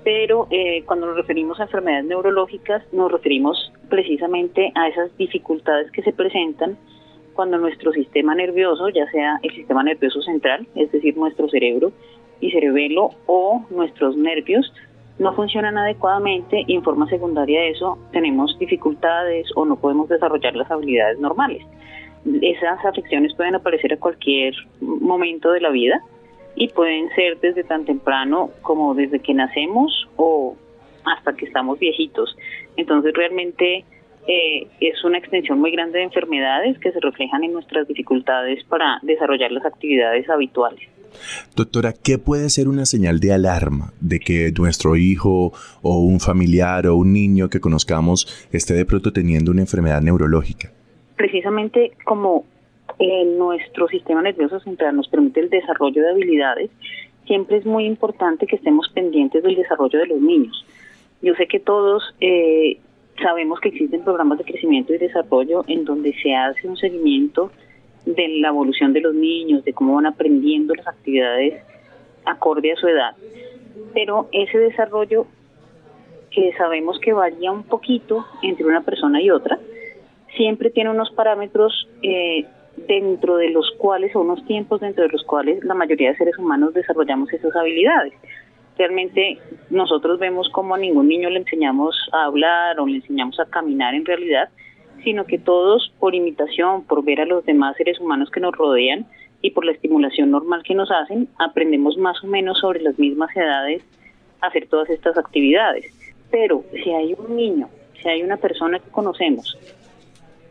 Pero 0.05 0.47
eh, 0.49 0.83
cuando 0.85 1.07
nos 1.07 1.17
referimos 1.17 1.59
a 1.59 1.63
enfermedades 1.63 2.05
neurológicas, 2.05 2.81
nos 2.93 3.11
referimos 3.11 3.73
precisamente 3.89 4.71
a 4.75 4.87
esas 4.87 5.15
dificultades 5.17 5.91
que 5.91 6.03
se 6.03 6.13
presentan 6.13 6.77
cuando 7.33 7.57
nuestro 7.57 7.91
sistema 7.91 8.33
nervioso, 8.33 8.87
ya 8.89 9.09
sea 9.11 9.39
el 9.43 9.53
sistema 9.53 9.83
nervioso 9.83 10.21
central, 10.21 10.67
es 10.75 10.89
decir, 10.91 11.17
nuestro 11.17 11.49
cerebro, 11.49 11.91
y 12.41 12.51
cerebelo 12.51 13.11
o 13.27 13.65
nuestros 13.69 14.17
nervios 14.17 14.73
no 15.19 15.33
funcionan 15.33 15.77
adecuadamente 15.77 16.63
y 16.67 16.75
en 16.75 16.83
forma 16.83 17.07
secundaria 17.07 17.61
de 17.61 17.69
eso 17.69 17.97
tenemos 18.11 18.57
dificultades 18.57 19.47
o 19.55 19.65
no 19.65 19.75
podemos 19.75 20.09
desarrollar 20.09 20.55
las 20.55 20.69
habilidades 20.69 21.19
normales. 21.19 21.63
Esas 22.41 22.83
afecciones 22.85 23.33
pueden 23.35 23.55
aparecer 23.55 23.93
a 23.93 23.97
cualquier 23.97 24.53
momento 24.79 25.51
de 25.51 25.61
la 25.61 25.69
vida 25.69 26.01
y 26.55 26.67
pueden 26.69 27.09
ser 27.15 27.39
desde 27.39 27.63
tan 27.63 27.85
temprano 27.85 28.49
como 28.61 28.93
desde 28.93 29.19
que 29.19 29.33
nacemos 29.33 30.07
o 30.17 30.55
hasta 31.05 31.33
que 31.33 31.45
estamos 31.45 31.79
viejitos. 31.79 32.35
Entonces 32.75 33.13
realmente 33.13 33.85
eh, 34.27 34.67
es 34.79 35.03
una 35.03 35.17
extensión 35.17 35.59
muy 35.59 35.71
grande 35.71 35.99
de 35.99 36.05
enfermedades 36.05 36.77
que 36.79 36.91
se 36.91 36.99
reflejan 36.99 37.43
en 37.43 37.53
nuestras 37.53 37.87
dificultades 37.87 38.63
para 38.65 38.99
desarrollar 39.01 39.51
las 39.51 39.65
actividades 39.65 40.29
habituales. 40.29 40.87
Doctora, 41.55 41.93
¿qué 41.93 42.17
puede 42.17 42.49
ser 42.49 42.67
una 42.67 42.85
señal 42.85 43.19
de 43.19 43.33
alarma 43.33 43.93
de 43.99 44.19
que 44.19 44.51
nuestro 44.57 44.95
hijo 44.95 45.53
o 45.81 45.99
un 45.99 46.19
familiar 46.19 46.87
o 46.87 46.95
un 46.95 47.13
niño 47.13 47.49
que 47.49 47.59
conozcamos 47.59 48.47
esté 48.51 48.73
de 48.73 48.85
pronto 48.85 49.13
teniendo 49.13 49.51
una 49.51 49.61
enfermedad 49.61 50.01
neurológica? 50.01 50.71
Precisamente 51.15 51.91
como 52.05 52.45
nuestro 53.37 53.87
sistema 53.87 54.21
nervioso 54.21 54.59
central 54.59 54.95
nos 54.95 55.07
permite 55.07 55.39
el 55.39 55.49
desarrollo 55.49 56.01
de 56.01 56.11
habilidades, 56.11 56.69
siempre 57.25 57.57
es 57.57 57.65
muy 57.65 57.85
importante 57.85 58.45
que 58.45 58.55
estemos 58.55 58.89
pendientes 58.93 59.43
del 59.43 59.55
desarrollo 59.55 59.99
de 59.99 60.07
los 60.07 60.21
niños. 60.21 60.65
Yo 61.21 61.33
sé 61.35 61.47
que 61.47 61.59
todos 61.59 62.03
eh, 62.19 62.77
sabemos 63.21 63.59
que 63.59 63.69
existen 63.69 64.03
programas 64.03 64.39
de 64.39 64.45
crecimiento 64.45 64.93
y 64.93 64.97
desarrollo 64.97 65.63
en 65.67 65.85
donde 65.85 66.13
se 66.21 66.33
hace 66.35 66.67
un 66.67 66.77
seguimiento 66.77 67.51
de 68.05 68.27
la 68.39 68.49
evolución 68.49 68.93
de 68.93 69.01
los 69.01 69.13
niños, 69.13 69.63
de 69.63 69.73
cómo 69.73 69.95
van 69.95 70.05
aprendiendo 70.05 70.73
las 70.75 70.87
actividades 70.87 71.63
acorde 72.25 72.71
a 72.71 72.75
su 72.75 72.87
edad. 72.87 73.15
Pero 73.93 74.27
ese 74.31 74.57
desarrollo 74.57 75.25
que 76.31 76.53
sabemos 76.57 76.97
que 76.99 77.13
varía 77.13 77.51
un 77.51 77.63
poquito 77.63 78.25
entre 78.41 78.65
una 78.65 78.81
persona 78.81 79.21
y 79.21 79.29
otra, 79.29 79.59
siempre 80.37 80.69
tiene 80.69 80.89
unos 80.89 81.11
parámetros 81.11 81.87
eh, 82.01 82.45
dentro 82.87 83.37
de 83.37 83.49
los 83.49 83.69
cuales, 83.77 84.15
o 84.15 84.21
unos 84.21 84.45
tiempos 84.45 84.79
dentro 84.79 85.03
de 85.03 85.09
los 85.09 85.23
cuales 85.23 85.63
la 85.63 85.73
mayoría 85.73 86.11
de 86.11 86.17
seres 86.17 86.37
humanos 86.37 86.73
desarrollamos 86.73 87.31
esas 87.33 87.55
habilidades. 87.55 88.13
Realmente 88.77 89.37
nosotros 89.69 90.19
vemos 90.19 90.49
como 90.49 90.73
a 90.73 90.77
ningún 90.77 91.09
niño 91.09 91.29
le 91.29 91.39
enseñamos 91.39 91.95
a 92.13 92.25
hablar 92.25 92.79
o 92.79 92.87
le 92.87 92.97
enseñamos 92.97 93.39
a 93.39 93.45
caminar 93.45 93.93
en 93.93 94.05
realidad, 94.05 94.49
sino 95.03 95.25
que 95.25 95.37
todos 95.37 95.91
por 95.99 96.15
imitación, 96.15 96.83
por 96.83 97.03
ver 97.03 97.21
a 97.21 97.25
los 97.25 97.45
demás 97.45 97.75
seres 97.77 97.99
humanos 97.99 98.29
que 98.31 98.39
nos 98.39 98.55
rodean 98.55 99.05
y 99.41 99.51
por 99.51 99.65
la 99.65 99.71
estimulación 99.71 100.31
normal 100.31 100.63
que 100.63 100.75
nos 100.75 100.91
hacen, 100.91 101.27
aprendemos 101.39 101.97
más 101.97 102.23
o 102.23 102.27
menos 102.27 102.59
sobre 102.59 102.81
las 102.81 102.97
mismas 102.99 103.35
edades 103.35 103.83
a 104.39 104.47
hacer 104.47 104.67
todas 104.67 104.89
estas 104.89 105.17
actividades. 105.17 105.85
Pero 106.29 106.63
si 106.83 106.91
hay 106.91 107.13
un 107.13 107.35
niño, 107.35 107.69
si 108.01 108.09
hay 108.09 108.23
una 108.23 108.37
persona 108.37 108.79
que 108.79 108.89
conocemos 108.89 109.57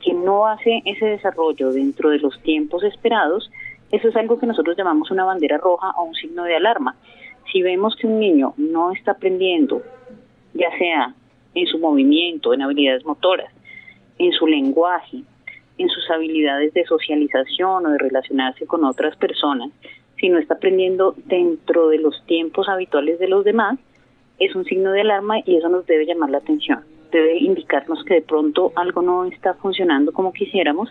que 0.02 0.14
no 0.14 0.46
hace 0.46 0.82
ese 0.86 1.06
desarrollo 1.06 1.72
dentro 1.72 2.10
de 2.10 2.18
los 2.18 2.40
tiempos 2.42 2.82
esperados, 2.84 3.50
eso 3.92 4.08
es 4.08 4.16
algo 4.16 4.38
que 4.38 4.46
nosotros 4.46 4.76
llamamos 4.76 5.10
una 5.10 5.24
bandera 5.24 5.58
roja 5.58 5.90
o 5.96 6.04
un 6.04 6.14
signo 6.14 6.44
de 6.44 6.56
alarma. 6.56 6.96
Si 7.52 7.62
vemos 7.62 7.96
que 7.96 8.06
un 8.06 8.18
niño 8.18 8.54
no 8.56 8.92
está 8.92 9.12
aprendiendo, 9.12 9.82
ya 10.54 10.70
sea 10.78 11.14
en 11.54 11.66
su 11.66 11.78
movimiento, 11.78 12.54
en 12.54 12.62
habilidades 12.62 13.04
motoras, 13.04 13.52
en 14.20 14.33
su 14.33 14.46
lenguaje, 14.46 15.22
en 15.78 15.88
sus 15.88 16.11
habilidades 16.11 16.74
de 16.74 16.85
socialización 16.85 17.87
o 17.87 17.90
de 17.90 17.98
relacionarse 17.98 18.66
con 18.66 18.85
otras 18.85 19.16
personas, 19.16 19.70
si 20.18 20.28
no 20.28 20.38
está 20.38 20.54
aprendiendo 20.54 21.14
dentro 21.24 21.88
de 21.88 21.98
los 21.98 22.22
tiempos 22.26 22.68
habituales 22.68 23.18
de 23.18 23.28
los 23.28 23.44
demás, 23.44 23.78
es 24.38 24.54
un 24.54 24.66
signo 24.66 24.92
de 24.92 25.00
alarma 25.00 25.38
y 25.46 25.56
eso 25.56 25.70
nos 25.70 25.87
debe 25.87 26.04
llamar 26.04 26.28
la 26.28 26.38
atención. 26.38 26.80
Debe 27.11 27.38
indicarnos 27.38 28.04
que 28.04 28.14
de 28.14 28.22
pronto 28.22 28.72
algo 28.76 29.00
no 29.00 29.24
está 29.24 29.54
funcionando 29.54 30.12
como 30.12 30.35
quisiéramos 30.35 30.90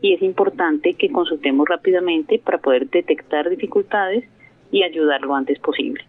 y 0.00 0.14
es 0.14 0.22
importante 0.22 0.94
que 0.94 1.12
consultemos 1.12 1.68
rápidamente 1.68 2.38
para 2.38 2.58
poder 2.58 2.88
detectar 2.88 3.50
dificultades 3.50 4.24
y 4.72 4.82
ayudar 4.84 5.20
lo 5.20 5.34
antes 5.34 5.58
posible. 5.58 6.02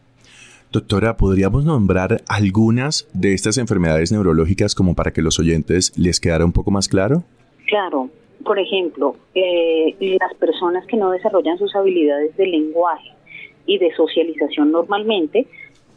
Doctora, 0.71 1.17
¿podríamos 1.17 1.65
nombrar 1.65 2.21
algunas 2.29 3.05
de 3.13 3.33
estas 3.33 3.57
enfermedades 3.57 4.13
neurológicas 4.13 4.73
como 4.73 4.95
para 4.95 5.11
que 5.11 5.21
los 5.21 5.37
oyentes 5.37 5.91
les 5.97 6.21
quedara 6.21 6.45
un 6.45 6.53
poco 6.53 6.71
más 6.71 6.87
claro? 6.87 7.25
Claro. 7.67 8.09
Por 8.45 8.57
ejemplo, 8.57 9.17
eh, 9.35 10.17
las 10.17 10.33
personas 10.35 10.85
que 10.85 10.95
no 10.95 11.11
desarrollan 11.11 11.57
sus 11.57 11.75
habilidades 11.75 12.37
de 12.37 12.47
lenguaje 12.47 13.11
y 13.65 13.79
de 13.79 13.93
socialización 13.95 14.71
normalmente 14.71 15.45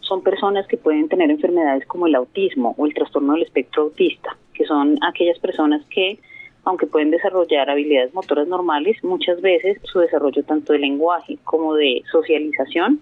son 0.00 0.24
personas 0.24 0.66
que 0.66 0.76
pueden 0.76 1.08
tener 1.08 1.30
enfermedades 1.30 1.86
como 1.86 2.08
el 2.08 2.16
autismo 2.16 2.74
o 2.76 2.86
el 2.86 2.94
trastorno 2.94 3.34
del 3.34 3.44
espectro 3.44 3.84
autista, 3.84 4.36
que 4.54 4.64
son 4.64 4.98
aquellas 5.08 5.38
personas 5.38 5.84
que, 5.88 6.18
aunque 6.64 6.88
pueden 6.88 7.12
desarrollar 7.12 7.70
habilidades 7.70 8.12
motoras 8.12 8.48
normales, 8.48 8.96
muchas 9.04 9.40
veces 9.40 9.78
su 9.84 10.00
desarrollo 10.00 10.42
tanto 10.42 10.72
de 10.72 10.80
lenguaje 10.80 11.38
como 11.44 11.76
de 11.76 12.02
socialización 12.10 13.00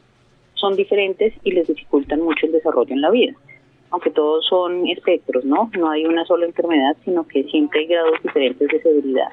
son 0.62 0.76
diferentes 0.76 1.34
y 1.42 1.50
les 1.50 1.66
dificultan 1.66 2.20
mucho 2.20 2.46
el 2.46 2.52
desarrollo 2.52 2.94
en 2.94 3.00
la 3.00 3.10
vida. 3.10 3.34
Aunque 3.90 4.10
todos 4.10 4.46
son 4.46 4.86
espectros, 4.86 5.44
¿no? 5.44 5.70
No 5.76 5.90
hay 5.90 6.06
una 6.06 6.24
sola 6.24 6.46
enfermedad, 6.46 6.96
sino 7.04 7.26
que 7.26 7.42
siempre 7.44 7.80
hay 7.80 7.86
grados 7.88 8.22
diferentes 8.22 8.68
de 8.68 8.80
severidad. 8.80 9.28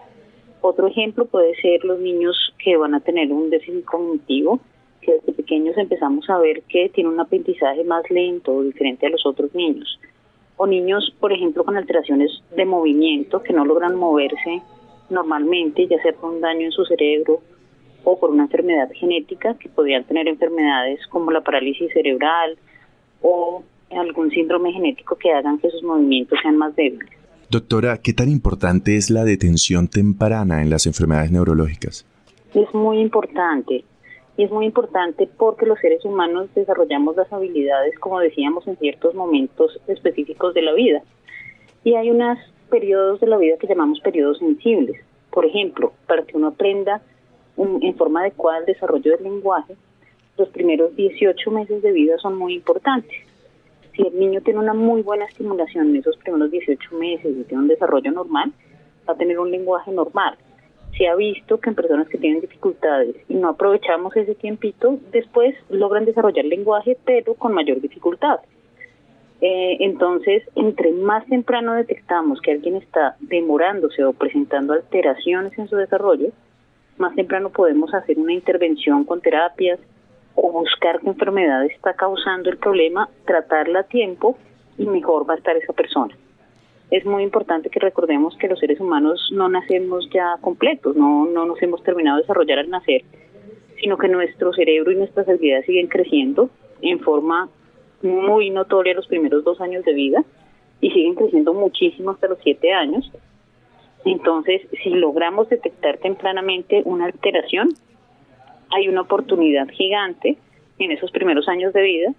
Otro 0.61 0.87
ejemplo 0.87 1.25
puede 1.25 1.55
ser 1.61 1.85
los 1.85 1.99
niños 1.99 2.35
que 2.61 2.75
van 2.75 2.95
a 2.95 2.99
tener 2.99 3.31
un 3.31 3.51
déficit 3.51 3.85
cognitivo, 3.85 4.59
que 5.01 5.13
desde 5.13 5.33
pequeños 5.33 5.77
empezamos 5.77 6.27
a 6.29 6.39
ver 6.39 6.63
que 6.63 6.89
tienen 6.89 7.13
un 7.13 7.19
aprendizaje 7.19 7.83
más 7.83 8.09
lento 8.09 8.53
o 8.53 8.63
diferente 8.63 9.05
a 9.05 9.09
los 9.11 9.25
otros 9.25 9.53
niños. 9.53 9.99
O 10.57 10.65
niños, 10.65 11.15
por 11.19 11.31
ejemplo, 11.31 11.63
con 11.63 11.77
alteraciones 11.77 12.31
de 12.57 12.65
movimiento 12.65 13.41
que 13.43 13.53
no 13.53 13.63
logran 13.63 13.95
moverse 13.95 14.61
normalmente, 15.09 15.87
ya 15.87 16.01
sea 16.01 16.11
por 16.13 16.31
un 16.31 16.41
daño 16.41 16.65
en 16.65 16.71
su 16.71 16.83
cerebro 16.85 17.39
o 18.03 18.19
por 18.19 18.29
una 18.29 18.43
enfermedad 18.43 18.89
genética 18.93 19.55
que 19.59 19.69
podrían 19.69 20.03
tener 20.05 20.27
enfermedades 20.27 20.99
como 21.07 21.31
la 21.31 21.41
parálisis 21.41 21.91
cerebral 21.93 22.57
o 23.21 23.63
algún 23.91 24.29
síndrome 24.31 24.71
genético 24.71 25.15
que 25.15 25.31
hagan 25.31 25.59
que 25.59 25.69
sus 25.69 25.83
movimientos 25.83 26.39
sean 26.41 26.57
más 26.57 26.75
débiles. 26.75 27.09
Doctora, 27.49 27.97
¿qué 27.97 28.13
tan 28.13 28.29
importante 28.29 28.95
es 28.95 29.09
la 29.09 29.23
detención 29.23 29.87
temprana 29.87 30.61
en 30.61 30.69
las 30.69 30.85
enfermedades 30.85 31.31
neurológicas? 31.31 32.05
Es 32.53 32.71
muy 32.73 32.99
importante. 32.99 33.83
Y 34.37 34.43
es 34.43 34.51
muy 34.51 34.65
importante 34.67 35.27
porque 35.37 35.65
los 35.65 35.79
seres 35.79 36.05
humanos 36.05 36.47
desarrollamos 36.55 37.15
las 37.17 37.31
habilidades, 37.33 37.97
como 37.99 38.19
decíamos, 38.19 38.65
en 38.67 38.77
ciertos 38.77 39.13
momentos 39.13 39.81
específicos 39.87 40.53
de 40.53 40.61
la 40.61 40.73
vida. 40.73 41.01
Y 41.83 41.95
hay 41.95 42.09
unos 42.09 42.37
periodos 42.69 43.19
de 43.19 43.27
la 43.27 43.37
vida 43.37 43.57
que 43.59 43.67
llamamos 43.67 43.99
periodos 43.99 44.37
sensibles. 44.37 45.01
Por 45.31 45.45
ejemplo, 45.45 45.91
para 46.07 46.23
que 46.23 46.37
uno 46.37 46.47
aprenda 46.47 47.01
en 47.59 47.95
forma 47.95 48.21
adecuada 48.21 48.59
el 48.59 48.65
desarrollo 48.65 49.11
del 49.11 49.23
lenguaje, 49.23 49.75
los 50.37 50.49
primeros 50.49 50.95
18 50.95 51.51
meses 51.51 51.81
de 51.81 51.91
vida 51.91 52.17
son 52.17 52.35
muy 52.35 52.53
importantes. 52.55 53.15
Si 53.93 54.07
el 54.07 54.17
niño 54.17 54.41
tiene 54.41 54.59
una 54.59 54.73
muy 54.73 55.01
buena 55.01 55.25
estimulación 55.25 55.89
en 55.89 55.97
esos 55.97 56.15
primeros 56.17 56.49
18 56.51 56.95
meses 56.95 57.35
y 57.37 57.43
tiene 57.43 57.63
un 57.63 57.67
desarrollo 57.67 58.11
normal, 58.11 58.53
va 59.07 59.13
a 59.13 59.17
tener 59.17 59.37
un 59.39 59.51
lenguaje 59.51 59.91
normal. 59.91 60.37
Se 60.97 61.07
ha 61.07 61.15
visto 61.15 61.59
que 61.59 61.69
en 61.69 61.75
personas 61.75 62.07
que 62.07 62.17
tienen 62.17 62.41
dificultades 62.41 63.15
y 63.27 63.35
no 63.35 63.49
aprovechamos 63.49 64.15
ese 64.15 64.35
tiempito, 64.35 64.97
después 65.11 65.55
logran 65.69 66.05
desarrollar 66.05 66.45
lenguaje, 66.45 66.97
pero 67.05 67.33
con 67.33 67.53
mayor 67.53 67.81
dificultad. 67.81 68.39
Eh, 69.41 69.77
entonces, 69.79 70.43
entre 70.55 70.91
más 70.91 71.25
temprano 71.27 71.73
detectamos 71.73 72.41
que 72.41 72.51
alguien 72.51 72.75
está 72.75 73.15
demorándose 73.19 74.03
o 74.03 74.13
presentando 74.13 74.73
alteraciones 74.73 75.57
en 75.57 75.69
su 75.69 75.77
desarrollo, 75.77 76.31
más 76.99 77.15
temprano 77.15 77.49
podemos 77.49 77.93
hacer 77.93 78.19
una 78.19 78.33
intervención 78.33 79.05
con 79.05 79.21
terapias 79.21 79.79
o 80.35 80.51
buscar 80.51 80.99
qué 80.99 81.07
enfermedad 81.07 81.65
está 81.65 81.93
causando 81.93 82.49
el 82.49 82.57
problema, 82.57 83.09
tratarla 83.25 83.81
a 83.81 83.83
tiempo 83.83 84.37
y 84.77 84.85
mejor 84.85 85.29
va 85.29 85.33
a 85.33 85.37
estar 85.37 85.55
esa 85.57 85.73
persona. 85.73 86.15
Es 86.91 87.05
muy 87.05 87.23
importante 87.23 87.69
que 87.69 87.79
recordemos 87.79 88.35
que 88.37 88.47
los 88.47 88.59
seres 88.59 88.79
humanos 88.79 89.29
no 89.31 89.47
nacemos 89.47 90.09
ya 90.11 90.37
completos, 90.41 90.95
no, 90.95 91.25
no 91.25 91.45
nos 91.45 91.61
hemos 91.61 91.83
terminado 91.83 92.17
de 92.17 92.23
desarrollar 92.23 92.59
al 92.59 92.69
nacer, 92.69 93.03
sino 93.79 93.97
que 93.97 94.07
nuestro 94.07 94.53
cerebro 94.53 94.91
y 94.91 94.95
nuestras 94.95 95.27
habilidades 95.27 95.65
siguen 95.65 95.87
creciendo 95.87 96.49
en 96.81 96.99
forma 96.99 97.49
muy 98.01 98.49
notoria 98.49 98.93
los 98.93 99.07
primeros 99.07 99.43
dos 99.43 99.61
años 99.61 99.85
de 99.85 99.93
vida 99.93 100.23
y 100.81 100.91
siguen 100.91 101.15
creciendo 101.15 101.53
muchísimo 101.53 102.11
hasta 102.11 102.27
los 102.27 102.39
siete 102.43 102.73
años 102.73 103.11
entonces, 104.05 104.61
si 104.83 104.89
logramos 104.89 105.49
detectar 105.49 105.97
tempranamente 105.97 106.81
una 106.85 107.05
alteración, 107.05 107.69
hay 108.71 108.87
una 108.87 109.01
oportunidad 109.01 109.67
gigante 109.69 110.37
en 110.77 110.91
esos 110.91 111.11
primeros 111.11 111.47
años 111.47 111.73
de 111.73 111.81
vida 111.81 112.13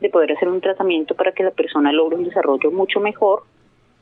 de 0.00 0.10
poder 0.10 0.32
hacer 0.32 0.48
un 0.48 0.60
tratamiento 0.60 1.14
para 1.14 1.32
que 1.32 1.44
la 1.44 1.52
persona 1.52 1.92
logre 1.92 2.16
un 2.16 2.24
desarrollo 2.24 2.70
mucho 2.72 3.00
mejor, 3.00 3.44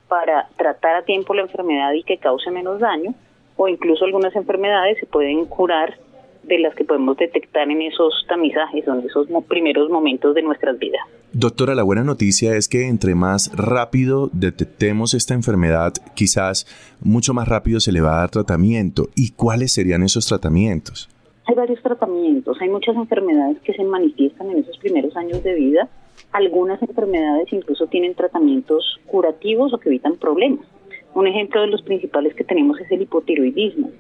para 0.09 0.49
tratar 0.57 0.97
a 0.97 1.03
tiempo 1.03 1.35
la 1.35 1.43
enfermedad 1.43 1.93
y 1.93 2.03
que 2.03 2.17
cause 2.17 2.51
menos 2.51 2.81
daño, 2.81 3.15
o 3.57 3.69
incluso 3.69 4.07
algunas 4.07 4.35
enfermedades 4.35 4.99
se 4.99 5.07
pueden 5.07 5.45
curar 5.45 5.99
de 6.43 6.59
las 6.59 6.75
que 6.75 6.85
podemos 6.85 7.17
detectar 7.17 7.71
en 7.71 7.83
esos 7.83 8.25
tamizajes 8.29 8.87
o 8.89 8.95
en 8.95 9.07
esos 9.07 9.29
primeros 9.49 9.91
momentos 9.91 10.35
de 10.35 10.43
nuestras 10.43 10.79
vidas. 10.79 11.03
Doctora, 11.33 11.75
la 11.75 11.83
buena 11.83 12.03
noticia 12.03 12.57
es 12.57 12.69
que 12.69 12.89
entre 12.89 13.15
más 13.15 13.53
rápido 13.57 14.31
detectemos 14.33 15.15
esta 15.15 15.35
enfermedad, 15.35 15.93
quizás 16.15 16.67
mucho 17.01 17.35
más 17.35 17.47
rápido 17.47 17.79
se 17.79 17.93
le 17.93 18.01
va 18.01 18.17
a 18.17 18.21
dar 18.21 18.31
tratamiento. 18.31 19.09
¿Y 19.15 19.33
cuáles 19.33 19.73
serían 19.73 20.03
esos 20.03 20.27
tratamientos? 20.27 21.09
Hay 21.47 21.55
varios 21.55 21.83
tratamientos, 21.83 22.61
hay 22.61 22.69
muchas 22.69 22.97
enfermedades 22.97 23.59
que 23.61 23.73
se 23.73 23.85
manifiestan 23.85 24.51
en 24.51 24.59
esos 24.59 24.79
primeros 24.79 25.17
años 25.17 25.43
de 25.43 25.55
vida. 25.55 25.89
Algunas 26.33 26.81
enfermedades 26.83 27.53
incluso 27.53 27.87
tienen 27.87 28.15
tratamientos 28.15 29.01
curativos 29.07 29.73
o 29.73 29.79
que 29.79 29.89
evitan 29.89 30.17
problemas. 30.17 30.67
Un 31.15 31.27
ejemplo 31.27 31.61
de 31.61 31.67
los 31.67 31.83
principales 31.83 32.35
que 32.35 32.45
tenemos 32.45 32.79
es 32.81 32.91
el 32.93 33.03
hipotiroidismo. 33.03 33.91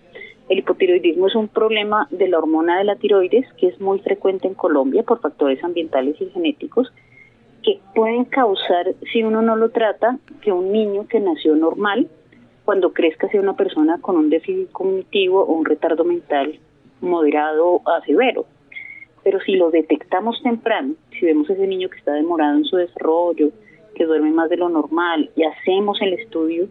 El 0.50 0.58
hipotiroidismo 0.58 1.28
es 1.28 1.36
un 1.36 1.46
problema 1.46 2.08
de 2.10 2.26
la 2.26 2.38
hormona 2.38 2.78
de 2.78 2.84
la 2.84 2.96
tiroides 2.96 3.46
que 3.56 3.68
es 3.68 3.80
muy 3.80 4.00
frecuente 4.00 4.48
en 4.48 4.54
Colombia 4.54 5.04
por 5.04 5.20
factores 5.20 5.62
ambientales 5.62 6.20
y 6.20 6.26
genéticos 6.26 6.92
que 7.62 7.78
pueden 7.94 8.24
causar, 8.24 8.92
si 9.12 9.22
uno 9.22 9.42
no 9.42 9.54
lo 9.54 9.70
trata, 9.70 10.18
que 10.42 10.50
un 10.50 10.72
niño 10.72 11.06
que 11.06 11.20
nació 11.20 11.54
normal, 11.54 12.08
cuando 12.64 12.92
crezca 12.92 13.28
sea 13.28 13.40
una 13.40 13.54
persona 13.54 14.00
con 14.00 14.16
un 14.16 14.28
déficit 14.28 14.72
cognitivo 14.72 15.44
o 15.44 15.52
un 15.52 15.64
retardo 15.64 16.04
mental 16.04 16.58
moderado 17.00 17.82
a 17.86 18.04
severo. 18.04 18.44
Pero 19.22 19.38
si 19.42 19.54
lo 19.54 19.70
detectamos 19.70 20.42
temprano, 20.42 20.94
si 21.12 21.26
vemos 21.26 21.48
ese 21.48 21.68
niño 21.68 21.88
que 21.90 21.98
está 21.98 22.14
demorado 22.14 22.56
en 22.56 22.64
su 22.64 22.74
desarrollo, 22.76 23.50
que 23.94 24.04
duerme 24.04 24.32
más 24.32 24.50
de 24.50 24.56
lo 24.56 24.68
normal 24.68 25.30
y 25.36 25.44
hacemos 25.44 26.02
el 26.02 26.14
estudio, 26.14 26.66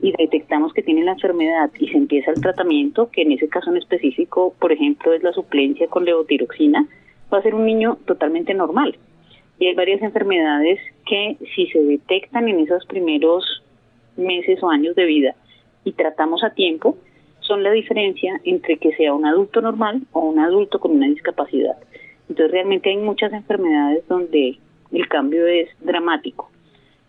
y 0.00 0.12
detectamos 0.12 0.72
que 0.72 0.82
tiene 0.82 1.04
la 1.04 1.12
enfermedad 1.12 1.70
y 1.78 1.88
se 1.88 1.96
empieza 1.96 2.30
el 2.30 2.40
tratamiento, 2.40 3.10
que 3.10 3.22
en 3.22 3.32
ese 3.32 3.48
caso 3.48 3.70
en 3.70 3.78
específico, 3.78 4.54
por 4.58 4.72
ejemplo, 4.72 5.12
es 5.12 5.22
la 5.22 5.32
suplencia 5.32 5.86
con 5.88 6.04
levotiroxina, 6.04 6.86
va 7.32 7.38
a 7.38 7.42
ser 7.42 7.54
un 7.54 7.64
niño 7.64 7.98
totalmente 8.06 8.54
normal. 8.54 8.96
Y 9.58 9.66
hay 9.66 9.74
varias 9.74 10.02
enfermedades 10.02 10.80
que 11.06 11.36
si 11.54 11.66
se 11.68 11.82
detectan 11.82 12.48
en 12.48 12.60
esos 12.60 12.84
primeros 12.86 13.62
meses 14.16 14.62
o 14.62 14.70
años 14.70 14.94
de 14.96 15.04
vida 15.04 15.34
y 15.84 15.92
tratamos 15.92 16.42
a 16.44 16.50
tiempo, 16.50 16.96
son 17.40 17.62
la 17.62 17.70
diferencia 17.70 18.40
entre 18.44 18.78
que 18.78 18.94
sea 18.96 19.14
un 19.14 19.26
adulto 19.26 19.60
normal 19.60 20.02
o 20.12 20.20
un 20.20 20.38
adulto 20.38 20.80
con 20.80 20.92
una 20.92 21.06
discapacidad. 21.06 21.76
Entonces 22.28 22.52
realmente 22.52 22.90
hay 22.90 22.96
muchas 22.96 23.32
enfermedades 23.32 24.06
donde 24.08 24.58
el 24.92 25.08
cambio 25.08 25.46
es 25.46 25.68
dramático. 25.80 26.50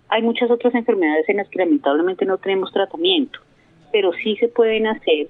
Hay 0.09 0.21
muchas 0.21 0.51
otras 0.51 0.75
enfermedades 0.75 1.27
en 1.29 1.37
las 1.37 1.49
que 1.49 1.59
lamentablemente 1.59 2.25
no 2.25 2.37
tenemos 2.37 2.71
tratamiento, 2.71 3.39
pero 3.91 4.13
sí 4.13 4.35
se 4.37 4.47
pueden 4.47 4.87
hacer 4.87 5.27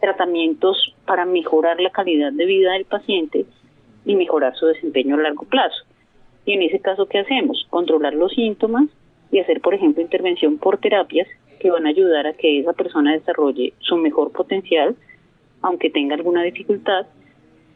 tratamientos 0.00 0.94
para 1.06 1.24
mejorar 1.24 1.80
la 1.80 1.90
calidad 1.90 2.32
de 2.32 2.44
vida 2.44 2.72
del 2.72 2.84
paciente 2.84 3.46
y 4.04 4.14
mejorar 4.14 4.56
su 4.56 4.66
desempeño 4.66 5.16
a 5.16 5.22
largo 5.22 5.44
plazo. 5.44 5.84
Y 6.44 6.52
en 6.52 6.62
ese 6.62 6.80
caso, 6.80 7.06
¿qué 7.06 7.18
hacemos? 7.18 7.66
Controlar 7.70 8.14
los 8.14 8.32
síntomas 8.32 8.86
y 9.30 9.38
hacer, 9.38 9.60
por 9.60 9.74
ejemplo, 9.74 10.02
intervención 10.02 10.58
por 10.58 10.78
terapias 10.78 11.28
que 11.60 11.70
van 11.70 11.86
a 11.86 11.90
ayudar 11.90 12.26
a 12.26 12.32
que 12.34 12.60
esa 12.60 12.72
persona 12.72 13.12
desarrolle 13.12 13.74
su 13.80 13.96
mejor 13.96 14.32
potencial, 14.32 14.96
aunque 15.60 15.90
tenga 15.90 16.14
alguna 16.14 16.42
dificultad, 16.42 17.06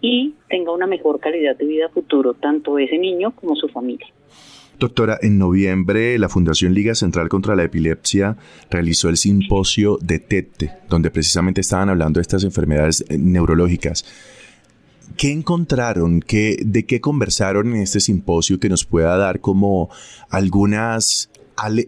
y 0.03 0.35
tenga 0.49 0.73
una 0.73 0.87
mejor 0.87 1.21
calidad 1.21 1.57
de 1.57 1.65
vida 1.65 1.89
futuro, 1.89 2.35
tanto 2.35 2.79
ese 2.79 2.99
niño 2.99 3.33
como 3.37 3.55
su 3.55 3.69
familia. 3.69 4.09
Doctora, 4.79 5.19
en 5.23 5.39
noviembre 5.39 6.19
la 6.19 6.29
Fundación 6.29 6.75
Liga 6.75 6.95
Central 6.95 7.29
contra 7.29 7.55
la 7.55 7.65
Epilepsia 7.65 8.37
realizó 8.71 9.09
el 9.09 9.17
simposio 9.17 9.99
de 10.01 10.19
TETE, 10.19 10.73
donde 10.89 11.11
precisamente 11.11 11.61
estaban 11.61 11.89
hablando 11.89 12.19
de 12.19 12.23
estas 12.23 12.43
enfermedades 12.45 13.05
eh, 13.09 13.17
neurológicas. 13.17 14.05
¿Qué 15.17 15.31
encontraron? 15.31 16.21
¿Qué, 16.21 16.57
¿De 16.65 16.85
qué 16.85 17.01
conversaron 17.01 17.75
en 17.75 17.83
este 17.83 18.01
simposio 18.01 18.59
que 18.59 18.69
nos 18.69 18.85
pueda 18.85 19.17
dar 19.17 19.41
como 19.41 19.91
algunas, 20.31 21.31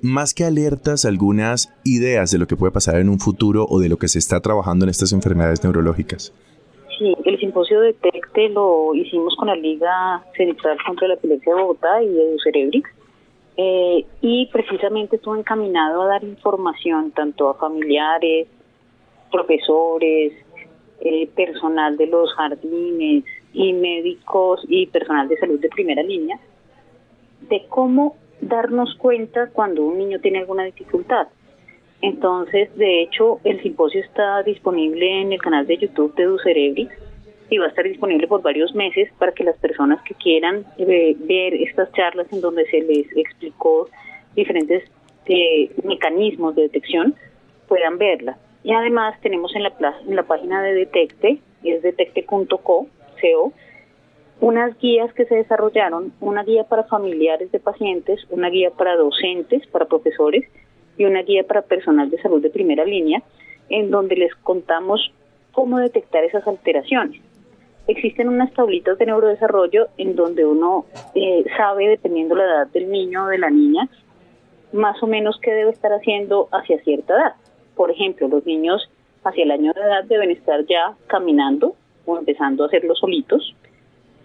más 0.02 0.34
que 0.34 0.44
alertas, 0.44 1.04
algunas 1.04 1.72
ideas 1.84 2.30
de 2.30 2.38
lo 2.38 2.46
que 2.46 2.56
puede 2.56 2.72
pasar 2.72 2.96
en 2.96 3.08
un 3.08 3.18
futuro 3.18 3.66
o 3.68 3.80
de 3.80 3.88
lo 3.88 3.98
que 3.98 4.08
se 4.08 4.18
está 4.18 4.40
trabajando 4.40 4.84
en 4.84 4.90
estas 4.90 5.12
enfermedades 5.12 5.64
neurológicas? 5.64 6.32
Sí, 6.98 7.12
el 7.24 7.40
simposio 7.40 7.80
de 7.80 7.94
TECTE 8.34 8.48
lo 8.50 8.94
hicimos 8.94 9.34
con 9.36 9.48
la 9.48 9.56
Liga 9.56 10.22
Central 10.36 10.76
contra 10.84 11.08
la 11.08 11.14
Epilepsia 11.14 11.54
de 11.54 11.60
Bogotá 11.60 12.02
y 12.02 12.08
de 12.08 12.36
Cerebrix. 12.42 12.90
Eh, 13.56 14.04
y 14.20 14.46
precisamente 14.52 15.16
estuvo 15.16 15.36
encaminado 15.36 16.02
a 16.02 16.06
dar 16.06 16.24
información 16.24 17.12
tanto 17.12 17.48
a 17.48 17.54
familiares, 17.54 18.48
profesores, 19.30 20.32
eh, 21.00 21.28
personal 21.36 21.96
de 21.96 22.08
los 22.08 22.32
jardines 22.34 23.24
y 23.52 23.72
médicos 23.72 24.64
y 24.68 24.86
personal 24.86 25.28
de 25.28 25.36
salud 25.36 25.60
de 25.60 25.68
primera 25.68 26.02
línea 26.02 26.38
de 27.48 27.64
cómo 27.68 28.16
darnos 28.40 28.94
cuenta 28.96 29.50
cuando 29.52 29.84
un 29.84 29.98
niño 29.98 30.18
tiene 30.20 30.40
alguna 30.40 30.64
dificultad. 30.64 31.28
Entonces, 32.00 32.74
de 32.76 33.02
hecho, 33.02 33.38
el 33.44 33.62
simposio 33.62 34.00
está 34.00 34.42
disponible 34.42 35.20
en 35.20 35.32
el 35.32 35.40
canal 35.40 35.66
de 35.66 35.76
YouTube 35.76 36.14
de 36.16 36.24
Ducerebrix 36.24 36.92
y 37.50 37.58
va 37.58 37.66
a 37.66 37.68
estar 37.68 37.84
disponible 37.84 38.26
por 38.26 38.42
varios 38.42 38.74
meses 38.74 39.10
para 39.18 39.32
que 39.32 39.44
las 39.44 39.56
personas 39.58 40.02
que 40.02 40.14
quieran 40.14 40.64
eh, 40.78 41.16
ver 41.18 41.54
estas 41.54 41.92
charlas 41.92 42.26
en 42.32 42.40
donde 42.40 42.66
se 42.66 42.80
les 42.80 43.06
explicó 43.16 43.88
diferentes 44.34 44.84
eh, 45.26 45.70
mecanismos 45.84 46.54
de 46.54 46.62
detección 46.62 47.14
puedan 47.68 47.98
verla. 47.98 48.36
Y 48.62 48.72
además 48.72 49.20
tenemos 49.20 49.54
en 49.54 49.62
la, 49.62 49.72
en 50.06 50.16
la 50.16 50.22
página 50.22 50.62
de 50.62 50.74
Detecte, 50.74 51.38
es 51.62 51.82
detecte.co, 51.82 52.88
unas 54.40 54.78
guías 54.78 55.12
que 55.14 55.24
se 55.24 55.36
desarrollaron, 55.36 56.12
una 56.20 56.44
guía 56.44 56.64
para 56.64 56.84
familiares 56.84 57.50
de 57.52 57.60
pacientes, 57.60 58.20
una 58.28 58.50
guía 58.50 58.70
para 58.70 58.96
docentes, 58.96 59.66
para 59.68 59.86
profesores, 59.86 60.44
y 60.96 61.04
una 61.04 61.22
guía 61.22 61.44
para 61.44 61.62
personal 61.62 62.10
de 62.10 62.20
salud 62.20 62.42
de 62.42 62.50
primera 62.50 62.84
línea, 62.84 63.22
en 63.68 63.90
donde 63.90 64.16
les 64.16 64.34
contamos 64.36 65.12
cómo 65.52 65.78
detectar 65.78 66.24
esas 66.24 66.46
alteraciones. 66.46 67.20
Existen 67.86 68.28
unas 68.28 68.52
tablitas 68.52 68.98
de 68.98 69.06
neurodesarrollo 69.06 69.88
en 69.98 70.16
donde 70.16 70.44
uno 70.44 70.86
eh, 71.14 71.44
sabe, 71.56 71.88
dependiendo 71.88 72.34
la 72.34 72.44
edad 72.44 72.66
del 72.68 72.90
niño 72.90 73.24
o 73.24 73.28
de 73.28 73.38
la 73.38 73.50
niña, 73.50 73.88
más 74.72 75.02
o 75.02 75.06
menos 75.06 75.38
qué 75.40 75.52
debe 75.52 75.70
estar 75.70 75.92
haciendo 75.92 76.48
hacia 76.52 76.82
cierta 76.82 77.14
edad. 77.14 77.34
Por 77.76 77.90
ejemplo, 77.90 78.28
los 78.28 78.44
niños 78.46 78.88
hacia 79.22 79.44
el 79.44 79.50
año 79.50 79.72
de 79.72 79.80
edad 79.80 80.04
deben 80.04 80.30
estar 80.30 80.64
ya 80.66 80.94
caminando 81.06 81.74
o 82.06 82.18
empezando 82.18 82.64
a 82.64 82.66
hacerlo 82.66 82.94
solitos, 82.94 83.54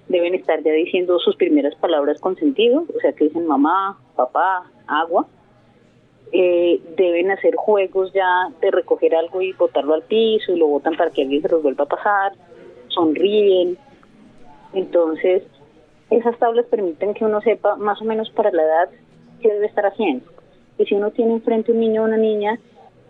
deben 0.08 0.34
estar 0.36 0.62
ya 0.64 0.72
diciendo 0.72 1.20
sus 1.20 1.36
primeras 1.36 1.76
palabras 1.76 2.20
con 2.20 2.36
sentido, 2.36 2.86
o 2.96 3.00
sea 3.00 3.14
que 3.14 3.26
dicen 3.26 3.46
mamá, 3.46 3.98
papá, 4.16 4.70
agua, 4.88 5.28
eh, 6.32 6.80
deben 6.96 7.32
hacer 7.32 7.56
juegos 7.56 8.12
ya 8.14 8.50
de 8.62 8.72
recoger 8.72 9.16
algo 9.16 9.42
y 9.42 9.54
botarlo 9.54 9.94
al 9.94 10.04
piso 10.04 10.52
y 10.52 10.60
lo 10.60 10.68
botan 10.68 10.96
para 10.96 11.12
que 11.12 11.24
alguien 11.24 11.42
se 11.42 11.50
los 11.50 11.64
vuelva 11.64 11.86
a 11.86 11.88
pasar, 11.88 12.34
sonríen. 12.90 13.78
Entonces, 14.74 15.44
esas 16.10 16.38
tablas 16.40 16.66
permiten 16.66 17.14
que 17.14 17.26
uno 17.26 17.42
sepa 17.42 17.76
más 17.76 18.02
o 18.02 18.06
menos 18.06 18.30
para 18.32 18.52
la 18.52 18.64
edad 18.64 18.90
qué 19.42 19.50
debe 19.50 19.68
estar 19.68 19.86
haciendo. 19.86 20.26
Y 20.78 20.86
si 20.86 20.96
uno 20.96 21.12
tiene 21.12 21.34
enfrente 21.34 21.72
un 21.72 21.80
niño 21.80 22.02
o 22.02 22.06
una 22.06 22.18
niña 22.18 22.60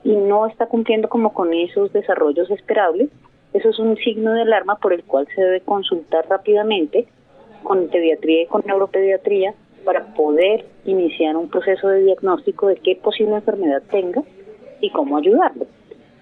y 0.04 0.16
no 0.16 0.48
está 0.48 0.68
cumpliendo 0.68 1.10
como 1.10 1.34
con 1.34 1.54
esos 1.54 1.92
desarrollos 1.94 2.50
esperables, 2.52 3.10
eso 3.54 3.70
es 3.70 3.80
un 3.80 3.96
signo 3.98 4.34
de 4.34 4.42
alarma 4.42 4.76
por 4.76 4.94
el 4.94 5.04
cual 5.04 5.28
se 5.34 5.42
debe 5.42 5.62
consultar 5.62 6.28
rápidamente 6.30 7.08
con 7.64 7.88
pediatría 7.88 8.44
y 8.44 8.46
con 8.48 8.64
neuropediatría 8.66 9.54
para 9.86 10.14
poder 10.14 10.66
iniciar 10.86 11.36
un 11.36 11.50
proceso 11.50 11.88
de 11.88 12.04
diagnóstico 12.04 12.68
de 12.68 12.76
qué 12.78 12.96
posible 12.96 13.36
enfermedad 13.36 13.82
tenga 13.90 14.24
y 14.82 14.92
cómo 14.92 15.18
ayudarlo. 15.18 15.66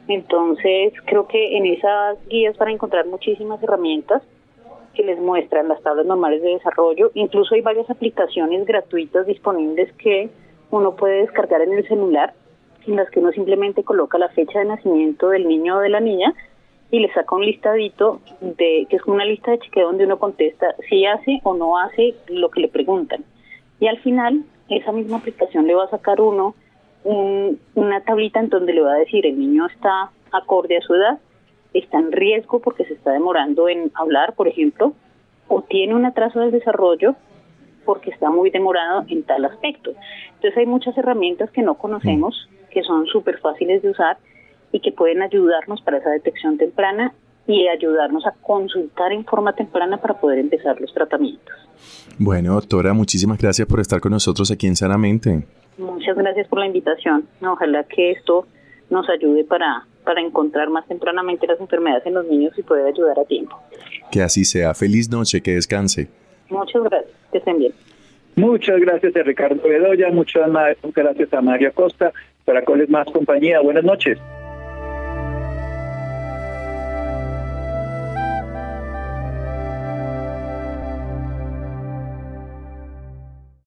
Entonces, 0.08 0.94
creo 1.06 1.28
que 1.28 1.58
en 1.58 1.66
esas 1.66 2.18
guías 2.28 2.58
van 2.58 2.70
a 2.70 2.72
encontrar 2.72 3.06
muchísimas 3.08 3.62
herramientas 3.62 4.22
que 4.94 5.04
les 5.04 5.20
muestran 5.20 5.68
las 5.68 5.82
tablas 5.84 6.06
normales 6.06 6.42
de 6.42 6.50
desarrollo. 6.50 7.12
Incluso 7.14 7.56
hay 7.56 7.62
varias 7.62 7.90
aplicaciones 7.90 8.66
gratuitas 8.66 9.28
disponibles 9.28 9.92
que 9.94 10.30
uno 10.72 10.96
puede 10.96 11.22
descargar 11.22 11.62
en 11.62 11.74
el 11.74 11.88
celular, 11.88 12.34
en 12.88 12.96
las 12.96 13.10
que 13.12 13.20
uno 13.20 13.32
simplemente 13.32 13.84
coloca 13.84 14.18
la 14.18 14.30
fecha 14.30 14.60
de 14.60 14.66
nacimiento 14.66 15.30
del 15.30 15.48
niño 15.48 15.78
o 15.78 15.80
de 15.80 15.90
la 15.90 16.00
niña 16.00 16.34
y 16.90 17.00
le 17.00 17.14
saca 17.14 17.36
un 17.36 17.46
listadito 17.46 18.22
de 18.40 18.88
que 18.90 18.96
es 18.96 19.04
una 19.06 19.26
lista 19.26 19.52
de 19.52 19.60
chequeo 19.60 19.88
donde 19.88 20.06
uno 20.06 20.18
contesta 20.20 20.74
si 20.90 21.06
hace 21.06 21.42
o 21.44 21.54
no 21.54 21.78
hace 21.78 22.16
lo 22.28 22.50
que 22.50 22.62
le 22.62 22.70
preguntan. 22.70 23.24
Y 23.80 23.88
al 23.88 24.00
final, 24.00 24.44
esa 24.70 24.92
misma 24.92 25.18
aplicación 25.18 25.68
le 25.68 25.76
va 25.76 25.84
a 25.84 25.90
sacar 25.90 26.22
uno 26.22 26.56
una 27.08 28.02
tablita 28.02 28.40
en 28.40 28.50
donde 28.50 28.74
le 28.74 28.82
va 28.82 28.94
a 28.94 28.98
decir 28.98 29.26
el 29.26 29.40
niño 29.40 29.66
está 29.68 30.12
acorde 30.32 30.78
a 30.78 30.82
su 30.82 30.94
edad, 30.96 31.20
está 31.74 32.00
en 32.00 32.12
riesgo 32.12 32.60
porque 32.60 32.86
se 32.86 32.94
está 32.94 33.12
demorando 33.12 33.70
en 33.70 33.92
hablar, 33.94 34.34
por 34.34 34.48
ejemplo, 34.48 34.94
o 35.48 35.62
tiene 35.62 35.96
un 35.96 36.06
atraso 36.06 36.40
del 36.40 36.52
desarrollo 36.52 37.16
porque 37.86 38.10
está 38.10 38.30
muy 38.30 38.50
demorado 38.50 39.06
en 39.08 39.24
tal 39.24 39.46
aspecto. 39.46 39.92
Entonces 40.36 40.58
hay 40.58 40.66
muchas 40.66 40.98
herramientas 40.98 41.50
que 41.52 41.62
no 41.62 41.76
conocemos, 41.76 42.50
que 42.72 42.84
son 42.84 43.06
súper 43.08 43.40
fáciles 43.40 43.82
de 43.82 43.92
usar 43.92 44.18
y 44.74 44.82
que 44.82 44.92
pueden 44.92 45.22
ayudarnos 45.22 45.82
para 45.82 46.00
esa 46.00 46.10
detección 46.10 46.58
temprana 46.58 47.14
y 47.48 47.70
ayudarnos 47.70 48.26
a 48.26 48.34
consultar 48.42 49.14
en 49.14 49.24
forma 49.24 49.54
temprana 49.54 49.98
para 49.98 50.20
poder 50.20 50.40
empezar 50.40 50.82
los 50.82 50.94
tratamientos. 50.94 51.56
Bueno, 52.20 52.56
doctora, 52.56 52.94
muchísimas 52.94 53.38
gracias 53.38 53.66
por 53.68 53.80
estar 53.80 54.02
con 54.02 54.12
nosotros 54.12 54.52
aquí 54.52 54.68
en 54.68 54.76
Sanamente. 54.76 55.46
Muchas 55.78 56.18
gracias 56.18 56.48
por 56.48 56.60
la 56.60 56.66
invitación. 56.66 57.28
Ojalá 57.42 57.84
que 57.84 58.12
esto 58.12 58.48
nos 58.90 59.08
ayude 59.10 59.44
para, 59.44 59.86
para 60.04 60.22
encontrar 60.22 60.70
más 60.70 60.88
tempranamente 60.88 61.46
las 61.48 61.60
enfermedades 61.60 62.06
en 62.06 62.14
los 62.16 62.26
niños 62.26 62.58
y 62.58 62.64
poder 62.64 62.88
ayudar 62.88 63.20
a 63.20 63.26
tiempo. 63.26 63.56
Que 64.12 64.22
así 64.22 64.46
sea. 64.46 64.74
Feliz 64.74 65.10
noche, 65.10 65.42
que 65.42 65.56
descanse. 65.56 66.08
Muchas 66.50 66.84
gracias. 66.84 67.12
Que 67.32 67.38
estén 67.40 67.60
bien. 67.60 67.74
Muchas 68.36 68.80
gracias 68.80 69.16
a 69.16 69.24
Ricardo 69.24 69.68
Bedoya, 69.68 70.12
muchas 70.12 70.48
gracias 70.94 71.34
a 71.34 71.42
María 71.42 71.72
Costa, 71.72 72.14
para 72.46 72.60
es 72.60 72.90
más 72.90 73.08
compañía. 73.08 73.62
Buenas 73.62 73.84
noches. 73.84 74.20